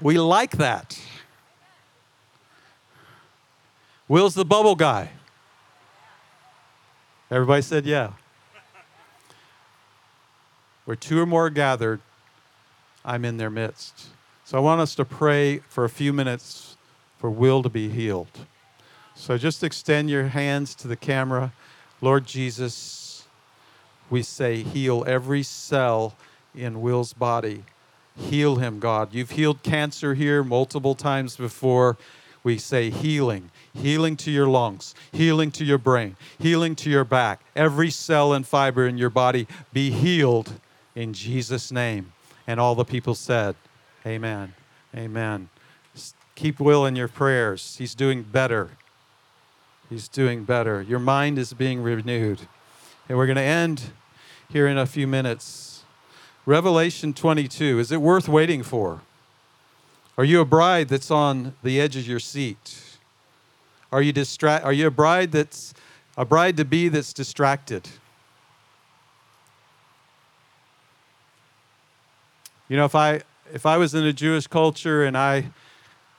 We 0.01 0.17
like 0.17 0.57
that. 0.57 0.99
Will's 4.07 4.33
the 4.33 4.43
bubble 4.43 4.75
guy. 4.75 5.11
Everybody 7.31 7.61
said, 7.61 7.85
yeah. 7.85 8.11
Where 10.83 10.97
two 10.97 11.21
or 11.21 11.25
more 11.25 11.45
are 11.45 11.49
gathered, 11.49 12.01
I'm 13.05 13.23
in 13.23 13.37
their 13.37 13.49
midst. 13.49 14.07
So 14.43 14.57
I 14.57 14.61
want 14.61 14.81
us 14.81 14.95
to 14.95 15.05
pray 15.05 15.59
for 15.69 15.85
a 15.85 15.89
few 15.89 16.11
minutes 16.11 16.75
for 17.17 17.29
Will 17.29 17.63
to 17.63 17.69
be 17.69 17.87
healed. 17.87 18.27
So 19.15 19.37
just 19.37 19.63
extend 19.63 20.09
your 20.09 20.25
hands 20.25 20.75
to 20.75 20.89
the 20.89 20.97
camera. 20.97 21.53
Lord 22.01 22.25
Jesus, 22.25 23.25
we 24.09 24.23
say, 24.23 24.63
heal 24.63 25.05
every 25.07 25.43
cell 25.43 26.15
in 26.53 26.81
Will's 26.81 27.13
body. 27.13 27.63
Heal 28.17 28.57
him, 28.57 28.79
God. 28.79 29.13
You've 29.13 29.31
healed 29.31 29.63
cancer 29.63 30.15
here 30.15 30.43
multiple 30.43 30.95
times 30.95 31.37
before. 31.37 31.97
We 32.43 32.57
say 32.57 32.89
healing 32.89 33.51
healing 33.73 34.17
to 34.17 34.31
your 34.31 34.47
lungs, 34.47 34.93
healing 35.11 35.51
to 35.51 35.65
your 35.65 35.77
brain, 35.77 36.15
healing 36.39 36.75
to 36.75 36.89
your 36.89 37.03
back. 37.03 37.41
Every 37.55 37.89
cell 37.89 38.33
and 38.33 38.45
fiber 38.45 38.87
in 38.87 38.97
your 38.97 39.09
body 39.09 39.47
be 39.73 39.91
healed 39.91 40.53
in 40.95 41.13
Jesus' 41.13 41.71
name. 41.71 42.13
And 42.47 42.59
all 42.59 42.75
the 42.75 42.85
people 42.85 43.15
said, 43.15 43.55
Amen. 44.05 44.53
Amen. 44.95 45.49
Keep 46.35 46.59
Will 46.59 46.85
in 46.85 46.95
your 46.95 47.07
prayers. 47.07 47.75
He's 47.77 47.93
doing 47.93 48.23
better. 48.23 48.71
He's 49.89 50.07
doing 50.07 50.43
better. 50.43 50.81
Your 50.81 50.99
mind 50.99 51.37
is 51.37 51.53
being 51.53 51.83
renewed. 51.83 52.41
And 53.07 53.17
we're 53.17 53.27
going 53.27 53.35
to 53.35 53.41
end 53.41 53.91
here 54.49 54.67
in 54.67 54.77
a 54.77 54.85
few 54.85 55.05
minutes. 55.05 55.83
Revelation 56.45 57.13
22. 57.13 57.79
Is 57.79 57.91
it 57.91 58.01
worth 58.01 58.27
waiting 58.27 58.63
for? 58.63 59.01
Are 60.17 60.25
you 60.25 60.41
a 60.41 60.45
bride 60.45 60.89
that's 60.89 61.09
on 61.09 61.55
the 61.63 61.79
edge 61.79 61.95
of 61.95 62.07
your 62.07 62.19
seat? 62.19 62.97
Are 63.91 64.01
you 64.01 64.11
distra- 64.13 64.63
Are 64.63 64.73
you 64.73 64.87
a 64.87 64.91
bride 64.91 65.31
that's 65.31 65.73
a 66.17 66.25
bride 66.25 66.57
to 66.57 66.65
be 66.65 66.89
that's 66.89 67.13
distracted? 67.13 67.87
You 72.67 72.77
know, 72.77 72.85
if 72.85 72.95
I 72.95 73.21
if 73.53 73.65
I 73.65 73.77
was 73.77 73.93
in 73.93 74.05
a 74.05 74.13
Jewish 74.13 74.47
culture 74.47 75.03
and 75.03 75.17
I 75.17 75.51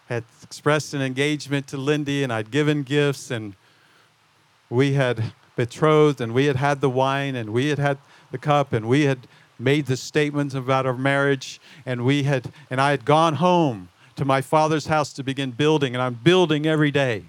had 0.08 0.24
expressed 0.42 0.92
an 0.92 1.00
engagement 1.00 1.66
to 1.68 1.78
Lindy 1.78 2.22
and 2.22 2.32
I'd 2.32 2.50
given 2.50 2.82
gifts 2.82 3.30
and 3.30 3.54
we 4.68 4.92
had 4.92 5.32
betrothed 5.56 6.20
and 6.20 6.34
we 6.34 6.46
had 6.46 6.56
had 6.56 6.80
the 6.80 6.90
wine 6.90 7.34
and 7.34 7.50
we 7.50 7.68
had 7.68 7.78
had 7.78 7.98
the 8.30 8.38
cup 8.38 8.72
and 8.72 8.86
we 8.86 9.04
had 9.04 9.26
made 9.62 9.86
the 9.86 9.96
statements 9.96 10.54
about 10.54 10.86
our 10.86 10.96
marriage 10.96 11.60
and 11.86 12.04
we 12.04 12.24
had 12.24 12.52
and 12.70 12.80
I 12.80 12.90
had 12.90 13.04
gone 13.04 13.34
home 13.34 13.88
to 14.16 14.24
my 14.24 14.40
father's 14.40 14.86
house 14.86 15.12
to 15.14 15.22
begin 15.22 15.52
building 15.52 15.94
and 15.94 16.02
I'm 16.02 16.14
building 16.14 16.66
every 16.66 16.90
day. 16.90 17.24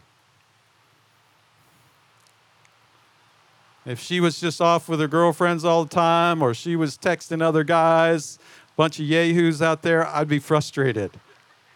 If 3.85 3.99
she 3.99 4.19
was 4.19 4.39
just 4.39 4.61
off 4.61 4.87
with 4.87 4.99
her 4.99 5.07
girlfriends 5.07 5.65
all 5.65 5.83
the 5.83 5.93
time 5.93 6.41
or 6.41 6.53
she 6.53 6.75
was 6.75 6.97
texting 6.97 7.41
other 7.41 7.63
guys 7.63 8.39
a 8.73 8.75
bunch 8.75 8.99
of 8.99 9.05
yahoos 9.05 9.61
out 9.61 9.81
there, 9.81 10.07
I'd 10.07 10.27
be 10.27 10.39
frustrated. 10.39 11.11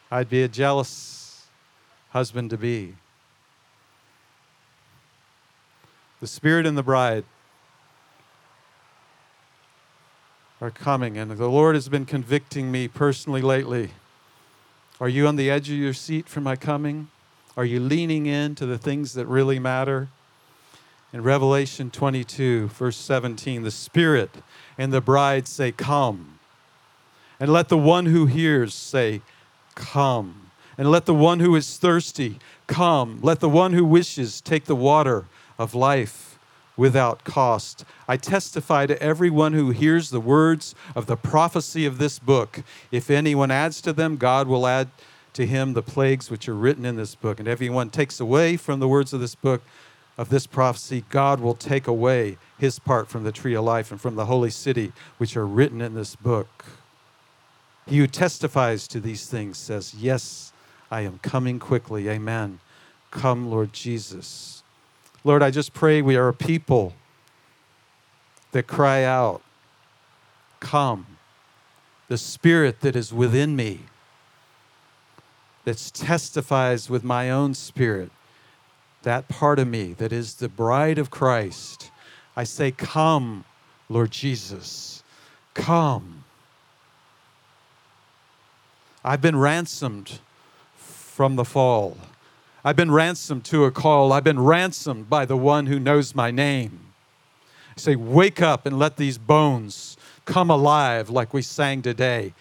I'd 0.10 0.30
be 0.30 0.42
a 0.42 0.48
jealous 0.48 1.48
husband 2.10 2.50
to 2.52 2.58
be. 2.58 2.96
The 6.22 6.28
Spirit 6.28 6.66
and 6.66 6.78
the 6.78 6.84
bride 6.84 7.26
are 10.60 10.72
coming, 10.72 11.18
and 11.18 11.32
the 11.32 11.48
Lord 11.48 11.76
has 11.76 11.88
been 11.88 12.06
convicting 12.06 12.72
me 12.72 12.88
personally 12.88 13.42
lately. 13.42 13.92
Are 15.00 15.10
you 15.10 15.28
on 15.28 15.36
the 15.36 15.50
edge 15.50 15.70
of 15.70 15.78
your 15.78 15.94
seat 15.94 16.28
for 16.28 16.42
my 16.42 16.56
coming? 16.56 17.10
Are 17.56 17.66
you 17.66 17.80
leaning 17.80 18.26
in 18.26 18.56
to 18.56 18.66
the 18.66 18.78
things 18.78 19.14
that 19.14 19.28
really 19.28 19.60
matter? 19.60 20.10
In 21.14 21.22
Revelation 21.24 21.92
22, 21.92 22.70
verse 22.70 22.98
17, 22.98 23.64
the 23.64 23.72
Spirit 23.72 24.32
and 24.78 24.92
the 24.92 25.02
bride 25.02 25.48
say, 25.48 25.72
Come. 25.72 26.40
And 27.40 27.54
let 27.54 27.70
the 27.70 27.78
one 27.78 28.08
who 28.08 28.26
hears 28.26 28.74
say, 28.74 29.22
Come. 29.76 30.50
And 30.78 30.92
let 30.92 31.06
the 31.06 31.14
one 31.14 31.40
who 31.40 31.56
is 31.56 31.78
thirsty 31.78 32.40
come. 32.68 33.20
Let 33.22 33.40
the 33.40 33.50
one 33.50 33.74
who 33.74 33.86
wishes 33.86 34.42
take 34.42 34.66
the 34.66 34.76
water 34.76 35.26
of 35.58 35.74
life 35.74 36.27
without 36.78 37.24
cost. 37.24 37.84
I 38.08 38.16
testify 38.16 38.86
to 38.86 39.02
everyone 39.02 39.54
who 39.54 39.72
hears 39.72 40.12
the 40.12 40.22
words 40.22 40.76
of 40.96 41.08
the 41.08 41.18
prophecy 41.18 41.86
of 41.86 41.98
this 41.98 42.20
book. 42.20 42.64
If 42.92 43.10
anyone 43.10 43.52
adds 43.52 43.82
to 43.82 43.92
them, 43.92 44.16
God 44.16 44.48
will 44.48 44.68
add 44.68 44.90
to 45.34 45.46
him 45.46 45.74
the 45.74 45.84
plagues 45.84 46.32
which 46.32 46.48
are 46.48 46.56
written 46.56 46.86
in 46.86 46.96
this 46.96 47.16
book. 47.16 47.40
And 47.40 47.48
everyone 47.48 47.90
takes 47.90 48.20
away 48.20 48.56
from 48.56 48.80
the 48.80 48.88
words 48.88 49.12
of 49.12 49.20
this 49.20 49.36
book, 49.36 49.62
of 50.18 50.30
this 50.30 50.48
prophecy, 50.48 51.04
God 51.10 51.40
will 51.40 51.54
take 51.54 51.86
away 51.86 52.38
his 52.58 52.80
part 52.80 53.08
from 53.08 53.24
the 53.24 53.32
tree 53.32 53.54
of 53.54 53.64
life 53.64 53.92
and 53.92 54.02
from 54.02 54.16
the 54.16 54.26
holy 54.26 54.50
city 54.50 54.92
which 55.18 55.38
are 55.38 55.46
written 55.46 55.80
in 55.82 55.94
this 55.94 56.16
book. 56.16 56.66
He 57.86 58.00
who 58.00 58.08
testifies 58.08 58.88
to 58.90 59.00
these 59.00 59.28
things 59.28 59.58
says, 59.58 59.94
Yes, 59.94 60.52
I 60.90 61.02
am 61.02 61.20
coming 61.20 61.60
quickly. 61.60 62.10
Amen. 62.10 62.60
Come, 63.12 63.50
Lord 63.50 63.74
Jesus. 63.74 64.57
Lord, 65.24 65.44
I 65.44 65.52
just 65.52 65.74
pray 65.74 66.02
we 66.02 66.16
are 66.16 66.28
a 66.28 66.34
people 66.34 66.94
that 68.52 68.68
cry 68.68 69.04
out, 69.04 69.42
Come. 70.60 71.06
The 72.08 72.18
spirit 72.18 72.80
that 72.82 72.96
is 72.96 73.14
within 73.14 73.56
me, 73.56 73.82
that 75.66 75.92
testifies 75.94 76.90
with 76.90 77.04
my 77.04 77.30
own 77.30 77.54
spirit, 77.54 78.12
that 79.04 79.28
part 79.28 79.60
of 79.60 79.68
me 79.68 79.94
that 79.94 80.12
is 80.14 80.36
the 80.36 80.50
bride 80.50 80.98
of 80.98 81.12
Christ. 81.12 81.92
I 82.36 82.44
say, 82.44 82.72
Come, 82.72 83.44
Lord 83.90 84.12
Jesus. 84.12 85.04
Come. 85.54 86.24
I've 89.04 89.22
been 89.22 89.38
ransomed 89.38 90.20
from 90.76 91.36
the 91.36 91.46
fall. 91.46 91.98
I've 92.68 92.76
been 92.76 92.92
ransomed 92.92 93.46
to 93.46 93.64
a 93.64 93.72
call. 93.72 94.12
I've 94.12 94.26
been 94.26 94.42
ransomed 94.42 95.10
by 95.10 95.24
the 95.24 95.38
one 95.38 95.68
who 95.68 95.80
knows 95.80 96.14
my 96.14 96.32
name. 96.32 96.88
I 97.70 97.80
say, 97.80 97.96
Wake 97.96 98.42
up 98.42 98.66
and 98.66 98.78
let 98.78 98.98
these 98.98 99.18
bones 99.18 99.96
come 100.26 100.50
alive 100.50 101.10
like 101.10 101.34
we 101.34 101.42
sang 101.42 101.82
today. 101.82 102.34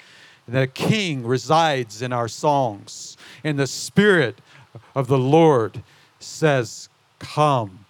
And 0.49 0.57
the 0.57 0.67
King 0.67 1.25
resides 1.25 2.03
in 2.03 2.13
our 2.13 2.27
songs, 2.27 3.17
and 3.45 3.57
the 3.57 3.69
Spirit 3.69 4.41
of 4.97 5.07
the 5.07 5.17
Lord 5.17 5.85
says, 6.19 6.89
Come. 7.21 7.87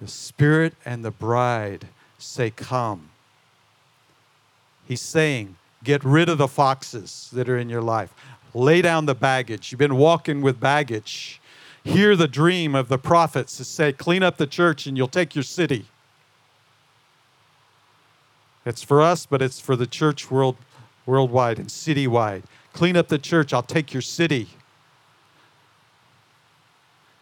The 0.00 0.08
Spirit 0.08 0.72
and 0.86 1.04
the 1.04 1.10
bride 1.10 1.88
say, 2.16 2.48
Come. 2.48 3.10
He's 4.88 5.02
saying, 5.02 5.56
Get 5.82 6.02
rid 6.02 6.30
of 6.30 6.38
the 6.38 6.48
foxes 6.48 7.28
that 7.34 7.46
are 7.46 7.58
in 7.58 7.68
your 7.68 7.82
life. 7.82 8.14
Lay 8.54 8.80
down 8.80 9.04
the 9.04 9.14
baggage. 9.14 9.70
You've 9.70 9.78
been 9.80 9.98
walking 9.98 10.40
with 10.40 10.58
baggage. 10.58 11.42
Hear 11.84 12.16
the 12.16 12.28
dream 12.28 12.74
of 12.74 12.88
the 12.88 12.98
prophets 12.98 13.56
to 13.58 13.64
say, 13.64 13.92
clean 13.92 14.22
up 14.22 14.38
the 14.38 14.46
church 14.46 14.86
and 14.86 14.96
you'll 14.96 15.06
take 15.06 15.34
your 15.34 15.44
city. 15.44 15.86
It's 18.64 18.82
for 18.82 19.02
us, 19.02 19.26
but 19.26 19.42
it's 19.42 19.60
for 19.60 19.76
the 19.76 19.86
church 19.86 20.30
world, 20.30 20.56
worldwide 21.04 21.58
and 21.58 21.68
citywide. 21.68 22.44
Clean 22.72 22.96
up 22.96 23.08
the 23.08 23.18
church, 23.18 23.52
I'll 23.52 23.62
take 23.62 23.92
your 23.92 24.02
city. 24.02 24.48